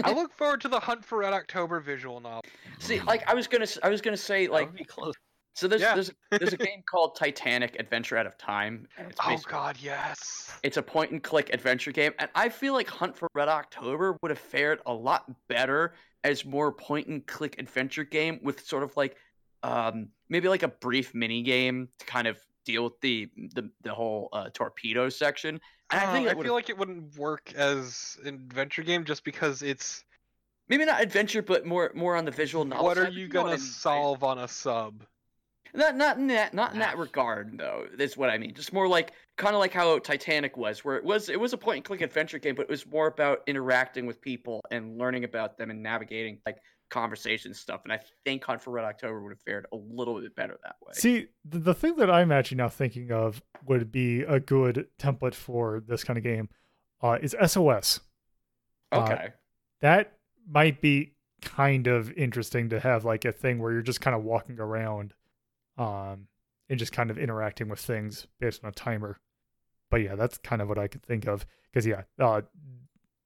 I 0.04 0.12
look 0.12 0.34
forward 0.38 0.60
to 0.62 0.68
the 0.68 0.80
hunt 0.82 1.06
for 1.06 1.20
Red 1.20 1.34
October 1.34 1.80
visual 1.80 2.20
novel. 2.20 2.44
See, 2.80 3.00
like 3.02 3.28
I 3.30 3.34
was 3.34 3.48
gonna, 3.48 3.64
s- 3.64 3.80
I 3.84 3.90
was 3.90 4.02
gonna 4.02 4.18
say, 4.18 4.48
like, 4.48 4.76
be 4.76 4.84
close. 4.84 5.14
so 5.54 5.68
there's 5.68 5.82
Yeah. 5.82 5.94
there's 5.94 6.12
there's 6.32 6.52
a 6.54 6.58
game 6.58 6.84
called 6.92 7.16
Titanic 7.16 7.78
Adventure 7.80 8.18
Out 8.18 8.26
of 8.28 8.38
Time. 8.38 8.88
And 8.98 9.10
it's 9.12 9.20
Oh 9.24 9.38
God, 9.48 9.78
yes. 9.80 10.60
It's 10.64 10.76
a 10.78 10.84
point 10.84 11.12
and 11.12 11.24
click 11.24 11.52
adventure 11.54 11.92
game, 11.94 12.12
and 12.20 12.30
I 12.36 12.50
feel 12.50 12.74
like 12.74 12.90
Hunt 12.90 13.16
for 13.16 13.30
Red 13.34 13.48
October 13.48 14.18
would 14.22 14.32
have 14.32 14.40
fared 14.40 14.82
a 14.86 14.94
lot 14.94 15.26
better 15.48 15.94
as 16.24 16.46
more 16.46 16.72
point 16.72 17.08
and 17.08 17.26
click 17.26 17.56
adventure 17.60 18.04
game 18.04 18.40
with 18.44 18.66
sort 18.66 18.84
of 18.84 18.96
like 18.98 19.16
um 19.64 20.10
maybe 20.30 20.48
like 20.50 20.64
a 20.64 20.68
brief 20.68 21.14
mini 21.16 21.42
game 21.42 21.90
to 22.00 22.06
kind 22.06 22.28
of 22.28 22.38
deal 22.66 22.84
with 22.84 23.00
the 23.02 23.30
the, 23.56 23.70
the 23.82 23.94
whole 23.94 24.30
uh, 24.34 24.50
torpedo 24.54 25.10
section. 25.10 25.60
And 25.92 26.02
I 26.02 26.06
Uh, 26.06 26.12
think 26.12 26.28
I 26.28 26.36
feel 26.36 26.54
like 26.54 26.70
it 26.70 26.78
wouldn't 26.78 27.16
work 27.18 27.54
as 27.54 28.18
an 28.26 28.36
adventure 28.36 28.84
game 28.84 29.06
just 29.06 29.24
because 29.24 29.62
it's 29.62 30.04
maybe 30.68 30.84
not 30.86 31.02
adventure, 31.02 31.42
but 31.42 31.66
more 31.66 31.92
more 31.96 32.16
on 32.18 32.26
the 32.26 32.32
visual 32.32 32.66
novel. 32.66 32.86
what 32.86 32.98
are 32.98 33.10
you 33.10 33.28
gonna 33.30 33.52
I 33.52 33.52
mean, 33.52 33.60
right? 33.62 33.62
solve 33.62 34.24
on 34.24 34.38
a 34.40 34.48
sub? 34.48 35.06
Not 35.74 35.96
not 35.96 36.18
in 36.18 36.28
that 36.28 36.54
not 36.54 36.74
in 36.74 36.80
that 36.80 36.98
regard 36.98 37.58
though. 37.58 37.86
That's 37.98 38.18
what 38.18 38.30
I 38.30 38.38
mean. 38.38 38.54
Just 38.54 38.74
more 38.74 38.88
like 38.88 39.14
kind 39.38 39.56
of 39.56 39.60
like 39.60 39.74
how 39.74 40.00
Titanic 40.00 40.58
was, 40.58 40.84
where 40.84 40.98
it 40.98 41.04
was 41.04 41.30
it 41.30 41.40
was 41.40 41.54
a 41.54 41.58
point 41.58 41.78
and 41.78 41.86
click 41.86 42.02
adventure 42.02 42.40
game, 42.40 42.56
but 42.56 42.64
it 42.64 42.70
was 42.70 42.86
more 42.86 43.08
about 43.08 43.40
interacting 43.48 44.06
with 44.06 44.22
people 44.22 44.64
and 44.72 44.98
learning 44.98 45.24
about 45.24 45.58
them 45.58 45.70
and 45.70 45.82
navigating 45.82 46.40
like 46.46 46.58
conversation 46.90 47.54
stuff. 47.54 47.82
And 47.84 47.94
I 47.94 48.00
think 48.26 48.44
Hunt 48.44 48.62
for 48.62 48.72
Red 48.72 48.86
October 48.86 49.22
would 49.22 49.32
have 49.32 49.42
fared 49.42 49.66
a 49.72 49.76
little 49.76 50.20
bit 50.22 50.36
better 50.36 50.58
that 50.64 50.76
way. 50.82 50.94
See, 50.94 51.28
the, 51.46 51.60
the 51.60 51.74
thing 51.74 51.96
that 51.98 52.10
I'm 52.10 52.32
actually 52.32 52.58
now 52.58 52.70
thinking 52.70 53.12
of 53.12 53.42
would 53.66 53.92
be 53.92 54.22
a 54.22 54.40
good 54.40 54.88
template 55.00 55.36
for 55.36 55.82
this 55.86 56.04
kind 56.04 56.18
of 56.18 56.24
game 56.24 56.50
uh, 57.02 57.18
is 57.22 57.36
SOS. 57.46 58.02
uh, 58.92 59.00
okay. 59.00 59.30
That 59.82 60.14
might 60.50 60.82
be 60.82 61.14
kind 61.42 61.88
of 61.88 62.12
interesting 62.14 62.70
to 62.70 62.80
have 62.80 63.06
like 63.06 63.26
a 63.26 63.32
thing 63.32 63.60
where 63.60 63.72
you're 63.72 63.82
just 63.82 64.02
kind 64.02 64.16
of 64.16 64.24
walking 64.24 64.60
around 64.60 65.14
um, 65.78 66.28
and 66.70 66.80
just 66.80 66.92
kind 66.92 67.10
of 67.10 67.18
interacting 67.18 67.70
with 67.70 67.80
things 67.80 68.28
based 68.40 68.64
on 68.64 68.70
a 68.70 68.74
timer. 68.74 69.20
But 69.90 70.02
yeah, 70.02 70.16
that's 70.16 70.38
kind 70.38 70.62
of 70.62 70.68
what 70.68 70.80
I 70.80 70.88
could 70.88 71.04
think 71.04 71.28
of. 71.28 71.46
Because 71.72 71.86
yeah, 71.86 72.04
uh, 72.20 72.42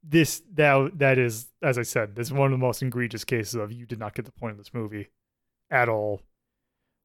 this 0.04 0.42
that 0.54 0.98
that 1.00 1.18
is 1.18 1.48
as 1.62 1.78
I 1.78 1.84
said, 1.84 2.16
this 2.16 2.28
is 2.28 2.34
one 2.34 2.48
of 2.48 2.52
the 2.52 2.66
most 2.66 2.82
egregious 2.82 3.24
cases 3.24 3.56
of 3.56 3.72
you 3.72 3.86
did 3.86 4.00
not 4.00 4.16
get 4.16 4.26
the 4.26 4.32
point 4.32 4.52
of 4.52 4.58
this 4.58 4.74
movie 4.74 5.10
at 5.70 5.90
all. 5.90 6.22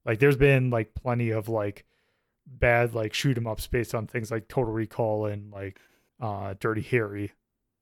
Like 0.05 0.19
there's 0.19 0.37
been 0.37 0.71
like 0.71 0.95
plenty 0.95 1.31
of 1.31 1.49
like 1.49 1.85
bad 2.47 2.95
like 2.95 3.13
shoot 3.13 3.37
'em 3.37 3.47
ups 3.47 3.67
based 3.67 3.95
on 3.95 4.07
things 4.07 4.31
like 4.31 4.49
Total 4.49 4.73
Recall 4.73 5.27
and 5.27 5.53
like 5.53 5.81
uh 6.21 6.55
Dirty 6.61 6.83
Harry 6.83 7.33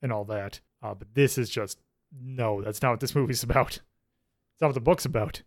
and 0.03 0.13
all 0.13 0.25
that. 0.27 0.61
Uh, 0.83 0.95
but 0.95 1.15
this 1.15 1.39
is 1.39 1.49
just 1.51 1.81
no, 2.23 2.63
that's 2.63 2.83
not 2.83 2.93
what 2.93 3.01
this 3.01 3.15
movie's 3.15 3.43
about. 3.45 3.77
It's 3.77 4.61
not 4.61 4.69
what 4.69 4.75
the 4.75 4.81
book's 4.81 5.05
about. 5.05 5.43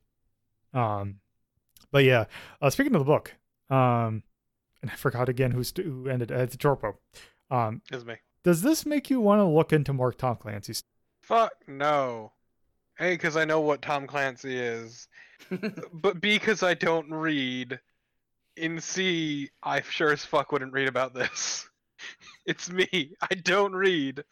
Um, 0.74 1.20
but 1.92 2.04
yeah, 2.04 2.26
uh, 2.62 2.70
speaking 2.70 2.96
of 2.96 3.00
the 3.02 3.06
book, 3.06 3.34
um, 3.70 4.24
and 4.82 4.92
I 4.92 4.96
forgot 4.96 5.30
again 5.30 5.52
who's 5.52 5.74
who 5.76 6.08
ended. 6.10 6.32
Uh, 6.32 6.40
it's 6.40 6.56
Torpo. 6.56 6.96
Um, 7.50 7.82
Is 7.92 8.06
me. 8.06 8.16
does 8.44 8.62
this 8.62 8.86
make 8.86 9.10
you 9.10 9.22
want 9.22 9.40
to 9.40 9.46
look 9.46 9.72
into 9.74 9.94
more 9.94 10.12
Tom 10.12 10.36
Clancy's? 10.36 10.84
Fuck 11.22 11.54
no. 11.68 12.34
A, 13.00 13.12
because 13.12 13.38
I 13.38 13.46
know 13.46 13.60
what 13.60 13.82
Tom 13.82 14.08
Clancy 14.08 14.58
is, 14.58 15.08
but 15.94 16.20
B, 16.20 16.36
because 16.36 16.64
I 16.64 16.74
don't 16.74 17.10
read. 17.12 17.80
In 18.56 18.82
C, 18.82 19.50
I 19.62 19.82
sure 19.82 20.12
as 20.12 20.26
fuck 20.26 20.52
wouldn't 20.52 20.74
read 20.74 20.88
about 20.88 21.14
this. 21.14 21.70
it's 22.48 22.72
me. 22.72 23.12
I 23.22 23.36
don't 23.36 23.74
read. 23.74 24.24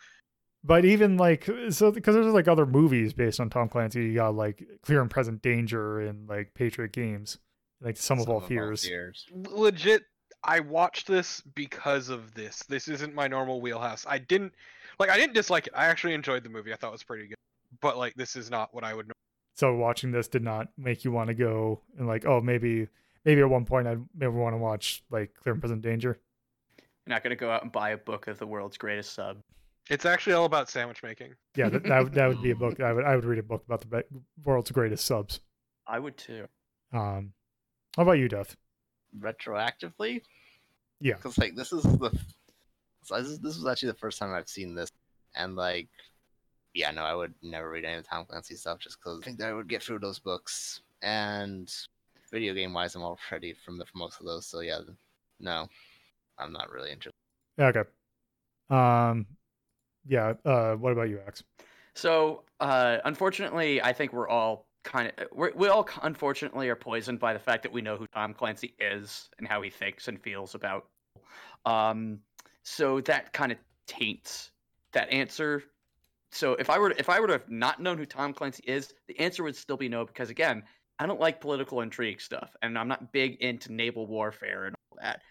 But 0.66 0.84
even 0.84 1.16
like 1.16 1.48
so, 1.70 1.92
because 1.92 2.16
there's 2.16 2.34
like 2.34 2.48
other 2.48 2.66
movies 2.66 3.14
based 3.14 3.40
on 3.40 3.52
Tom 3.52 3.70
Clancy. 3.70 4.04
You 4.04 4.16
got 4.16 4.34
like 4.36 4.68
Clear 4.82 5.00
and 5.00 5.12
Present 5.12 5.44
Danger 5.44 6.00
and 6.00 6.28
like 6.28 6.56
Patriot 6.56 6.92
Games, 6.92 7.38
like 7.82 7.98
Sum, 7.98 8.20
of 8.20 8.28
All 8.28 8.40
Fears. 8.40 8.84
Fears. 8.84 9.28
Legit, 9.32 10.02
I 10.44 10.62
watched 10.62 11.06
this 11.06 11.42
because 11.54 12.10
of 12.10 12.34
this. 12.34 12.64
This 12.68 12.88
isn't 12.88 13.14
my 13.14 13.28
normal 13.28 13.62
wheelhouse. 13.62 14.08
I 14.10 14.18
didn't 14.18 14.54
like. 14.98 15.12
I 15.12 15.18
didn't 15.18 15.36
dislike 15.36 15.68
it. 15.68 15.74
I 15.76 15.86
actually 15.86 16.16
enjoyed 16.16 16.44
the 16.44 16.50
movie. 16.50 16.74
I 16.74 16.78
thought 16.78 16.88
it 16.88 16.94
was 16.94 17.04
pretty 17.04 17.28
good. 17.28 17.38
But 17.80 18.00
like, 18.00 18.16
this 18.16 18.36
is 18.36 18.50
not 18.50 18.74
what 18.74 18.84
I 18.84 18.96
would. 18.96 19.12
So 19.56 19.76
watching 19.76 20.12
this 20.12 20.28
did 20.28 20.44
not 20.44 20.70
make 20.80 21.06
you 21.06 21.12
want 21.12 21.28
to 21.28 21.36
go 21.36 21.82
and 22.00 22.08
like, 22.08 22.26
oh, 22.26 22.42
maybe 22.42 22.88
maybe 23.24 23.42
at 23.42 23.50
one 23.50 23.66
point 23.66 23.88
I'd 23.88 24.04
maybe 24.16 24.32
want 24.32 24.54
to 24.54 24.58
watch 24.58 25.04
like 25.12 25.36
Clear 25.36 25.54
and 25.54 25.62
Present 25.62 25.84
Danger. 25.84 26.18
You're 26.80 27.14
not 27.14 27.22
gonna 27.22 27.36
go 27.36 27.52
out 27.52 27.62
and 27.62 27.72
buy 27.72 27.92
a 27.92 27.98
book 27.98 28.26
of 28.28 28.40
the 28.40 28.48
world's 28.48 28.78
greatest 28.78 29.14
sub. 29.14 29.38
It's 29.90 30.06
actually 30.06 30.34
all 30.34 30.46
about 30.46 30.70
sandwich 30.70 31.04
making. 31.04 31.34
Yeah, 31.56 31.70
that 31.70 31.84
that, 31.84 32.04
would- 32.04 32.14
that 32.14 32.28
would 32.28 32.42
be 32.42 32.52
a 32.52 32.56
book. 32.56 32.80
I 32.82 32.92
would 32.94 33.06
I 33.06 33.16
would 33.16 33.26
read 33.26 33.40
a 33.40 33.44
book 33.44 33.64
about 33.66 33.82
the 33.82 33.88
be- 33.88 34.20
world's 34.44 34.72
greatest 34.72 35.06
subs. 35.06 35.40
I 35.88 36.00
would 36.00 36.18
too. 36.18 36.48
Um, 36.92 37.34
how 37.96 38.04
about 38.04 38.14
you, 38.14 38.28
Death? 38.28 38.56
Retroactively? 39.20 40.22
Yeah. 41.00 41.16
Because, 41.16 41.38
like, 41.38 41.56
this 41.56 41.72
is 41.72 41.84
the. 41.84 42.10
This, 43.10 43.28
is, 43.28 43.40
this 43.40 43.56
was 43.58 43.68
actually 43.68 43.92
the 43.92 43.98
first 44.00 44.18
time 44.18 44.34
I've 44.34 44.50
seen 44.50 44.74
this. 44.74 44.90
And, 45.36 45.56
like, 45.56 45.88
yeah, 46.74 46.90
no, 46.92 47.04
I 47.04 47.14
would 47.14 47.34
never 47.44 47.70
read 47.70 47.86
any 47.86 47.98
of 47.98 48.08
Tom 48.08 48.26
Clancy 48.26 48.56
stuff 48.56 48.80
just 48.80 48.98
because 49.00 49.20
I 49.22 49.26
think 49.26 49.38
that 49.38 49.50
I 49.50 49.54
would 49.54 49.68
get 49.68 49.84
through 49.84 50.00
those 50.00 50.18
books. 50.20 50.82
And 51.04 51.72
video 52.32 52.54
game 52.54 52.74
wise, 52.74 52.96
I'm 52.96 53.04
already 53.04 53.54
from 53.54 53.78
the, 53.78 53.86
for 53.86 53.98
most 53.98 54.20
of 54.20 54.26
those. 54.26 54.48
So, 54.48 54.62
yeah, 54.62 54.80
no, 55.40 55.68
I'm 56.40 56.52
not 56.52 56.72
really 56.72 56.92
interested. 56.92 57.14
Okay. 57.60 57.84
Um, 58.70 59.28
yeah. 60.08 60.34
Uh, 60.44 60.76
what 60.76 60.92
about 60.92 61.10
you, 61.10 61.20
Ax? 61.28 61.44
So, 61.94 62.44
uh, 62.60 62.98
unfortunately, 63.06 63.82
I 63.82 63.94
think 63.94 64.14
we're 64.14 64.28
all 64.28 64.68
kind 64.84 65.12
of 65.18 65.28
we 65.34 65.68
all 65.68 65.90
unfortunately 66.04 66.70
are 66.70 66.76
poisoned 66.76 67.20
by 67.20 67.34
the 67.34 67.40
fact 67.40 67.64
that 67.64 67.72
we 67.72 67.82
know 67.82 67.98
who 67.98 68.06
Tom 68.08 68.34
Clancy 68.34 68.76
is 68.80 69.30
and 69.40 69.48
how 69.48 69.62
he 69.62 69.70
thinks 69.70 70.08
and 70.08 70.22
feels 70.22 70.56
about. 70.56 70.86
Um, 71.66 72.20
so 72.64 73.02
that 73.02 73.34
kind 73.34 73.52
of 73.52 73.58
taints 73.88 74.52
that 74.94 75.10
answer. 75.12 75.64
So 76.32 76.54
if 76.54 76.70
I 76.70 76.80
were 76.80 76.90
to, 76.90 77.00
if 77.00 77.10
I 77.10 77.20
were 77.20 77.28
to 77.28 77.34
have 77.34 77.50
not 77.50 77.82
known 77.82 77.98
who 77.98 78.06
Tom 78.06 78.34
Clancy 78.34 78.64
is, 78.68 78.94
the 79.08 79.20
answer 79.20 79.44
would 79.44 79.56
still 79.56 79.78
be 79.78 79.90
no 79.90 80.06
because 80.06 80.30
again, 80.30 80.64
I 81.00 81.06
don't 81.06 81.20
like 81.20 81.42
political 81.42 81.82
intrigue 81.82 82.22
stuff, 82.22 82.56
and 82.62 82.78
I'm 82.78 82.88
not 82.88 83.12
big 83.12 83.36
into 83.42 83.74
naval 83.74 84.08
warfare 84.08 84.66
and 84.66 84.76
all 84.76 84.98
that. 85.02 85.22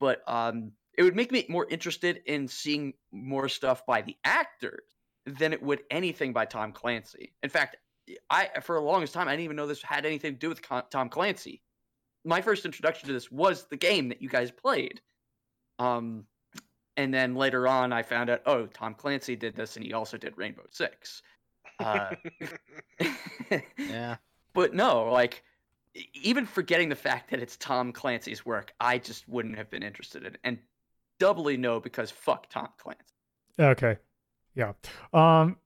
But 0.00 0.22
um, 0.28 0.72
it 0.98 1.04
would 1.04 1.14
make 1.14 1.30
me 1.30 1.46
more 1.48 1.64
interested 1.70 2.20
in 2.26 2.48
seeing 2.48 2.92
more 3.12 3.48
stuff 3.48 3.86
by 3.86 4.02
the 4.02 4.16
actors 4.24 4.82
than 5.24 5.52
it 5.52 5.62
would 5.62 5.82
anything 5.92 6.32
by 6.32 6.44
Tom 6.44 6.72
Clancy. 6.72 7.32
In 7.44 7.48
fact, 7.48 7.76
I 8.28 8.48
for 8.62 8.74
the 8.74 8.80
longest 8.82 9.14
time 9.14 9.28
I 9.28 9.32
didn't 9.32 9.44
even 9.44 9.56
know 9.56 9.68
this 9.68 9.80
had 9.80 10.04
anything 10.04 10.32
to 10.32 10.38
do 10.38 10.48
with 10.48 10.60
Con- 10.60 10.82
Tom 10.90 11.08
Clancy. 11.08 11.62
My 12.24 12.40
first 12.40 12.64
introduction 12.64 13.06
to 13.06 13.12
this 13.12 13.30
was 13.30 13.66
the 13.70 13.76
game 13.76 14.08
that 14.08 14.20
you 14.20 14.28
guys 14.28 14.50
played. 14.50 15.00
Um, 15.78 16.24
and 16.96 17.14
then 17.14 17.36
later 17.36 17.68
on, 17.68 17.92
I 17.92 18.02
found 18.02 18.28
out, 18.28 18.42
oh, 18.44 18.66
Tom 18.66 18.94
Clancy 18.94 19.36
did 19.36 19.54
this, 19.54 19.76
and 19.76 19.84
he 19.84 19.92
also 19.92 20.16
did 20.16 20.36
Rainbow 20.36 20.64
Six. 20.70 21.22
Uh, 21.78 22.16
Yeah. 23.78 24.16
but 24.52 24.74
no, 24.74 25.04
like 25.04 25.44
even 26.14 26.44
forgetting 26.44 26.88
the 26.88 26.96
fact 26.96 27.30
that 27.30 27.40
it's 27.40 27.56
Tom 27.56 27.92
Clancy's 27.92 28.44
work, 28.44 28.72
I 28.80 28.98
just 28.98 29.28
wouldn't 29.28 29.56
have 29.56 29.70
been 29.70 29.84
interested 29.84 30.22
in 30.22 30.34
it. 30.34 30.40
And 30.42 30.58
doubly 31.18 31.56
no 31.56 31.80
because 31.80 32.10
fuck 32.10 32.48
Tom 32.48 32.68
Clancy. 32.78 33.02
Okay. 33.58 33.98
Yeah. 34.54 34.72
Um 35.12 35.56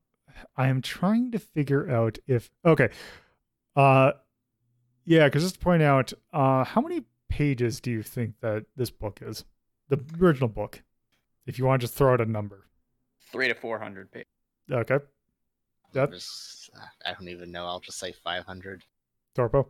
I 0.56 0.68
am 0.68 0.82
trying 0.82 1.30
to 1.32 1.38
figure 1.38 1.90
out 1.90 2.18
if 2.26 2.50
okay. 2.64 2.88
Uh 3.76 4.12
yeah, 5.04 5.28
cuz 5.28 5.42
just 5.42 5.54
to 5.56 5.60
point 5.60 5.82
out, 5.82 6.12
uh 6.32 6.64
how 6.64 6.80
many 6.80 7.04
pages 7.28 7.80
do 7.80 7.90
you 7.90 8.02
think 8.02 8.40
that 8.40 8.66
this 8.76 8.90
book 8.90 9.20
is? 9.22 9.44
The 9.88 10.02
original 10.20 10.48
book. 10.48 10.82
If 11.46 11.58
you 11.58 11.64
want 11.64 11.80
to 11.80 11.86
just 11.86 11.96
throw 11.96 12.12
out 12.12 12.20
a 12.20 12.26
number. 12.26 12.66
Three 13.30 13.48
to 13.48 13.54
four 13.54 13.78
hundred 13.78 14.10
pages. 14.12 14.28
Okay. 14.70 14.98
Yep. 15.94 16.12
Just, 16.12 16.70
I 17.04 17.12
don't 17.12 17.28
even 17.28 17.52
know. 17.52 17.66
I'll 17.66 17.80
just 17.80 17.98
say 17.98 18.12
500. 18.12 18.82
Torpo. 19.36 19.66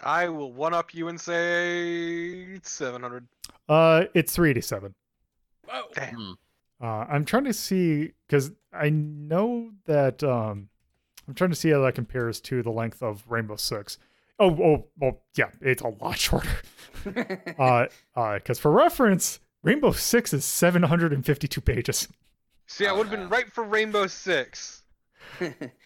I 0.00 0.28
will 0.28 0.52
one 0.52 0.72
up 0.74 0.94
you 0.94 1.08
and 1.08 1.20
say 1.20 2.58
700. 2.62 3.28
Uh 3.68 4.04
it's 4.14 4.34
387. 4.34 4.94
Oh, 5.72 5.84
Damn. 5.94 6.14
Hmm. 6.14 6.32
Uh 6.80 7.06
I'm 7.08 7.24
trying 7.24 7.44
to 7.44 7.52
see 7.52 8.12
cuz 8.28 8.50
I 8.72 8.90
know 8.90 9.70
that 9.86 10.22
um 10.22 10.68
I'm 11.28 11.34
trying 11.34 11.50
to 11.50 11.56
see 11.56 11.70
how 11.70 11.80
that 11.82 11.94
compares 11.94 12.40
to 12.42 12.62
the 12.62 12.70
length 12.70 13.02
of 13.02 13.22
Rainbow 13.28 13.56
6. 13.56 13.98
Oh, 14.40 14.50
oh, 14.60 14.86
well, 14.98 15.20
yeah, 15.36 15.50
it's 15.60 15.82
a 15.82 15.88
lot 15.88 16.18
shorter. 16.26 16.48
uh 17.58 17.86
uh 18.16 18.34
because 18.34 18.58
for 18.58 18.70
reference 18.70 19.40
rainbow 19.62 19.92
6 19.92 20.32
is 20.32 20.44
752 20.44 21.60
pages 21.60 22.08
See, 22.66 22.86
I 22.86 22.92
would 22.92 23.08
have 23.08 23.18
been 23.18 23.28
right 23.28 23.52
for 23.52 23.64
Rainbow 23.64 24.06
Six. 24.06 24.82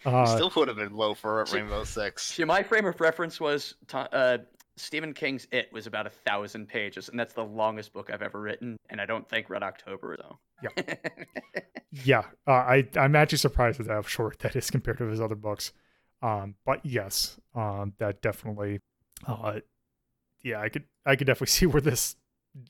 uh 0.05 0.27
Still 0.37 0.53
would 0.57 0.69
have 0.69 0.77
been 0.77 0.95
low 0.95 1.15
for 1.15 1.45
See- 1.47 1.57
Rainbow 1.57 1.85
Six. 1.85 2.27
See, 2.27 2.45
my 2.45 2.63
frame 2.63 2.87
of 2.87 3.01
reference 3.01 3.41
was 3.41 3.75
to- 3.89 4.15
uh, 4.15 4.39
Stephen 4.77 5.15
King's 5.15 5.47
It 5.51 5.73
was 5.73 5.87
about 5.87 6.07
a 6.07 6.11
thousand 6.11 6.69
pages, 6.69 7.09
and 7.09 7.19
that's 7.19 7.35
the 7.35 7.45
longest 7.45 7.93
book 7.93 8.11
I've 8.13 8.23
ever 8.23 8.41
written. 8.41 8.77
And 8.91 9.01
I 9.01 9.07
don't 9.07 9.29
think 9.29 9.49
Red 9.49 9.63
October 9.63 10.17
though. 10.17 10.39
yeah 12.05 12.23
uh, 12.47 12.53
i 12.53 12.87
i'm 12.97 13.15
actually 13.17 13.39
surprised 13.39 13.81
at 13.81 13.87
how 13.87 14.03
short 14.03 14.39
that 14.41 14.57
is 14.57 14.71
compared 14.71 14.99
to 14.99 15.05
his 15.05 15.21
other 15.21 15.35
books 15.35 15.73
um 16.23 16.55
but 16.65 16.85
yes 16.85 17.39
um 17.55 17.93
that 17.99 18.21
definitely 18.23 18.81
uh 19.27 19.61
yeah 20.43 20.61
i 20.61 20.69
could 20.69 20.85
i 21.05 21.15
could 21.17 21.27
definitely 21.27 21.47
see 21.53 21.67
where 21.67 21.81
this 21.81 22.17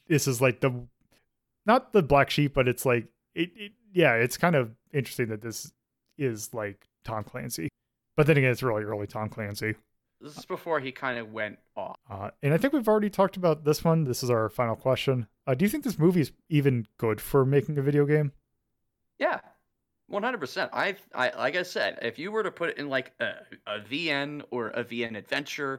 this 0.09 0.27
is 0.27 0.41
like 0.41 0.61
the 0.61 0.87
not 1.65 1.93
the 1.93 2.03
black 2.03 2.31
sheep 2.31 2.55
but 2.55 2.69
it's 2.69 2.85
like 2.85 3.07
it, 3.35 3.51
it 3.57 3.73
yeah 3.93 4.15
it's 4.15 4.37
kind 4.37 4.57
of 4.57 4.73
interesting 4.93 5.29
that 5.29 5.43
this 5.43 5.73
is 6.19 6.53
like 6.53 6.87
tom 7.05 7.23
clancy 7.23 7.69
but 8.17 8.27
then 8.27 8.37
again 8.37 8.51
it's 8.51 8.63
really 8.63 8.83
early 8.83 9.07
tom 9.07 9.29
clancy 9.29 9.75
this 10.27 10.39
is 10.39 10.45
before 10.45 10.81
he 10.81 10.93
kind 10.93 11.19
of 11.19 11.33
went 11.33 11.59
off. 11.77 11.97
Uh, 12.11 12.31
and 12.43 12.53
I 12.53 12.59
think 12.59 12.73
we've 12.73 12.89
already 12.89 13.11
talked 13.11 13.37
about 13.37 13.65
this 13.65 13.85
one. 13.85 14.05
This 14.05 14.23
is 14.23 14.31
our 14.31 14.49
final 14.49 14.77
question. 14.77 15.27
Uh, 15.47 15.55
do 15.55 15.65
you 15.65 15.69
think 15.69 15.85
this 15.85 15.99
movie 15.99 16.21
is 16.21 16.33
even 16.49 16.87
good 16.99 17.21
for 17.21 17.45
making 17.45 17.79
a 17.79 17.83
video 17.83 18.05
game? 18.05 18.33
Yeah, 19.19 19.41
one 20.09 20.23
hundred 20.23 20.39
percent. 20.39 20.71
I, 20.73 20.97
I 21.15 21.31
like 21.37 21.57
I 21.57 21.63
said, 21.63 21.99
if 22.03 22.19
you 22.19 22.31
were 22.31 22.43
to 22.43 22.51
put 22.51 22.71
it 22.71 22.79
in 22.79 22.89
like 22.89 23.13
a, 23.21 23.35
a 23.67 23.81
VN 23.81 24.43
or 24.51 24.69
a 24.69 24.85
VN 24.85 25.17
adventure, 25.17 25.79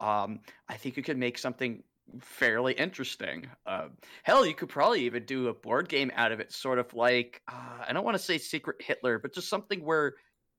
um, 0.00 0.40
I 0.68 0.76
think 0.76 0.96
you 0.96 1.02
could 1.02 1.18
make 1.18 1.38
something 1.38 1.82
fairly 2.20 2.72
interesting. 2.74 3.48
Uh, 3.66 3.88
hell, 4.22 4.46
you 4.46 4.54
could 4.54 4.68
probably 4.68 5.00
even 5.00 5.24
do 5.24 5.48
a 5.48 5.54
board 5.54 5.88
game 5.88 6.12
out 6.14 6.32
of 6.32 6.40
it, 6.40 6.52
sort 6.52 6.78
of 6.78 6.92
like 6.94 7.42
uh, 7.48 7.84
I 7.88 7.92
don't 7.92 8.04
want 8.04 8.16
to 8.16 8.22
say 8.22 8.38
Secret 8.38 8.76
Hitler, 8.80 9.18
but 9.18 9.32
just 9.32 9.48
something 9.48 9.84
where 9.84 10.14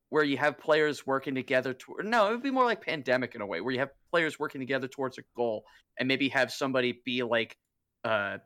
where 0.10 0.24
you 0.24 0.38
have 0.38 0.58
players 0.58 1.06
working 1.06 1.36
together 1.36 1.74
to 1.74 1.96
no 2.04 2.28
it 2.28 2.32
would 2.32 2.44
be 2.44 2.52
more 2.52 2.66
like 2.66 2.82
pandemic 2.82 3.36
in 3.36 3.42
a 3.42 3.46
way 3.46 3.62
where 3.62 3.74
you 3.74 3.80
have 3.80 3.92
players 4.12 4.40
working 4.40 4.62
together 4.62 4.88
towards 4.88 5.18
a 5.18 5.22
goal 5.36 5.64
and 6.00 6.08
maybe 6.08 6.30
have 6.30 6.52
somebody 6.52 7.02
be 7.06 7.24
like 7.24 7.58
uh 8.04 8.38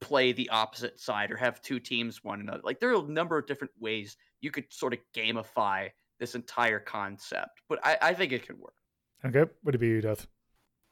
play 0.00 0.32
the 0.32 0.48
opposite 0.50 0.98
side 1.00 1.30
or 1.30 1.36
have 1.36 1.62
two 1.62 1.78
teams 1.78 2.22
one 2.22 2.40
another 2.40 2.60
like 2.64 2.80
there 2.80 2.90
are 2.90 3.04
a 3.04 3.08
number 3.08 3.38
of 3.38 3.46
different 3.46 3.72
ways 3.78 4.16
you 4.40 4.50
could 4.50 4.64
sort 4.70 4.92
of 4.92 4.98
gamify 5.16 5.88
this 6.18 6.34
entire 6.34 6.80
concept 6.80 7.62
but 7.68 7.78
i, 7.84 7.96
I 8.02 8.14
think 8.14 8.32
it 8.32 8.46
could 8.46 8.58
work 8.58 8.74
Okay, 9.24 9.44
would 9.64 9.74
it 9.74 9.78
be 9.78 9.88
you, 9.88 10.00
Death? 10.02 10.26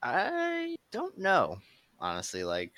I 0.03 0.75
don't 0.91 1.19
know, 1.19 1.59
honestly. 1.99 2.45
Like, 2.45 2.73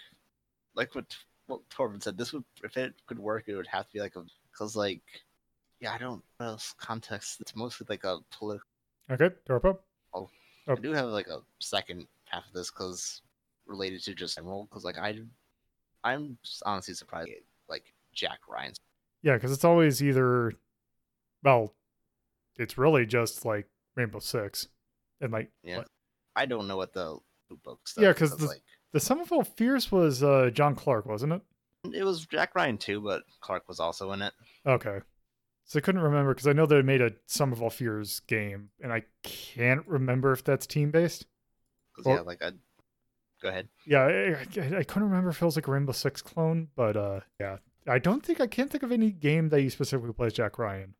like 0.74 0.95
what 0.95 1.05
what 1.47 1.61
Torben 1.68 2.03
said, 2.03 2.18
this 2.18 2.32
would 2.32 2.45
if 2.64 2.76
it 2.76 2.95
could 3.07 3.18
work, 3.20 3.45
it 3.47 3.55
would 3.55 3.68
have 3.68 3.86
to 3.86 3.92
be 3.92 4.01
like 4.01 4.16
a 4.16 4.24
because 4.51 4.74
like 4.74 5.03
yeah, 5.85 5.93
I 5.93 5.99
don't 5.99 6.22
know 6.41 6.47
else 6.47 6.74
context. 6.78 7.41
It's 7.43 7.55
mostly 7.55 7.87
like 7.91 8.05
a 8.05 8.18
political. 8.30 8.66
Okay, 9.11 9.28
Torpo. 9.49 9.78
Oh. 10.14 10.30
I 10.66 10.74
do 10.76 10.93
have 10.93 11.07
like 11.09 11.26
a 11.28 11.41
second 11.61 12.07
half 12.24 12.47
of 12.47 12.55
this 12.55 12.70
because 12.70 13.20
related 13.66 14.03
to 14.05 14.14
just 14.14 14.39
Emerald 14.39 14.68
because 14.70 14.82
like 14.85 14.97
I, 14.99 15.18
I'm 16.03 16.39
honestly 16.64 16.95
surprised 16.95 17.28
at, 17.28 17.37
like 17.68 17.93
Jack 18.14 18.39
Ryan's. 18.49 18.78
Yeah, 19.22 19.35
because 19.35 19.53
it's 19.53 19.64
always 19.64 20.03
either, 20.03 20.53
well, 21.43 21.74
it's 22.57 22.78
really 22.78 23.05
just 23.05 23.45
like 23.45 23.68
Rainbow 23.95 24.20
Six, 24.20 24.68
and 25.20 25.32
like 25.32 25.51
Yeah, 25.62 25.78
what- 25.78 25.89
I 26.37 26.47
don't 26.47 26.66
know 26.66 26.76
what 26.78 26.95
the 26.95 27.18
book 27.62 27.87
stuff. 27.87 28.03
Yeah, 28.03 28.12
'cause 28.14 28.32
is, 28.32 28.39
the- 28.39 28.47
like 28.47 28.62
the 28.93 29.01
Sum 29.01 29.22
Fierce 29.45 29.93
was 29.93 30.22
uh, 30.22 30.51
John 30.51 30.74
Clark, 30.74 31.05
wasn't 31.07 31.35
it? 31.35 31.43
it 31.93 32.05
was 32.05 32.24
Jack 32.26 32.55
Ryan 32.55 32.78
too, 32.78 33.03
but 33.03 33.22
Clark 33.41 33.68
was 33.68 33.78
also 33.80 34.12
in 34.12 34.22
it. 34.22 34.32
Okay. 34.66 35.01
So 35.66 35.78
I 35.78 35.80
couldn't 35.80 36.02
remember 36.02 36.34
because 36.34 36.46
I 36.46 36.52
know 36.52 36.66
they 36.66 36.82
made 36.82 37.00
a 37.00 37.12
Sum 37.26 37.52
of 37.52 37.62
All 37.62 37.70
Fears 37.70 38.20
game, 38.20 38.68
and 38.82 38.92
I 38.92 39.02
can't 39.22 39.86
remember 39.86 40.32
if 40.32 40.44
that's 40.44 40.66
team 40.66 40.90
based. 40.90 41.26
Because 41.92 42.06
Or- 42.06 42.14
yeah, 42.16 42.20
like 42.22 42.42
I. 42.42 42.50
Go 43.42 43.48
ahead. 43.50 43.68
Yeah, 43.86 44.02
I, 44.04 44.60
I, 44.60 44.78
I 44.78 44.84
couldn't 44.84 45.08
remember 45.08 45.28
if 45.30 45.40
it 45.42 45.44
was 45.44 45.56
like 45.56 45.66
a 45.66 45.70
Rainbow 45.70 45.92
Six 45.92 46.22
clone, 46.22 46.68
but 46.76 46.96
uh, 46.96 47.20
yeah, 47.38 47.58
I 47.86 47.98
don't 47.98 48.24
think 48.24 48.40
I 48.40 48.46
can't 48.46 48.70
think 48.70 48.82
of 48.82 48.90
any 48.92 49.10
game 49.10 49.50
that 49.50 49.60
you 49.62 49.68
specifically 49.68 50.12
play 50.14 50.28
as 50.28 50.32
Jack 50.32 50.58
Ryan. 50.58 50.94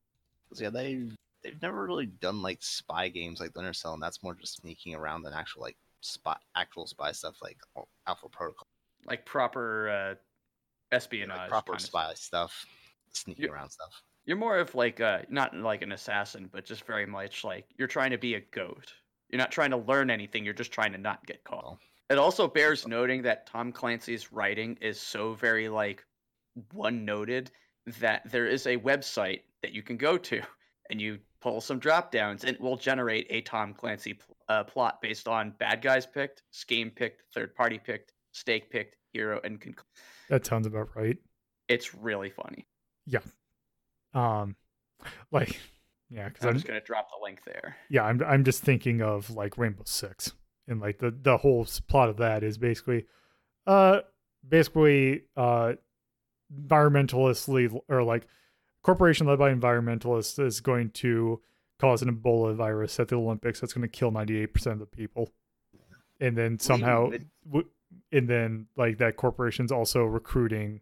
'Cause, 0.51 0.61
yeah, 0.61 0.69
they 0.71 1.09
they've 1.43 1.61
never 1.63 1.85
really 1.87 2.07
done 2.07 2.43
like 2.43 2.63
spy 2.63 3.09
games 3.09 3.41
like 3.41 3.51
Splinter 3.51 3.73
Cell, 3.73 3.95
and 3.95 4.03
that's 4.03 4.23
more 4.23 4.35
just 4.35 4.57
sneaking 4.57 4.95
around 4.95 5.23
than 5.23 5.33
actual 5.33 5.63
like 5.63 5.77
spy 6.01 6.37
actual 6.55 6.87
spy 6.87 7.13
stuff 7.13 7.37
like 7.43 7.57
Alpha 8.07 8.29
Protocol, 8.29 8.67
like 9.07 9.25
proper 9.25 9.89
uh, 9.89 10.09
like, 10.11 10.19
espionage. 10.93 11.49
proper 11.49 11.73
kinda 11.73 11.83
spy 11.85 12.13
stuff, 12.15 12.67
sneaking 13.13 13.45
You- 13.45 13.53
around 13.53 13.71
stuff. 13.71 14.03
You're 14.27 14.37
more 14.37 14.59
of 14.59 14.75
like 14.75 15.01
uh 15.01 15.21
not 15.29 15.55
like 15.55 15.83
an 15.83 15.93
assassin, 15.93 16.49
but 16.53 16.65
just 16.65 16.85
very 16.85 17.07
much 17.07 17.45
like 17.45 17.67
you're 17.77 17.89
trying 17.89 18.11
to 18.11 18.19
be 18.19 18.35
a 18.35 18.41
goat. 18.41 18.93
You're 19.31 19.39
not 19.39 19.53
trying 19.53 19.71
to 19.71 19.77
learn 19.77 20.11
anything. 20.11 20.45
You're 20.45 20.55
just 20.55 20.73
trying 20.73 20.93
to 20.93 20.99
not 20.99 21.27
get 21.27 21.45
caught. 21.45 21.79
It 22.11 22.19
also 22.19 22.47
bears 22.47 22.87
noting 22.87 23.23
that 23.23 23.47
Tom 23.47 23.73
Clancy's 23.73 24.33
writing 24.33 24.77
is 24.81 25.01
so 25.01 25.35
very 25.35 25.69
like 25.69 26.05
one 26.73 27.05
noted 27.05 27.51
that 27.99 28.31
there 28.31 28.47
is 28.47 28.67
a 28.67 28.77
website 28.77 29.41
that 29.63 29.73
you 29.73 29.83
can 29.83 29.97
go 29.97 30.17
to 30.19 30.41
and 30.91 31.01
you 31.01 31.19
pull 31.41 31.61
some 31.61 31.79
drop 31.79 32.11
downs 32.11 32.45
and 32.45 32.55
it 32.55 32.61
will 32.61 32.77
generate 32.77 33.27
a 33.31 33.41
Tom 33.43 33.75
Clancy 33.75 34.15
pl- 34.15 34.37
uh, 34.49 34.65
plot 34.65 35.01
based 35.03 35.29
on 35.29 35.55
bad 35.59 35.83
guys 35.83 36.07
picked, 36.07 36.43
scheme 36.51 36.91
picked, 36.91 37.23
third 37.35 37.55
party 37.55 37.79
picked, 37.79 38.13
stake 38.33 38.71
picked, 38.71 38.97
hero, 39.13 39.41
and 39.45 39.61
conc- 39.61 39.83
That 40.29 40.47
sounds 40.47 40.67
about 40.67 40.95
right. 40.95 41.19
it's 41.69 41.95
really 41.95 42.31
funny. 42.31 42.67
Um, 44.15 44.57
like, 45.31 45.61
yeah, 46.11 46.29
because 46.29 46.45
I'm 46.45 46.51
I'm 46.51 46.55
just 46.55 46.67
gonna 46.67 46.81
drop 46.81 47.09
the 47.11 47.23
link 47.23 47.41
there. 47.45 47.77
yeah, 47.91 48.05
I'm 48.05 48.23
I'm 48.23 48.45
just 48.45 48.63
thinking 48.63 49.03
of 49.03 49.31
like 49.31 49.59
Rainbow 49.59 49.83
Six, 49.85 50.33
and 50.69 50.81
like 50.81 50.99
the 50.99 51.11
the 51.11 51.37
whole 51.37 51.67
plot 51.89 52.09
of 52.09 52.19
that 52.19 52.43
is 52.43 52.57
basically, 52.57 53.07
uh, 53.67 54.01
basically 54.49 55.23
uh, 55.37 55.75
environmentalists 56.57 57.81
or 57.89 58.03
like 58.03 58.27
corporation 58.83 59.27
led 59.27 59.39
by 59.39 59.53
environmentalists 59.53 60.45
is 60.45 60.61
going 60.61 60.91
to 60.91 61.41
cause 61.81 62.03
an 62.03 62.15
Ebola 62.15 62.55
virus 62.55 63.01
at 63.01 63.09
the 63.09 63.17
Olympics 63.17 63.61
that's 63.61 63.73
going 63.73 63.83
to 63.83 63.89
kill 63.89 64.11
98 64.11 64.47
percent 64.55 64.73
of 64.75 64.81
the 64.81 64.87
people, 64.87 65.33
and 66.21 66.37
then 66.37 66.59
somehow, 66.59 67.11
and 68.13 68.29
then 68.29 68.67
like 68.77 68.99
that 68.99 69.17
corporation's 69.17 69.73
also 69.73 70.05
recruiting, 70.05 70.81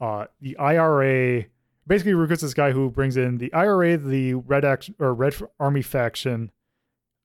uh, 0.00 0.24
the 0.40 0.56
IRA 0.56 1.44
basically 1.90 2.14
recruits 2.14 2.42
this 2.42 2.54
guy 2.54 2.70
who 2.70 2.88
brings 2.88 3.16
in 3.16 3.38
the 3.38 3.52
IRA, 3.52 3.96
the 3.96 4.34
Red 4.34 4.64
Action 4.64 4.94
or 5.00 5.12
Red 5.12 5.34
Army 5.58 5.82
faction, 5.82 6.52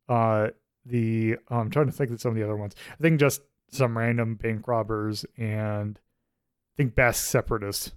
uh, 0.09 0.47
the 0.83 1.37
I'm 1.49 1.69
trying 1.69 1.85
to 1.85 1.91
think 1.91 2.09
of 2.09 2.19
some 2.19 2.31
of 2.31 2.35
the 2.35 2.43
other 2.43 2.57
ones. 2.57 2.73
I 2.91 3.01
think 3.01 3.19
just 3.19 3.41
some 3.69 3.95
random 3.95 4.35
bank 4.35 4.67
robbers 4.67 5.23
and 5.37 5.99
I 5.99 6.73
think 6.77 6.95
Basque 6.95 7.27
separatists. 7.27 7.91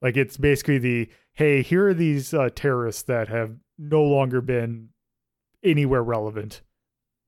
Like 0.00 0.16
it's 0.16 0.38
basically 0.38 0.78
the 0.78 1.10
hey, 1.34 1.60
here 1.60 1.88
are 1.88 1.94
these 1.94 2.32
uh, 2.32 2.48
terrorists 2.54 3.02
that 3.02 3.28
have 3.28 3.54
no 3.78 4.02
longer 4.02 4.40
been 4.40 4.88
anywhere 5.62 6.02
relevant. 6.02 6.62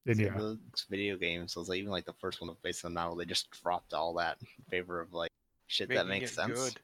And 0.07 0.17
So 0.17 0.23
yeah, 0.23 0.37
the 0.37 0.59
video 0.89 1.19
games, 1.19 1.53
so 1.53 1.61
it's 1.61 1.69
like 1.69 1.81
even 1.81 1.91
like 1.91 2.07
the 2.07 2.15
first 2.15 2.41
one 2.41 2.51
based 2.63 2.83
on 2.87 2.95
the 2.95 3.01
novel, 3.01 3.17
they 3.17 3.27
just 3.27 3.51
dropped 3.63 3.93
all 3.93 4.15
that 4.15 4.39
in 4.41 4.65
favor 4.71 5.03
of 5.03 5.13
like 5.13 5.31
shit 5.67 5.91
that 5.91 6.07
makes 6.07 6.33
sense. 6.35 6.59
good. 6.59 6.81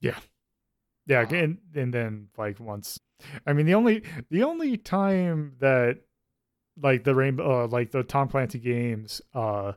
yeah, 0.00 0.18
Wow. 1.08 1.26
and 1.30 1.58
and 1.74 1.94
then 1.94 2.28
like 2.36 2.58
once, 2.60 2.98
I 3.46 3.52
mean 3.52 3.66
the 3.66 3.74
only 3.74 4.02
the 4.30 4.42
only 4.42 4.76
time 4.76 5.54
that 5.60 6.00
like 6.80 7.04
the 7.04 7.14
rainbow 7.14 7.64
uh, 7.64 7.66
like 7.68 7.90
the 7.92 8.02
Tom 8.02 8.28
Clancy 8.28 8.58
games 8.58 9.20
uh 9.34 9.72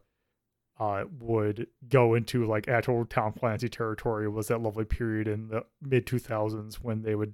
uh 0.79 1.03
would 1.19 1.67
go 1.87 2.13
into 2.15 2.45
like 2.45 2.67
actual 2.67 3.05
Tom 3.05 3.33
Clancy 3.33 3.69
territory 3.69 4.27
was 4.29 4.47
that 4.47 4.61
lovely 4.61 4.85
period 4.85 5.27
in 5.27 5.47
the 5.49 5.63
mid 5.81 6.05
2000s 6.05 6.75
when 6.75 7.01
they 7.03 7.15
would 7.15 7.33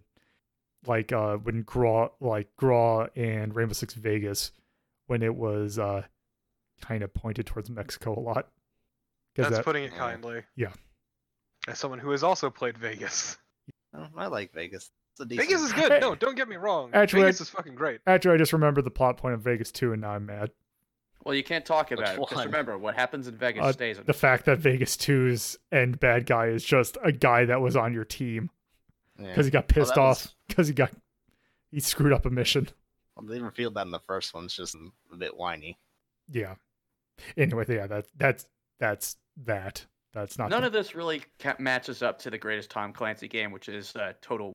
like 0.86 1.12
uh 1.14 1.38
when 1.38 1.62
Graw 1.64 2.10
like 2.20 2.56
Graw 2.58 3.08
and 3.16 3.56
Rainbow 3.56 3.74
Six 3.74 3.94
Vegas 3.94 4.52
when 5.08 5.24
it 5.24 5.36
was 5.36 5.80
uh 5.80 6.04
kind 6.82 7.04
of 7.04 7.14
pointed 7.14 7.46
towards 7.46 7.70
Mexico 7.70 8.14
a 8.18 8.20
lot. 8.20 8.50
'Cause 9.36 9.46
That's 9.46 9.56
that- 9.58 9.66
putting 9.66 9.84
it 9.86 9.96
kindly. 9.96 10.44
Yeah. 10.56 10.74
As 11.68 11.80
someone 11.80 12.00
who 12.00 12.12
has 12.12 12.22
also 12.24 12.50
played 12.50 12.78
Vegas. 12.78 13.38
I 14.18 14.28
like 14.28 14.54
Vegas. 14.54 14.90
It's 15.14 15.22
a 15.22 15.26
decent 15.26 15.48
Vegas 15.48 15.62
is 15.64 15.74
good. 15.74 16.02
No, 16.02 16.16
don't 16.16 16.36
get 16.36 16.50
me 16.50 16.56
wrong. 16.58 16.90
Actually, 16.94 17.24
Vegas 17.24 17.42
is 17.42 17.50
fucking 17.50 17.76
great. 17.76 18.02
Actually, 18.06 18.34
I 18.36 18.38
just 18.38 18.54
remembered 18.54 18.84
the 18.84 18.92
plot 18.92 19.18
point 19.18 19.34
of 19.34 19.42
Vegas 19.42 19.72
2 19.72 19.94
and 19.94 20.02
now 20.02 20.12
I'm 20.12 20.26
mad. 20.26 20.52
Well, 21.24 21.34
you 21.34 21.44
can't 21.44 21.66
talk 21.66 21.90
Which 21.90 22.00
about 22.00 22.18
it. 22.20 22.30
Just 22.30 22.46
remember, 22.46 22.78
what 22.78 22.96
happens 22.96 23.28
in 23.28 23.38
Vegas 23.38 23.64
Uh, 23.64 23.72
stays 23.72 23.98
in 23.98 24.06
The 24.06 24.14
fact 24.14 24.46
that 24.46 24.60
Vegas 24.60 24.96
2's 24.98 25.58
end 25.72 26.00
bad 26.00 26.26
guy 26.26 26.48
is 26.48 26.64
just 26.64 26.98
a 27.04 27.12
guy 27.12 27.46
that 27.46 27.62
was 27.62 27.76
on 27.76 27.94
your 27.94 28.06
team 28.06 28.52
Yeah. 29.18 29.28
because 29.30 29.46
he 29.46 29.52
got 29.52 29.68
pissed 29.68 29.96
that 29.96 30.02
off 30.02 30.24
was- 30.24 30.36
because 30.48 30.68
he 30.68 30.74
got 30.74 30.92
he 31.72 31.80
screwed 31.80 32.14
up 32.14 32.26
a 32.26 32.30
mission. 32.30 32.70
Well, 33.16 33.26
they 33.26 33.40
revealed 33.40 33.74
that 33.76 33.86
in 33.86 33.92
the 33.92 34.00
first 34.00 34.34
one. 34.34 34.46
It's 34.46 34.56
just 34.56 34.76
a 35.12 35.16
bit 35.16 35.36
whiny. 35.36 35.80
Yeah. 36.30 36.56
Anyway, 37.38 37.66
yeah, 37.70 37.88
that 37.88 38.08
that's 38.18 38.46
that's 38.80 39.16
that. 39.46 39.86
That's 40.16 40.40
not 40.40 40.50
None 40.50 40.62
the- 40.62 40.68
of 40.68 40.74
this 40.74 40.96
really 40.96 41.22
matches 41.60 42.02
up 42.02 42.18
to 42.20 42.32
the 42.32 42.38
greatest 42.40 42.72
Tom 42.72 42.92
Clancy 42.94 43.28
game, 43.28 43.52
which 43.52 43.70
is 43.70 43.96
uh, 43.96 44.14
Total 44.22 44.54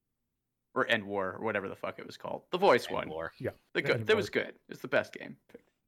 or 0.75 0.89
End 0.91 1.05
War 1.05 1.37
or 1.39 1.45
whatever 1.45 1.69
the 1.69 1.77
fuck 1.77 1.99
it 1.99 2.07
was 2.07 2.17
called. 2.17 2.43
The 2.51 2.59
voice 2.59 2.87
and 2.87 2.95
one. 2.97 3.09
War. 3.11 3.31
The 3.39 3.49
End 3.77 3.87
good. 3.87 4.07
That 4.07 4.15
War. 4.15 4.17
was 4.17 4.31
good. 4.31 4.55
It's 4.69 4.81
the 4.81 4.89
best 4.89 5.13
game. 5.13 5.37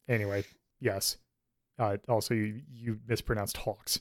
anyway. 0.08 0.44
Yes. 0.80 1.16
Uh, 1.78 1.96
also, 2.08 2.34
you 2.34 2.60
you 2.70 2.98
mispronounced 3.08 3.56
HAWX, 3.56 4.00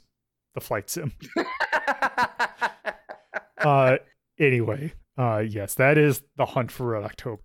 the 0.53 0.61
flight 0.61 0.89
sim. 0.89 1.13
Uh, 3.57 3.97
anyway, 4.39 4.91
uh, 5.19 5.38
yes, 5.47 5.76
that 5.76 5.95
is 5.95 6.24
the 6.36 6.45
hunt 6.47 6.72
for 6.72 6.88
Red 6.88 7.03
October. 7.03 7.43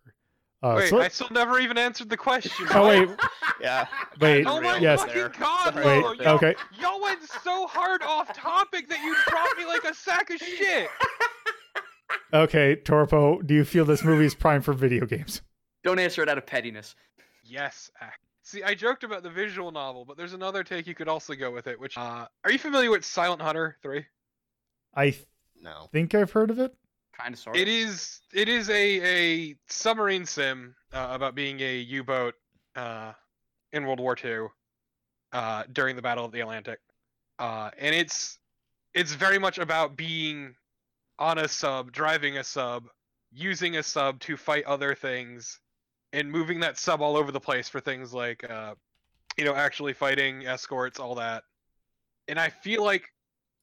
Uh, 0.62 0.74
Wait, 0.78 0.88
so- 0.88 1.00
I 1.00 1.08
still 1.08 1.28
never 1.30 1.58
even 1.60 1.76
answered 1.78 2.08
the 2.08 2.16
question. 2.16 2.66
oh 2.70 2.88
wait, 2.88 3.08
Yeah. 3.60 3.86
Wait, 4.20 4.46
Oh 4.46 4.60
my 4.60 4.78
yes. 4.78 5.02
fucking 5.02 5.38
god, 5.38 5.74
Wait, 5.76 5.84
Lolo, 6.02 6.12
y'all, 6.14 6.34
okay. 6.36 6.54
y'all 6.80 7.00
went 7.00 7.22
so 7.44 7.66
hard 7.66 8.02
off 8.02 8.32
topic 8.34 8.88
that 8.88 9.00
you 9.02 9.14
dropped 9.28 9.58
me 9.58 9.66
like 9.66 9.84
a 9.84 9.94
sack 9.94 10.30
of 10.30 10.38
shit. 10.38 10.88
okay, 12.32 12.76
Torpo, 12.76 13.46
do 13.46 13.54
you 13.54 13.64
feel 13.64 13.84
this 13.84 14.02
movie 14.04 14.24
is 14.26 14.34
prime 14.34 14.62
for 14.62 14.72
video 14.72 15.04
games? 15.06 15.42
Don't 15.84 15.98
answer 15.98 16.22
it 16.22 16.28
out 16.28 16.38
of 16.38 16.46
pettiness. 16.46 16.94
Yes, 17.44 17.90
See, 18.42 18.62
I 18.62 18.74
joked 18.74 19.02
about 19.02 19.24
the 19.24 19.30
visual 19.30 19.72
novel, 19.72 20.04
but 20.04 20.16
there's 20.16 20.32
another 20.32 20.62
take 20.62 20.86
you 20.86 20.94
could 20.94 21.08
also 21.08 21.34
go 21.34 21.50
with 21.50 21.66
it. 21.66 21.78
Which, 21.80 21.98
uh, 21.98 22.26
are 22.44 22.50
you 22.52 22.58
familiar 22.58 22.90
with 22.92 23.04
Silent 23.04 23.42
Hunter 23.42 23.76
Three? 23.82 24.06
I 24.94 25.10
th- 25.10 25.26
No. 25.60 25.88
think 25.92 26.14
I've 26.14 26.30
heard 26.30 26.50
of 26.50 26.60
it. 26.60 26.72
Kind 27.18 27.34
of 27.34 27.40
sort 27.40 27.56
It 27.56 27.68
is. 27.68 28.20
It 28.34 28.48
is 28.48 28.68
a 28.68 29.00
a 29.02 29.56
submarine 29.68 30.26
sim 30.26 30.74
uh, 30.92 31.08
about 31.10 31.34
being 31.34 31.60
a 31.60 31.76
U-boat 31.78 32.34
uh, 32.74 33.12
in 33.72 33.86
World 33.86 34.00
War 34.00 34.16
II 34.22 34.48
uh, 35.32 35.64
during 35.72 35.96
the 35.96 36.02
Battle 36.02 36.24
of 36.24 36.32
the 36.32 36.40
Atlantic, 36.40 36.78
uh, 37.38 37.70
and 37.78 37.94
it's 37.94 38.38
it's 38.92 39.14
very 39.14 39.38
much 39.38 39.58
about 39.58 39.96
being 39.96 40.54
on 41.18 41.38
a 41.38 41.48
sub, 41.48 41.90
driving 41.90 42.36
a 42.36 42.44
sub, 42.44 42.84
using 43.32 43.76
a 43.76 43.82
sub 43.82 44.20
to 44.20 44.36
fight 44.36 44.64
other 44.64 44.94
things, 44.94 45.60
and 46.12 46.30
moving 46.30 46.60
that 46.60 46.78
sub 46.78 47.00
all 47.00 47.16
over 47.16 47.32
the 47.32 47.40
place 47.40 47.68
for 47.68 47.80
things 47.80 48.12
like 48.12 48.48
uh, 48.50 48.74
you 49.38 49.44
know 49.44 49.54
actually 49.54 49.94
fighting 49.94 50.46
escorts, 50.46 51.00
all 51.00 51.14
that. 51.14 51.44
And 52.28 52.38
I 52.38 52.50
feel 52.50 52.84
like 52.84 53.08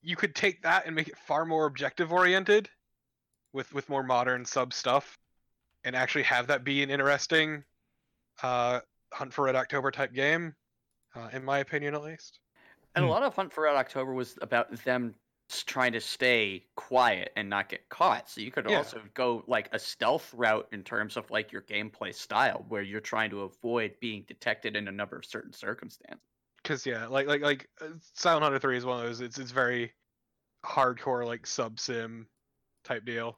you 0.01 0.15
could 0.15 0.33
take 0.33 0.63
that 0.63 0.87
and 0.87 0.95
make 0.95 1.07
it 1.07 1.17
far 1.19 1.45
more 1.45 1.67
objective 1.67 2.11
oriented 2.11 2.67
with 3.53 3.73
with 3.73 3.89
more 3.89 4.03
modern 4.03 4.45
sub 4.45 4.73
stuff 4.73 5.19
and 5.83 5.95
actually 5.95 6.23
have 6.23 6.47
that 6.47 6.63
be 6.63 6.83
an 6.83 6.89
interesting 6.91 7.63
uh 8.43 8.81
hunt 9.13 9.33
for 9.33 9.45
red 9.45 9.55
october 9.55 9.91
type 9.91 10.13
game 10.13 10.55
uh, 11.15 11.29
in 11.33 11.43
my 11.43 11.59
opinion 11.59 11.95
at 11.95 12.03
least 12.03 12.39
And 12.95 13.05
a 13.05 13.07
Hmm. 13.07 13.11
lot 13.11 13.21
of 13.23 13.35
Hunt 13.35 13.53
for 13.53 13.63
Red 13.65 13.75
October 13.75 14.13
was 14.13 14.37
about 14.41 14.71
them 14.83 15.15
trying 15.49 15.91
to 15.93 16.01
stay 16.01 16.69
quiet 16.75 17.31
and 17.35 17.49
not 17.49 17.69
get 17.69 17.87
caught. 17.89 18.29
So 18.29 18.41
you 18.41 18.51
could 18.51 18.65
Yeah. 18.65 18.77
also 18.77 19.03
go 19.13 19.43
like 19.47 19.69
a 19.73 19.79
stealth 19.79 20.33
route 20.33 20.67
in 20.71 20.83
terms 20.83 21.17
of 21.17 21.29
like 21.29 21.51
your 21.51 21.61
gameplay 21.61 22.13
style, 22.15 22.65
where 22.67 22.81
you're 22.81 23.01
trying 23.01 23.29
to 23.31 23.41
avoid 23.41 23.99
being 23.99 24.23
detected 24.23 24.75
in 24.75 24.87
a 24.87 24.91
number 24.91 25.15
of 25.15 25.25
certain 25.25 25.53
circumstances. 25.53 26.21
Because 26.57 26.85
yeah, 26.85 27.07
like 27.07 27.27
like 27.27 27.41
like 27.41 27.69
uh, 27.81 27.89
Silent 27.99 28.43
Hunter 28.43 28.59
Three 28.59 28.77
is 28.77 28.85
one 28.85 28.99
of 28.99 29.05
those. 29.05 29.21
It's 29.21 29.37
it's 29.37 29.51
very 29.51 29.93
hardcore 30.65 31.25
like 31.25 31.47
sub 31.47 31.79
sim 31.79 32.29
type 32.83 33.05
deal. 33.05 33.37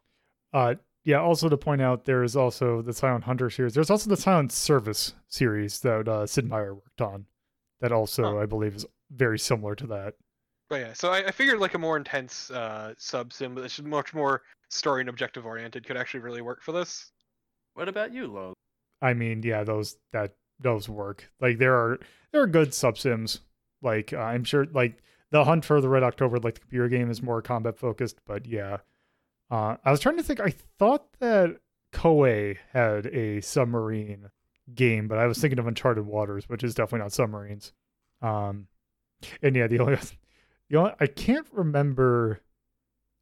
Uh, 0.54 0.76
yeah. 1.04 1.20
Also 1.22 1.50
to 1.50 1.58
point 1.58 1.82
out, 1.82 2.06
there 2.06 2.24
is 2.24 2.36
also 2.36 2.82
the 2.82 2.94
Silent 2.94 3.26
Hunter 3.26 3.50
series. 3.50 3.74
There's 3.74 3.90
also 3.90 4.10
the 4.10 4.18
Silent 4.18 4.52
Service 4.52 5.14
series 5.28 5.80
that 5.82 6.08
uh, 6.08 6.26
Sid 6.26 6.50
Meier 6.50 6.74
worked 6.76 7.02
on. 7.02 7.26
That 7.82 7.92
also, 7.92 8.24
Huh. 8.24 8.38
I 8.38 8.46
believe, 8.46 8.76
is 8.76 8.86
very 9.12 9.38
similar 9.38 9.76
to 9.76 9.88
that. 9.88 10.14
But 10.70 10.78
yeah, 10.78 10.94
so 10.94 11.12
I, 11.12 11.28
I 11.28 11.32
figured 11.32 11.60
like 11.60 11.76
a 11.76 11.78
more 11.78 11.98
intense 11.98 12.50
uh, 12.50 12.94
sub 12.98 13.32
sim, 13.32 13.54
but 13.54 13.64
it's 13.64 13.80
much 13.82 14.14
more 14.14 14.42
story 14.70 15.02
and 15.02 15.10
objective 15.10 15.46
oriented, 15.46 15.86
could 15.86 15.98
actually 15.98 16.22
really 16.22 16.42
work 16.42 16.64
for 16.64 16.72
this. 16.72 17.12
What 17.76 17.88
about 17.88 18.12
you, 18.14 18.28
Lo? 18.28 18.54
I 19.02 19.14
mean, 19.14 19.44
yeah, 19.44 19.64
those 19.64 19.98
that 20.14 20.34
those 20.60 20.90
work. 20.90 21.30
Like 21.40 21.60
there 21.60 21.76
are 21.76 22.00
there 22.32 22.42
are 22.42 22.48
good 22.48 22.74
sub 22.74 22.98
sims. 22.98 23.42
Like 23.84 24.14
uh, 24.14 24.18
I'm 24.18 24.44
sure, 24.44 24.66
like 24.74 25.04
the 25.30 25.44
Hunt 25.44 25.66
for 25.66 25.82
the 25.82 25.90
Red 25.90 26.02
October, 26.02 26.40
like 26.40 26.56
the 26.56 26.62
computer 26.62 26.88
game, 26.88 27.12
is 27.12 27.22
more 27.22 27.42
combat 27.42 27.78
focused. 27.78 28.18
But 28.26 28.48
yeah, 28.48 28.78
uh, 29.52 29.78
I 29.84 29.92
was 29.92 30.00
trying 30.00 30.18
to 30.18 30.24
think. 30.24 30.40
I 30.40 30.54
thought 30.80 31.06
that 31.20 31.58
Koei 31.94 32.58
had 32.74 33.06
a 33.08 33.42
submarine 33.42 34.30
game, 34.74 35.08
but 35.08 35.18
I 35.18 35.28
was 35.28 35.38
thinking 35.38 35.60
of 35.60 35.68
Uncharted 35.68 36.06
Waters, 36.06 36.50
which 36.50 36.64
is 36.64 36.74
definitely 36.74 37.00
not 37.00 37.14
submarines. 37.14 37.74
Um, 38.22 38.68
and 39.42 39.56
yeah, 39.56 39.68
the 39.68 39.80
only 39.82 39.98
the 40.70 40.78
only 40.78 40.92
I 41.00 41.08
can't 41.08 41.48
remember. 41.52 42.42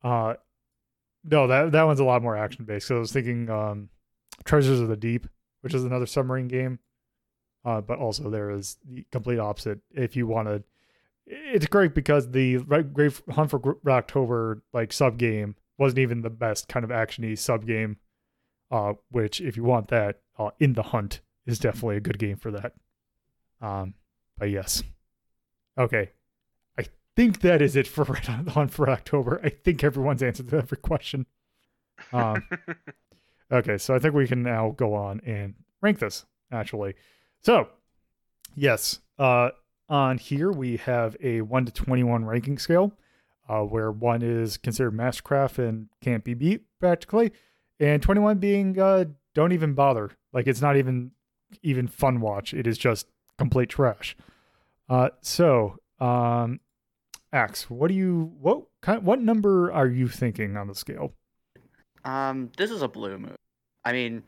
Uh, 0.04 0.36
no, 1.24 1.48
that 1.48 1.72
that 1.72 1.84
one's 1.84 2.00
a 2.00 2.06
lot 2.06 2.22
more 2.22 2.38
action 2.38 2.66
based. 2.66 2.88
So 2.88 2.98
I 2.98 3.00
was 3.00 3.12
thinking, 3.12 3.50
um, 3.50 3.90
Treasures 4.44 4.80
of 4.80 4.88
the 4.88 4.98
Deep, 4.98 5.28
which 5.62 5.74
is 5.74 5.84
another 5.84 6.06
submarine 6.06 6.48
game. 6.48 6.80
Uh, 7.66 7.80
but 7.80 7.98
also 7.98 8.30
there 8.30 8.52
is 8.52 8.78
the 8.86 9.06
complete 9.12 9.40
opposite. 9.40 9.80
If 9.92 10.18
you 10.18 10.28
want 10.28 10.50
to, 10.50 10.64
it's 11.26 11.66
great 11.66 11.96
because 11.96 12.30
the 12.30 12.58
Grave 12.58 13.22
Hunt 13.30 13.50
for 13.50 13.78
October 13.88 14.62
like 14.74 14.92
sub 14.92 15.18
game 15.18 15.56
wasn't 15.78 16.00
even 16.00 16.22
the 16.22 16.30
best 16.30 16.68
kind 16.68 16.84
of 16.84 16.90
actiony 16.90 17.38
sub 17.38 17.66
game. 17.66 17.98
Uh, 18.72 18.94
which 19.12 19.40
if 19.40 19.56
you 19.56 19.64
want 19.64 19.90
that, 19.90 20.22
uh, 20.40 20.50
In 20.60 20.74
the 20.74 20.82
Hunt 20.84 21.22
is 21.46 21.60
definitely 21.60 21.98
a 21.98 22.02
good 22.02 22.18
game 22.18 22.38
for 22.38 22.50
that. 22.52 22.74
Um, 23.62 23.94
but 24.38 24.50
yes, 24.50 24.82
okay. 25.78 26.10
I 26.78 26.86
think 27.16 27.42
that 27.42 27.62
is 27.62 27.76
it 27.76 27.86
for 27.86 28.04
Red 28.10 28.26
Hunt 28.26 28.72
for 28.72 28.90
October. 28.90 29.40
I 29.44 29.50
think 29.50 29.84
everyone's 29.84 30.24
answered 30.24 30.52
every 30.54 30.78
question. 30.78 31.28
Um, 32.12 32.44
Okay, 33.54 33.78
so 33.78 33.94
I 33.94 34.00
think 34.00 34.16
we 34.16 34.28
can 34.28 34.42
now 34.42 34.72
go 34.72 34.96
on 34.96 35.22
and 35.26 35.54
rank 35.80 36.00
this 36.00 36.26
actually. 36.52 36.96
So, 37.44 37.68
yes, 38.56 39.00
uh, 39.20 39.52
on 39.88 40.18
here 40.18 40.52
we 40.52 40.78
have 40.78 41.16
a 41.22 41.42
one 41.42 41.66
to 41.66 41.72
twenty-one 41.72 42.26
ranking 42.26 42.58
scale, 42.58 42.94
uh, 43.48 43.62
where 43.62 43.92
one 43.92 44.22
is 44.22 44.58
considered 44.58 44.94
mastercraft 44.94 45.60
and 45.60 45.88
can't 46.02 46.24
be 46.24 46.34
beat 46.34 46.64
practically, 46.80 47.32
and 47.80 48.02
twenty-one 48.02 48.38
being 48.38 48.80
uh, 48.80 49.06
don't 49.34 49.52
even 49.52 49.74
bother. 49.74 50.12
Like 50.32 50.48
it's 50.48 50.62
not 50.62 50.78
even 50.78 51.12
even 51.62 51.88
fun 51.88 52.22
watch. 52.22 52.54
It 52.54 52.68
is 52.68 52.78
just 52.78 53.08
complete 53.38 53.70
trash. 53.70 54.16
Uh, 54.90 55.10
so, 55.22 55.78
um, 56.00 56.60
Axe, 57.32 57.70
what 57.70 57.88
do 57.88 57.94
you 57.94 58.32
what 58.40 58.64
kind 58.82 59.04
what 59.04 59.22
number 59.22 59.72
are 59.72 59.88
you 59.88 60.08
thinking 60.08 60.58
on 60.58 60.68
the 60.68 60.76
scale? 60.76 61.14
Um, 62.06 62.52
this 62.58 62.70
is 62.70 62.82
a 62.82 62.88
blue 62.88 63.18
movie. 63.18 63.36
I 63.86 63.94
mean, 63.94 64.24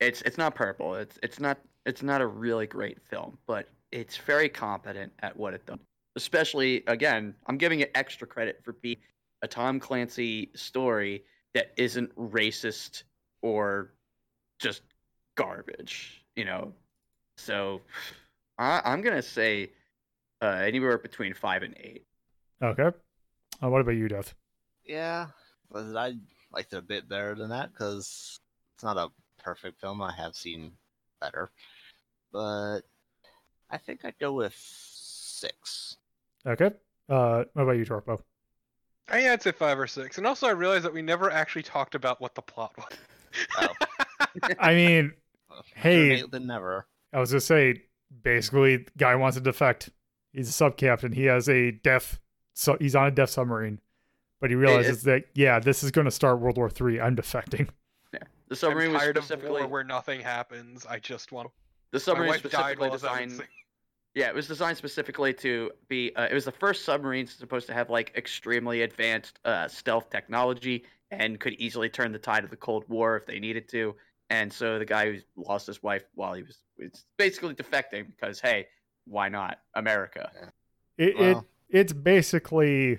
it's 0.00 0.22
it's 0.22 0.38
not 0.38 0.54
purple. 0.54 0.94
It's 0.94 1.18
it's 1.22 1.40
not 1.40 1.58
it's 1.86 2.02
not 2.02 2.20
a 2.20 2.26
really 2.26 2.66
great 2.66 2.98
film, 3.08 3.38
but 3.46 3.68
it's 3.92 4.16
very 4.16 4.48
competent 4.48 5.12
at 5.20 5.36
what 5.36 5.54
it 5.54 5.64
does. 5.64 5.78
Especially 6.18 6.82
again, 6.88 7.32
I'm 7.46 7.56
giving 7.58 7.78
it 7.78 7.92
extra 7.94 8.26
credit 8.26 8.60
for 8.64 8.72
being 8.72 8.96
a 9.42 9.46
Tom 9.46 9.78
Clancy 9.78 10.50
story 10.56 11.22
that 11.54 11.72
isn't 11.76 12.12
racist 12.16 13.04
or 13.40 13.94
just 14.58 14.82
garbage, 15.36 16.24
you 16.34 16.44
know. 16.44 16.72
So 17.36 17.82
I, 18.58 18.82
I'm 18.84 19.00
gonna 19.00 19.22
say 19.22 19.70
uh, 20.42 20.60
anywhere 20.64 20.98
between 20.98 21.34
five 21.34 21.62
and 21.62 21.76
eight. 21.78 22.04
Okay, 22.60 22.90
uh, 23.62 23.68
what 23.68 23.80
about 23.80 23.92
you, 23.92 24.08
Death? 24.08 24.34
Yeah, 24.84 25.28
but 25.70 25.96
I 25.96 26.14
liked 26.52 26.72
it 26.72 26.78
a 26.78 26.82
bit 26.82 27.08
better 27.08 27.36
than 27.36 27.50
that 27.50 27.72
because 27.72 28.40
it's 28.74 28.82
not 28.82 28.96
a 28.96 29.10
perfect 29.40 29.80
film. 29.80 30.02
I 30.02 30.12
have 30.14 30.34
seen 30.34 30.72
better, 31.20 31.52
but 32.32 32.80
I 33.70 33.78
think 33.78 34.04
I'd 34.04 34.18
go 34.18 34.32
with 34.32 34.56
six. 34.58 35.96
Okay. 36.46 36.70
Uh, 37.08 37.44
what 37.52 37.62
about 37.62 37.72
you, 37.72 37.84
Torpo? 37.84 38.20
I 39.08 39.20
yeah, 39.20 39.32
I'd 39.32 39.42
say 39.42 39.52
five 39.52 39.78
or 39.78 39.86
six. 39.86 40.18
And 40.18 40.26
also, 40.26 40.46
I 40.46 40.50
realized 40.50 40.84
that 40.84 40.92
we 40.92 41.02
never 41.02 41.30
actually 41.30 41.62
talked 41.62 41.94
about 41.94 42.20
what 42.20 42.34
the 42.34 42.42
plot 42.42 42.72
was. 42.76 42.98
Oh. 43.58 44.48
I 44.58 44.74
mean, 44.74 45.12
Hey. 45.74 46.22
Than 46.22 46.46
never. 46.46 46.86
I 47.12 47.20
was 47.20 47.30
gonna 47.30 47.40
say, 47.40 47.82
basically, 48.22 48.86
guy 48.96 49.14
wants 49.14 49.36
to 49.36 49.42
defect. 49.42 49.90
He's 50.32 50.48
a 50.48 50.52
sub 50.52 50.76
captain. 50.76 51.12
He 51.12 51.24
has 51.24 51.48
a 51.48 51.72
death. 51.72 52.20
So 52.54 52.76
he's 52.80 52.96
on 52.96 53.06
a 53.06 53.10
death 53.10 53.30
submarine, 53.30 53.80
but 54.40 54.50
he 54.50 54.56
realizes 54.56 55.04
that 55.04 55.24
yeah, 55.34 55.58
this 55.60 55.82
is 55.82 55.90
gonna 55.90 56.10
start 56.10 56.40
World 56.40 56.56
War 56.56 56.68
Three. 56.68 57.00
I'm 57.00 57.16
defecting. 57.16 57.68
Yeah, 58.14 58.20
the 58.48 58.56
submarine 58.56 58.86
I'm 58.86 58.92
was 58.94 59.02
tired 59.02 59.16
of 59.18 59.24
specifically 59.24 59.60
war 59.60 59.68
where 59.68 59.84
nothing 59.84 60.22
happens. 60.22 60.86
I 60.86 60.98
just 60.98 61.30
want. 61.30 61.50
the 61.90 61.98
My 61.98 62.00
submarine 62.00 62.28
wife 62.30 62.42
died 62.42 62.50
specifically 62.50 62.80
while 62.80 62.88
I 62.88 62.92
was 62.92 63.02
having 63.02 63.28
designed. 63.28 63.48
Sex. 64.18 64.26
Yeah, 64.26 64.28
it 64.30 64.34
was 64.34 64.46
designed 64.46 64.76
specifically 64.76 65.32
to 65.34 65.70
be. 65.88 66.14
Uh, 66.16 66.28
it 66.30 66.34
was 66.34 66.44
the 66.44 66.52
first 66.52 66.84
submarine 66.84 67.26
supposed 67.26 67.66
to 67.68 67.74
have 67.74 67.90
like 67.90 68.12
extremely 68.16 68.82
advanced 68.82 69.38
uh, 69.44 69.68
stealth 69.68 70.10
technology 70.10 70.84
and 71.10 71.40
could 71.40 71.54
easily 71.54 71.88
turn 71.88 72.12
the 72.12 72.18
tide 72.18 72.44
of 72.44 72.50
the 72.50 72.56
Cold 72.56 72.84
War 72.88 73.16
if 73.16 73.26
they 73.26 73.38
needed 73.38 73.68
to. 73.70 73.94
And 74.30 74.52
so 74.52 74.78
the 74.78 74.84
guy 74.84 75.12
who 75.12 75.18
lost 75.36 75.66
his 75.66 75.82
wife 75.82 76.04
while 76.14 76.34
he 76.34 76.42
was, 76.42 76.58
was 76.78 77.04
basically 77.16 77.54
defecting 77.54 78.06
because 78.06 78.40
hey, 78.40 78.66
why 79.06 79.28
not 79.28 79.58
America? 79.74 80.30
It, 80.96 81.18
it 81.18 81.38
it's 81.70 81.92
basically. 81.92 82.98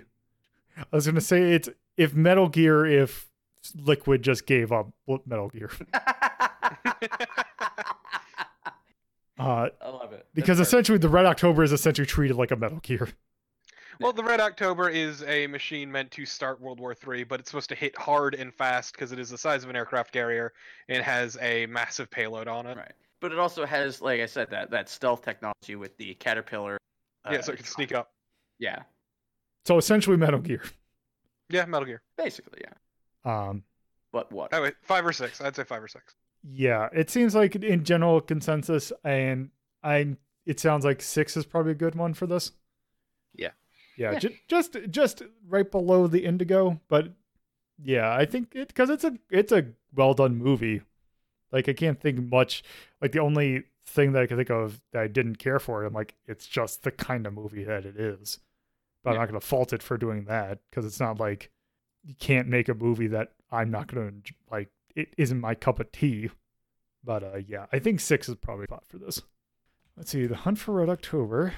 I 0.78 0.96
was 0.96 1.06
gonna 1.06 1.22
say 1.22 1.54
it's 1.54 1.70
if 1.98 2.14
Metal 2.14 2.48
Gear 2.48 2.86
if 2.86 3.28
Liquid 3.76 4.24
just 4.24 4.46
gave 4.46 4.72
up 4.72 4.92
Metal 5.26 5.50
Gear. 5.50 5.70
Uh, 9.40 9.70
I 9.82 9.90
love 9.90 10.12
it 10.12 10.28
because 10.34 10.58
That's 10.58 10.68
essentially 10.68 10.98
the 10.98 11.08
Red 11.10 11.26
October 11.26 11.64
is 11.64 11.72
essentially 11.72 12.06
treated 12.06 12.36
like 12.36 12.52
a 12.52 12.56
Metal 12.58 12.80
Gear. 12.80 13.08
Well, 14.02 14.14
the 14.14 14.24
Red 14.24 14.40
October 14.40 14.90
is 14.90 15.24
a 15.24 15.48
machine 15.48 15.92
meant 15.92 16.12
to 16.12 16.26
start 16.26 16.62
World 16.62 16.80
War 16.80 16.96
III, 17.06 17.26
but 17.26 17.40
it's 17.42 17.50
supposed 17.50 17.68
to 17.70 17.76
hit 17.76 17.98
hard 17.98 18.34
and 18.34 18.54
fast 18.54 18.94
because 18.94 19.12
it 19.12 19.20
is 19.20 19.30
the 19.30 19.38
size 19.38 19.64
of 19.64 19.70
an 19.70 19.76
aircraft 19.76 20.14
carrier 20.14 20.54
and 20.88 21.04
has 21.04 21.38
a 21.42 21.66
massive 21.66 22.10
payload 22.10 22.48
on 22.48 22.66
it. 22.66 22.78
Right. 22.78 22.94
But 23.20 23.34
it 23.34 23.40
also 23.40 23.66
has, 23.66 24.02
like 24.02 24.22
I 24.22 24.26
said, 24.26 24.50
that 24.52 24.72
that 24.72 24.88
stealth 24.88 25.22
technology 25.24 25.76
with 25.76 25.98
the 25.98 26.14
caterpillar. 26.16 26.78
Yeah, 27.30 27.40
uh, 27.40 27.42
so 27.42 27.52
it 27.54 27.58
can 27.58 27.66
sneak 27.66 27.94
up. 27.94 28.12
Yeah, 28.58 28.84
So 29.66 29.78
essentially 29.78 30.18
Metal 30.18 30.40
Gear. 30.40 30.64
Yeah, 31.50 31.66
Metal 31.66 31.86
Gear. 31.86 32.02
basically, 32.18 32.62
yeah. 32.62 33.50
Um, 33.50 33.64
But 34.12 34.32
what? 34.32 34.54
Oh 34.54 34.62
wait, 34.62 34.76
five 34.82 35.06
or 35.06 35.14
six. 35.14 35.42
I'd 35.42 35.56
say 35.56 35.64
five 35.64 35.84
or 35.84 35.88
six. 35.88 36.16
Yeah, 36.44 36.90
it 36.94 37.10
seems 37.10 37.36
like 37.36 37.56
in 37.56 37.84
general 37.84 38.22
consensus, 38.22 38.92
and 39.04 39.50
I 39.84 40.16
it 40.46 40.60
sounds 40.60 40.86
like 40.86 41.02
six 41.02 41.36
is 41.38 41.46
probably 41.46 41.74
a 41.74 41.76
good 41.76 41.96
one 41.96 42.14
for 42.14 42.26
this. 42.28 42.52
Yeah. 43.36 43.52
yeah, 43.98 44.14
Yeah. 44.14 44.20
Ju- 44.20 44.36
just 44.48 44.78
just 44.90 45.22
right 45.48 45.70
below 45.70 46.08
the 46.08 46.26
Indigo, 46.26 46.80
but 46.88 47.14
yeah, 47.82 48.14
I 48.14 48.26
think 48.26 48.56
it 48.56 48.70
because 48.70 48.90
it's 48.90 49.04
a 49.04 49.18
it's 49.30 49.52
a 49.52 49.68
well 49.94 50.14
done 50.14 50.38
movie. 50.38 50.82
Like 51.52 51.68
I 51.68 51.74
can't 51.74 52.00
think 52.00 52.20
much. 52.32 52.64
Like 53.02 53.12
the 53.12 53.20
only 53.20 53.64
thing 53.86 54.12
that 54.14 54.22
I 54.22 54.28
can 54.28 54.38
think 54.38 54.52
of 54.52 54.82
that 54.92 55.02
I 55.04 55.08
didn't 55.08 55.38
care 55.38 55.60
for, 55.60 55.84
I'm 55.84 55.94
like 55.94 56.16
it's 56.26 56.48
just 56.48 56.84
the 56.84 56.92
kind 56.92 57.26
of 57.28 57.34
movie 57.34 57.64
that 57.64 57.86
it 57.86 57.98
is. 57.98 58.40
But 59.04 59.12
I'm 59.12 59.18
not 59.18 59.28
gonna 59.28 59.40
fault 59.42 59.74
it 59.74 59.84
for 59.84 59.98
doing 59.98 60.26
that 60.26 60.60
because 60.70 60.86
it's 60.86 61.00
not 61.00 61.20
like 61.20 61.52
you 62.04 62.16
can't 62.16 62.48
make 62.48 62.70
a 62.70 62.74
movie 62.74 63.08
that 63.08 63.34
I'm 63.52 63.72
not 63.72 63.88
gonna 63.88 64.12
like. 64.50 64.70
It 65.00 65.14
isn't 65.18 65.40
my 65.40 65.56
cup 65.56 65.80
of 65.80 65.92
tea. 65.92 66.30
But 67.04 67.24
uh, 67.24 67.38
yeah, 67.48 67.66
I 67.72 67.80
think 67.80 68.00
six 68.02 68.28
is 68.28 68.36
probably 68.36 68.66
spot 68.66 68.84
for 68.88 68.98
this. 68.98 69.22
Let's 69.96 70.12
see, 70.12 70.26
The 70.26 70.36
Hunt 70.36 70.60
for 70.60 70.74
Red 70.74 70.90
October. 70.90 71.54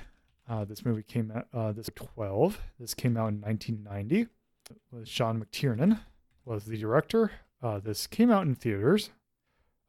Uh, 0.47 0.65
this 0.65 0.85
movie 0.85 1.03
came 1.03 1.31
out 1.31 1.47
uh, 1.53 1.71
this 1.71 1.89
12. 1.95 2.59
This 2.79 2.93
came 2.93 3.17
out 3.17 3.29
in 3.29 3.41
1990. 3.41 4.21
It 4.21 4.27
was 4.91 5.07
Sean 5.09 5.43
McTiernan 5.43 5.99
was 6.45 6.65
the 6.65 6.77
director. 6.77 7.31
Uh, 7.61 7.79
this 7.79 8.07
came 8.07 8.31
out 8.31 8.45
in 8.45 8.55
theaters. 8.55 9.11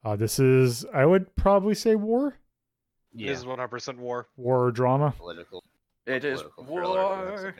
Uh, 0.03 0.15
this 0.15 0.39
is, 0.39 0.85
I 0.93 1.05
would 1.05 1.35
probably 1.35 1.73
say, 1.75 1.95
war, 1.95 2.35
It 3.13 3.21
Yeah, 3.21 3.31
is 3.31 3.45
100% 3.45 3.97
war. 3.97 4.27
war 4.37 4.65
or 4.67 4.71
drama. 4.71 5.13
political. 5.17 5.63
It 6.05 6.25
is 6.25 6.41
political 6.41 6.65
thriller, 6.65 7.25
that's 7.25 7.41
the 7.41 7.53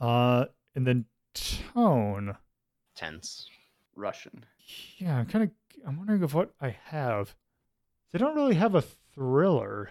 war. 0.00 0.40
Uh, 0.40 0.44
and 0.74 0.86
then 0.86 1.04
tone. 1.34 2.36
Tense. 2.96 3.48
Russian. 3.96 4.44
Yeah, 4.98 5.18
I'm 5.18 5.26
kind 5.26 5.44
of. 5.44 5.50
I'm 5.86 5.96
wondering 5.98 6.22
if 6.22 6.32
what 6.34 6.52
I 6.60 6.76
have. 6.86 7.34
They 8.12 8.18
don't 8.18 8.34
really 8.36 8.54
have 8.54 8.74
a 8.74 8.82
thriller. 9.14 9.90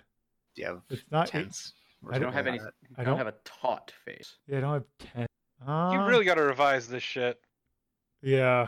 Yeah, 0.56 0.78
It's 0.90 1.04
not. 1.12 1.28
tense? 1.28 1.74
I 2.12 2.16
I 2.16 2.20
don't 2.20 2.34
have 2.34 2.48
any. 2.48 2.60
I 2.60 2.64
I 2.98 3.04
don't 3.04 3.06
don't- 3.06 3.18
have 3.18 3.28
a 3.28 3.36
taut 3.44 3.92
face. 4.06 4.38
Yeah, 4.48 4.58
I 4.58 4.62
don't 4.62 4.74
have 4.74 4.86
ten. 5.00 5.28
You 5.66 5.72
Um, 5.74 6.08
really 6.08 6.26
got 6.26 6.36
to 6.36 6.44
revise 6.44 6.88
this 6.88 7.04
shit. 7.04 7.40
Yeah. 8.22 8.68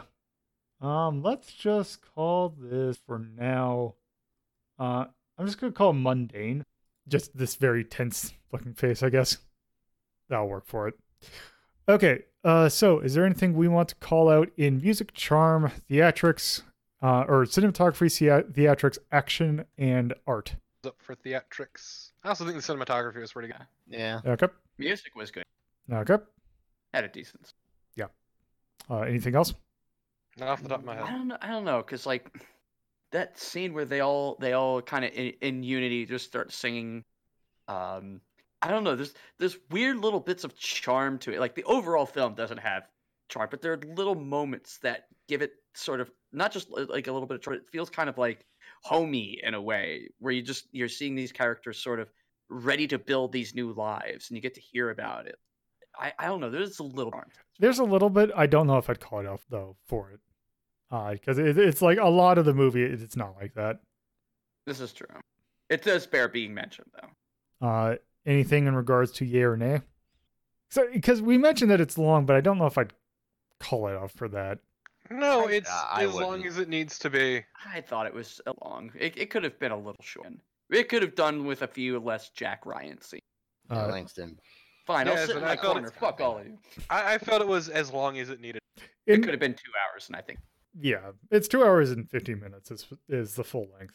Um, 0.81 1.21
let's 1.23 1.53
just 1.53 2.01
call 2.01 2.49
this 2.49 2.97
for 2.97 3.19
now. 3.19 3.95
Uh, 4.77 5.05
I'm 5.37 5.45
just 5.45 5.59
gonna 5.59 5.73
call 5.73 5.89
it 5.91 5.93
mundane. 5.93 6.63
Just 7.07 7.35
this 7.37 7.55
very 7.55 7.83
tense 7.83 8.33
looking 8.51 8.73
face, 8.73 9.03
I 9.03 9.09
guess. 9.09 9.37
That'll 10.29 10.47
work 10.49 10.65
for 10.65 10.87
it. 10.87 10.95
Okay. 11.87 12.23
Uh, 12.45 12.69
so 12.69 12.99
is 12.99 13.13
there 13.13 13.25
anything 13.25 13.55
we 13.55 13.67
want 13.67 13.89
to 13.89 13.95
call 13.95 14.29
out 14.29 14.49
in 14.55 14.79
music, 14.79 15.13
charm, 15.13 15.71
theatrics, 15.89 16.61
uh, 17.01 17.25
or 17.27 17.43
cinematography, 17.43 18.15
thea- 18.15 18.43
theatrics, 18.43 18.97
action, 19.11 19.65
and 19.77 20.13
art? 20.25 20.55
Up 20.85 20.95
for 20.99 21.15
theatrics. 21.15 22.11
I 22.23 22.29
also 22.29 22.45
think 22.45 22.55
the 22.55 22.73
cinematography 22.73 23.19
was 23.19 23.33
pretty 23.33 23.47
good. 23.47 23.65
Yeah. 23.89 24.21
Okay. 24.25 24.47
Music 24.77 25.15
was 25.15 25.31
good. 25.31 25.43
Okay. 25.91 26.17
Had 26.93 27.03
a 27.03 27.07
decent. 27.09 27.53
Uh, 28.89 28.99
anything 28.99 29.35
else? 29.35 29.53
Not 30.37 30.49
off 30.49 30.61
the 30.61 30.69
top 30.69 30.79
of 30.79 30.85
my 30.85 30.95
head. 30.95 31.03
I 31.03 31.11
don't 31.11 31.27
know. 31.27 31.37
I 31.41 31.47
don't 31.47 31.65
know, 31.65 31.81
cause 31.81 32.05
like 32.05 32.37
that 33.11 33.39
scene 33.39 33.73
where 33.73 33.85
they 33.85 34.01
all 34.01 34.37
they 34.39 34.53
all 34.53 34.81
kind 34.81 35.05
of 35.05 35.11
in, 35.13 35.33
in 35.41 35.63
unity 35.63 36.05
just 36.05 36.25
start 36.25 36.51
singing. 36.51 37.03
Um, 37.67 38.21
I 38.65 38.69
don't 38.69 38.83
know. 38.83 38.95
There's 38.95 39.13
there's 39.37 39.57
weird 39.69 39.97
little 39.97 40.19
bits 40.19 40.43
of 40.43 40.57
charm 40.57 41.19
to 41.19 41.33
it. 41.33 41.39
Like 41.39 41.53
the 41.53 41.63
overall 41.65 42.07
film 42.07 42.33
doesn't 42.33 42.57
have 42.57 42.87
charm, 43.29 43.47
but 43.51 43.61
there 43.61 43.73
are 43.73 43.79
little 43.95 44.15
moments 44.15 44.79
that 44.79 45.03
give 45.27 45.43
it 45.43 45.51
sort 45.75 46.01
of 46.01 46.09
not 46.33 46.51
just 46.51 46.71
like 46.71 47.05
a 47.05 47.11
little 47.11 47.27
bit 47.27 47.35
of 47.35 47.41
charm. 47.43 47.57
It 47.57 47.69
feels 47.71 47.91
kind 47.91 48.09
of 48.09 48.17
like 48.17 48.43
homey 48.81 49.39
in 49.43 49.53
a 49.53 49.61
way, 49.61 50.09
where 50.17 50.33
you 50.33 50.41
just 50.41 50.67
you're 50.71 50.89
seeing 50.89 51.13
these 51.13 51.31
characters 51.31 51.77
sort 51.77 51.99
of 51.99 52.09
ready 52.49 52.87
to 52.87 52.97
build 52.97 53.31
these 53.31 53.53
new 53.53 53.71
lives, 53.71 54.29
and 54.29 54.35
you 54.35 54.41
get 54.41 54.55
to 54.55 54.61
hear 54.61 54.89
about 54.89 55.27
it. 55.27 55.35
I, 55.99 56.13
I 56.17 56.25
don't 56.25 56.39
know. 56.39 56.49
There's 56.49 56.79
a 56.79 56.83
little 56.83 57.11
charm. 57.11 57.29
There's 57.59 57.77
a 57.77 57.83
little 57.83 58.09
bit. 58.09 58.31
I 58.35 58.47
don't 58.47 58.65
know 58.65 58.77
if 58.77 58.89
I'd 58.89 58.99
call 58.99 59.19
it 59.19 59.27
off 59.27 59.45
though 59.47 59.77
for 59.85 60.09
it, 60.09 60.21
because 60.89 61.37
it, 61.37 61.55
it's 61.59 61.83
like 61.83 61.99
a 61.99 62.09
lot 62.09 62.39
of 62.39 62.45
the 62.45 62.53
movie. 62.55 62.81
It's 62.81 63.15
not 63.15 63.35
like 63.39 63.53
that. 63.53 63.81
This 64.65 64.79
is 64.79 64.91
true. 64.91 65.05
It 65.69 65.83
does 65.83 66.07
bear 66.07 66.27
being 66.27 66.55
mentioned 66.55 66.89
though. 66.99 67.67
Uh, 67.67 67.95
anything 68.25 68.67
in 68.67 68.75
regards 68.75 69.11
to 69.13 69.25
yay 69.25 69.43
or 69.43 69.57
nay? 69.57 69.81
So, 70.69 70.87
because 70.91 71.21
we 71.21 71.37
mentioned 71.37 71.71
that 71.71 71.79
it's 71.81 71.97
long, 71.97 72.25
but 72.25 72.35
I 72.35 72.41
don't 72.41 72.57
know 72.57 72.65
if 72.65 72.77
I'd 72.77 72.93
call 73.59 73.87
it 73.87 73.95
off 73.95 74.11
for 74.11 74.27
that. 74.29 74.59
No, 75.11 75.47
I- 75.47 75.51
it's 75.51 75.69
uh, 75.69 75.97
as 75.99 76.13
long 76.13 76.45
as 76.45 76.57
it 76.57 76.67
needs 76.69 76.97
to 76.99 77.09
be. 77.09 77.43
I 77.71 77.81
thought 77.81 78.07
it 78.07 78.13
was 78.13 78.41
a 78.47 78.53
long. 78.63 78.91
It, 78.99 79.17
it 79.17 79.29
could 79.29 79.43
have 79.43 79.59
been 79.59 79.71
a 79.71 79.77
little 79.77 80.01
short. 80.01 80.27
It 80.71 80.89
could 80.89 81.03
have 81.03 81.13
done 81.15 81.45
with 81.45 81.61
a 81.61 81.67
few 81.67 81.99
less 81.99 82.29
Jack 82.29 82.65
Ryan 82.65 82.99
scenes. 83.01 83.21
Uh, 83.69 83.87
Langston. 83.87 84.39
Fine, 84.87 85.07
I'll 85.07 85.17
sit 85.17 85.31
in 85.31 85.37
and 85.37 85.45
my 85.45 85.55
corner. 85.55 85.89
Fuck 85.91 86.21
all 86.21 86.37
of 86.39 86.45
you. 86.45 86.57
I, 86.89 87.15
I 87.15 87.17
felt 87.17 87.41
it 87.41 87.47
was 87.47 87.69
as 87.69 87.91
long 87.91 88.17
as 88.19 88.29
it 88.29 88.39
needed. 88.41 88.61
It 89.05 89.13
in- 89.15 89.21
could 89.21 89.31
have 89.31 89.39
been 89.39 89.53
two 89.53 89.71
hours, 89.91 90.07
and 90.07 90.15
I 90.15 90.21
think 90.21 90.39
yeah, 90.79 91.11
it's 91.31 91.47
two 91.47 91.63
hours 91.63 91.91
and 91.91 92.09
fifteen 92.09 92.39
minutes 92.39 92.69
is 92.71 92.87
is 93.07 93.35
the 93.35 93.43
full 93.43 93.67
length. 93.79 93.93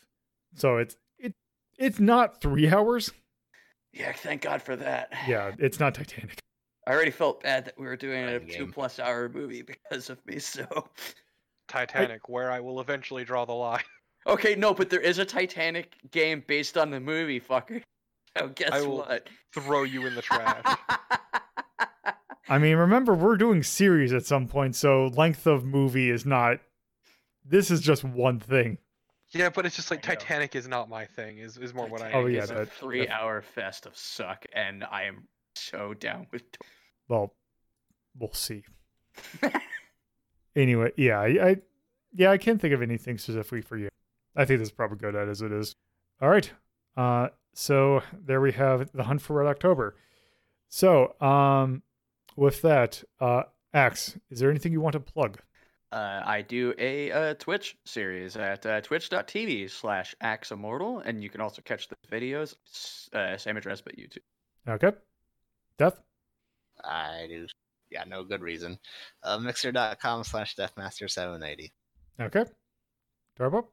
So 0.55 0.79
it's 0.79 0.97
it 1.19 1.35
it's 1.79 2.01
not 2.01 2.41
three 2.41 2.69
hours. 2.69 3.13
Yeah. 3.93 4.13
Thank 4.13 4.43
God 4.43 4.63
for 4.63 4.77
that. 4.77 5.13
Yeah, 5.27 5.53
it's 5.59 5.81
not 5.81 5.95
Titanic. 5.95 6.41
I 6.87 6.93
already 6.93 7.11
felt 7.11 7.43
bad 7.43 7.67
that 7.67 7.79
we 7.79 7.87
were 7.87 7.97
doing 7.97 8.25
a 8.25 8.41
two 8.41 8.67
plus 8.67 8.99
hour 8.99 9.29
movie 9.29 9.63
because 9.91 10.11
of 10.11 10.25
me. 10.27 10.39
So 10.39 10.89
Titanic, 11.69 12.29
where 12.29 12.51
I 12.51 12.61
will 12.61 12.81
eventually 12.81 13.25
draw 13.25 13.45
the 13.45 13.53
line. 13.53 13.83
okay, 14.27 14.55
no, 14.55 14.75
but 14.75 14.91
there 14.91 15.01
is 15.01 15.19
a 15.19 15.25
Titanic 15.25 15.95
game 16.11 16.43
based 16.47 16.77
on 16.77 16.91
the 16.91 17.01
movie, 17.01 17.41
fucker. 17.41 17.83
So 18.39 18.47
guess 18.47 18.71
I 18.71 18.83
will 18.83 18.99
what? 18.99 19.29
Throw 19.53 19.83
you 19.83 20.07
in 20.07 20.15
the 20.15 20.23
trash. 20.23 20.63
I 22.49 22.59
mean, 22.59 22.77
remember 22.77 23.13
we're 23.13 23.37
doing 23.37 23.65
series 23.65 24.13
at 24.13 24.25
some 24.25 24.47
point, 24.47 24.77
so 24.77 25.09
length 25.09 25.49
of 25.49 25.65
movie 25.65 26.11
is 26.11 26.25
not. 26.25 26.61
This 27.45 27.73
is 27.73 27.81
just 27.81 28.05
one 28.05 28.39
thing. 28.39 28.79
Yeah, 29.33 29.49
but 29.51 29.67
it's 29.67 29.77
just 29.77 29.91
like 29.91 30.07
I 30.09 30.13
know. 30.13 30.15
Titanic 30.21 30.55
is 30.57 30.67
not 30.69 30.89
my 30.89 31.05
thing. 31.05 31.39
Is 31.39 31.57
is 31.57 31.73
more 31.75 31.87
what 31.87 32.03
I. 32.03 32.13
Oh, 32.13 32.27
yeah, 32.27 32.43
is 32.43 32.51
a 32.51 32.55
that- 32.55 32.73
three 32.73 33.09
hour 33.09 33.43
fest 33.43 33.87
of 33.87 33.97
suck, 33.97 34.45
and 34.53 34.85
I 34.85 35.05
am 35.05 35.27
so 35.55 35.95
down 35.95 36.27
with. 36.31 36.43
Well, 37.09 37.35
we'll 38.19 38.33
see. 38.33 38.65
Anyway, 40.57 40.91
yeah, 40.97 41.21
I, 41.21 41.27
I 41.51 41.57
yeah, 42.13 42.31
I 42.33 42.37
can't 42.37 42.61
think 42.61 42.75
of 42.75 42.83
anything 42.83 43.19
specifically 43.19 43.61
for 43.61 43.77
you. 43.77 43.89
I 44.35 44.45
think 44.45 44.59
this 44.59 44.69
is 44.69 44.73
probably 44.73 44.99
good 44.99 45.15
at 45.15 45.29
as 45.29 45.43
it 45.43 45.53
is. 45.53 45.77
All 46.21 46.29
right. 46.29 46.51
Uh 46.97 47.29
so 47.55 48.03
there 48.13 48.41
we 48.41 48.53
have 48.53 48.91
the 48.93 49.05
hunt 49.05 49.23
for 49.23 49.35
Red 49.37 49.47
October. 49.49 49.95
So, 50.69 51.15
um 51.21 51.83
with 52.37 52.63
that, 52.63 53.05
uh 53.21 53.45
Axe, 53.73 54.19
is 54.29 54.41
there 54.41 54.51
anything 54.51 54.73
you 54.73 54.81
want 54.81 54.95
to 54.95 55.01
plug? 55.01 55.39
Uh, 55.93 56.23
I 56.25 56.43
do 56.43 56.73
a 56.79 57.11
uh, 57.11 57.35
Twitch 57.35 57.77
series 57.85 58.37
at 58.37 58.65
uh, 58.65 58.81
twitch.tv 58.81 59.71
slash 59.71 60.15
axeimmortal, 60.23 61.03
and 61.05 61.23
you 61.23 61.31
can 61.31 61.41
also 61.41 61.63
catch 61.63 61.89
the 61.89 61.97
videos, 62.11 62.55
uh, 63.13 63.37
same 63.37 63.57
address, 63.57 63.81
but 63.81 63.97
YouTube. 63.97 64.19
Okay. 64.69 64.93
Death? 65.79 66.01
I 66.85 67.27
do. 67.29 67.47
Yeah, 67.91 68.05
no 68.07 68.23
good 68.23 68.41
reason. 68.41 68.79
Uh, 69.25 69.39
mixer.com 69.39 70.23
slash 70.25 70.55
deathmaster780. 70.55 71.71
Okay. 72.21 72.45
Torpo? 73.39 73.65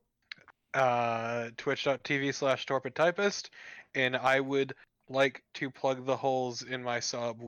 uh, 0.78 1.50
twitch.tv 1.58 2.34
slash 2.34 2.66
torpid 2.66 2.96
typist, 2.96 3.50
and 3.96 4.16
I 4.16 4.40
would 4.40 4.74
like 5.10 5.44
to 5.56 5.72
plug 5.72 6.06
the 6.06 6.16
holes 6.16 6.62
in 6.62 6.84
my 6.84 7.00
sub. 7.00 7.42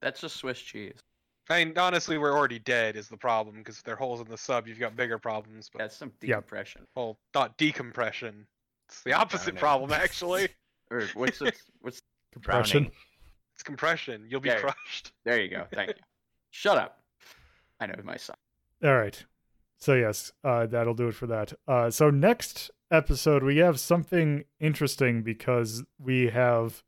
That's 0.00 0.20
just 0.20 0.36
Swiss 0.36 0.60
cheese. 0.60 0.98
I 1.48 1.64
mean, 1.64 1.78
honestly, 1.78 2.18
we're 2.18 2.36
already 2.36 2.58
dead 2.58 2.96
is 2.96 3.08
the 3.08 3.16
problem 3.16 3.56
because 3.58 3.78
if 3.78 3.84
there 3.84 3.94
are 3.94 3.98
holes 3.98 4.20
in 4.20 4.26
the 4.28 4.36
sub, 4.38 4.66
you've 4.66 4.80
got 4.80 4.96
bigger 4.96 5.18
problems. 5.18 5.70
But 5.72 5.78
That's 5.80 5.96
some 5.96 6.12
Yeah. 6.20 6.36
decompression. 6.36 6.86
well, 6.96 7.18
not 7.34 7.56
decompression. 7.56 8.46
It's 8.88 9.02
the 9.02 9.12
opposite 9.12 9.54
Drowning. 9.56 9.58
problem, 9.60 9.92
actually. 9.92 10.48
Or 10.90 11.02
what's 11.14 11.42
it? 11.42 11.56
What's 11.80 12.00
Compression. 12.32 12.82
Drowning. 12.84 12.96
It's 13.54 13.62
compression. 13.64 14.26
You'll 14.28 14.38
be 14.40 14.50
There. 14.50 14.60
crushed. 14.60 15.12
there? 15.24 15.40
You 15.40 15.48
go. 15.48 15.66
Thank 15.72 15.88
you. 15.88 16.02
Shut 16.50 16.78
up. 16.78 17.02
I 17.80 17.86
know 17.86 17.94
my 18.04 18.16
son. 18.16 18.36
All 18.84 18.94
right. 18.94 19.24
So 19.78 19.94
yes, 19.94 20.30
uh, 20.44 20.66
that'll 20.66 20.94
do 20.94 21.08
it 21.08 21.14
for 21.16 21.26
that. 21.26 21.52
Uh, 21.66 21.90
so 21.90 22.08
next 22.10 22.70
episode 22.92 23.42
we 23.42 23.56
have 23.56 23.80
something 23.80 24.44
interesting 24.60 25.22
because 25.24 25.82
we 25.98 26.28
have 26.28 26.84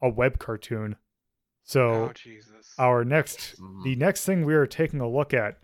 a 0.00 0.08
web 0.08 0.38
cartoon. 0.38 0.96
So 1.68 1.90
oh 2.08 2.12
Jesus! 2.14 2.72
our 2.78 3.04
next, 3.04 3.60
Mhm. 3.60 3.84
the 3.84 3.94
next 3.96 4.24
thing 4.24 4.46
we 4.46 4.54
are 4.54 4.66
taking 4.66 5.00
a 5.00 5.08
look 5.08 5.34
at 5.34 5.60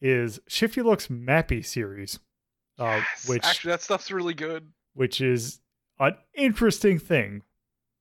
is 0.00 0.38
ShiftyLook's 0.48 1.08
Mappy 1.08 1.62
series, 1.62 2.18
uh, 2.78 3.02
Yes! 3.02 3.28
which 3.28 3.44
actually, 3.44 3.72
that 3.72 3.82
stuff's 3.82 4.10
really 4.10 4.32
good. 4.32 4.72
which 4.94 5.20
is 5.20 5.60
an 5.98 6.16
interesting 6.32 6.98
thing. 6.98 7.42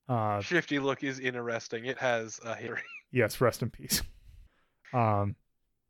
Uh, 0.07 0.39
ShiftyLook 0.39 1.03
is 1.03 1.19
interesting. 1.19 1.83
It 1.85 1.97
has 1.97 2.39
a 2.45 2.55
history. 2.55 2.81
yes, 3.11 3.41
rest 3.41 3.61
in 3.61 3.69
peace. 3.69 4.01
Um, 4.93 5.35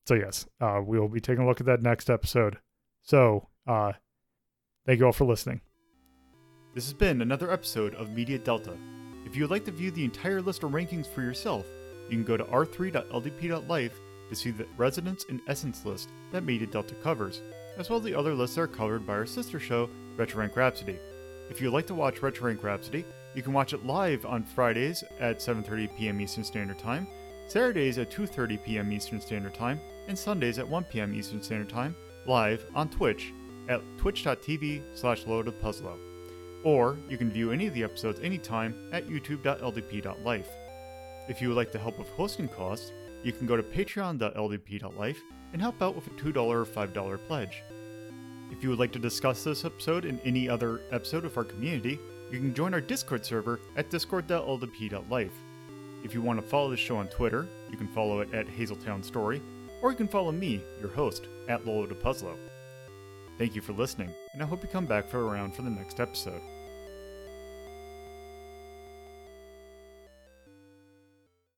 so 0.07 0.16
yes, 0.16 0.47
uh, 0.59 0.82
we 0.84 0.99
will 0.99 1.09
be 1.09 1.20
taking 1.22 1.43
a 1.43 1.47
look 1.47 1.59
at 1.59 1.68
that 1.68 1.84
next 1.84 2.09
episode. 2.09 2.57
So, 3.03 3.49
uh, 3.68 3.93
thank 4.88 4.99
you 4.99 5.05
all 5.05 5.12
for 5.12 5.26
listening. 5.26 5.62
This 6.74 6.86
has 6.86 6.93
been 6.93 7.22
another 7.22 7.51
episode 7.51 7.93
of 7.95 8.09
Media 8.09 8.39
Delta. 8.39 8.76
If 9.32 9.38
you 9.38 9.44
would 9.44 9.52
like 9.52 9.64
to 9.64 9.72
view 9.72 9.92
the 9.92 10.04
entire 10.04 10.42
list 10.42 10.64
of 10.64 10.72
rankings 10.72 11.08
for 11.08 11.22
yourself, 11.22 11.66
you 12.10 12.18
can 12.18 12.26
go 12.26 12.36
to 12.36 12.44
r3.ldp.life 12.44 14.02
to 14.28 14.36
see 14.36 14.52
the 14.52 14.68
Resonance 14.76 15.26
and 15.30 15.40
Essence 15.48 15.86
list 15.86 16.10
that 16.34 16.44
Media 16.44 16.68
Delta 16.68 16.96
covers, 16.96 17.42
as 17.78 17.90
well 17.90 18.00
as 18.00 18.04
the 18.04 18.14
other 18.14 18.36
lists 18.36 18.58
that 18.58 18.64
are 18.64 18.68
covered 18.68 19.08
by 19.08 19.14
our 19.14 19.26
sister 19.26 19.58
show, 19.58 19.90
Retro 20.18 20.42
Rank 20.42 20.58
Rhapsody. 20.58 21.00
If 21.50 21.62
you'd 21.62 21.72
like 21.72 21.88
to 21.88 21.96
watch 21.96 22.22
Retro 22.22 22.48
Rank 22.48 22.62
Rhapsody, 22.62 23.06
you 23.34 23.42
can 23.42 23.54
watch 23.54 23.72
it 23.72 23.86
live 23.86 24.26
on 24.26 24.44
Fridays 24.44 25.02
at 25.22 25.40
7:30 25.40 25.96
p.m. 25.96 26.20
Eastern 26.20 26.44
Standard 26.44 26.78
Time, 26.78 27.08
Saturdays 27.48 28.00
at 28.00 28.12
2:30 28.12 28.62
p.m. 28.66 28.92
Eastern 28.92 29.22
Standard 29.22 29.54
Time, 29.54 29.80
and 30.10 30.20
Sundays 30.20 30.60
at 30.60 30.68
1 30.68 30.84
p.m. 30.84 31.14
Eastern 31.14 31.42
Standard 31.42 31.70
Time, 31.70 31.96
live 32.26 32.66
on 32.76 32.90
Twitch 32.90 33.34
at 33.70 33.82
twitch.tv 33.98 34.84
slash 34.94 35.24
loadedpuzzlo. 35.24 36.11
Or 36.64 36.97
you 37.09 37.18
can 37.18 37.32
view 37.32 37.51
any 37.51 37.68
of 37.68 37.74
the 37.74 37.84
episodes 37.84 38.20
anytime 38.20 38.89
at 38.93 39.07
youtube.ldp.life. 39.07 40.49
If 41.28 41.41
you 41.41 41.47
would 41.47 41.57
like 41.57 41.72
to 41.72 41.80
help 41.80 41.97
with 41.97 42.09
hosting 42.09 42.47
costs, 42.47 42.91
you 43.24 43.32
can 43.32 43.47
go 43.47 43.55
to 43.55 43.64
patreon.ldp.life 43.64 45.20
and 45.53 45.62
help 45.62 45.82
out 45.82 45.95
with 45.95 46.07
a 46.07 46.12
$2 46.12 46.36
or 46.38 46.66
$5 46.66 47.28
pledge. 47.28 47.64
If 48.51 48.64
you 48.64 48.70
would 48.70 48.80
like 48.80 48.91
to 48.93 48.99
discuss 48.99 49.43
this 49.43 49.66
episode 49.66 50.05
and 50.05 50.20
any 50.26 50.49
other 50.49 50.82
episode 50.91 51.26
of 51.26 51.38
our 51.38 51.43
community, 51.43 51.99
you 52.32 52.39
can 52.39 52.53
join 52.53 52.74
our 52.74 52.82
Discord 52.82 53.26
server 53.26 53.59
at 53.76 53.89
discord.ldp.life. 53.89 55.34
If 56.03 56.14
you 56.14 56.22
want 56.22 56.41
to 56.41 56.47
follow 56.47 56.70
the 56.70 56.78
show 56.78 56.97
on 56.97 57.07
Twitter, 57.07 57.47
you 57.70 57.78
can 57.78 57.88
follow 57.88 58.22
it 58.22 58.34
at 58.34 58.47
Hazeltown 58.47 59.03
Story, 59.03 59.41
or 59.82 59.91
you 59.91 59.97
can 59.97 60.07
follow 60.07 60.32
me, 60.32 60.62
your 60.80 60.89
host, 60.89 61.28
at 61.47 61.66
Lolo 61.66 61.86
de 61.86 61.95
Puzzlo. 61.95 62.36
Thank 63.42 63.56
you 63.56 63.62
for 63.64 63.74
listening, 63.74 64.14
and 64.34 64.44
I 64.44 64.46
hope 64.46 64.62
you 64.62 64.70
come 64.70 64.86
back 64.86 65.08
for 65.08 65.26
around 65.26 65.56
for 65.56 65.64
the 65.64 65.70
next 65.72 66.00
episode. 66.00 66.44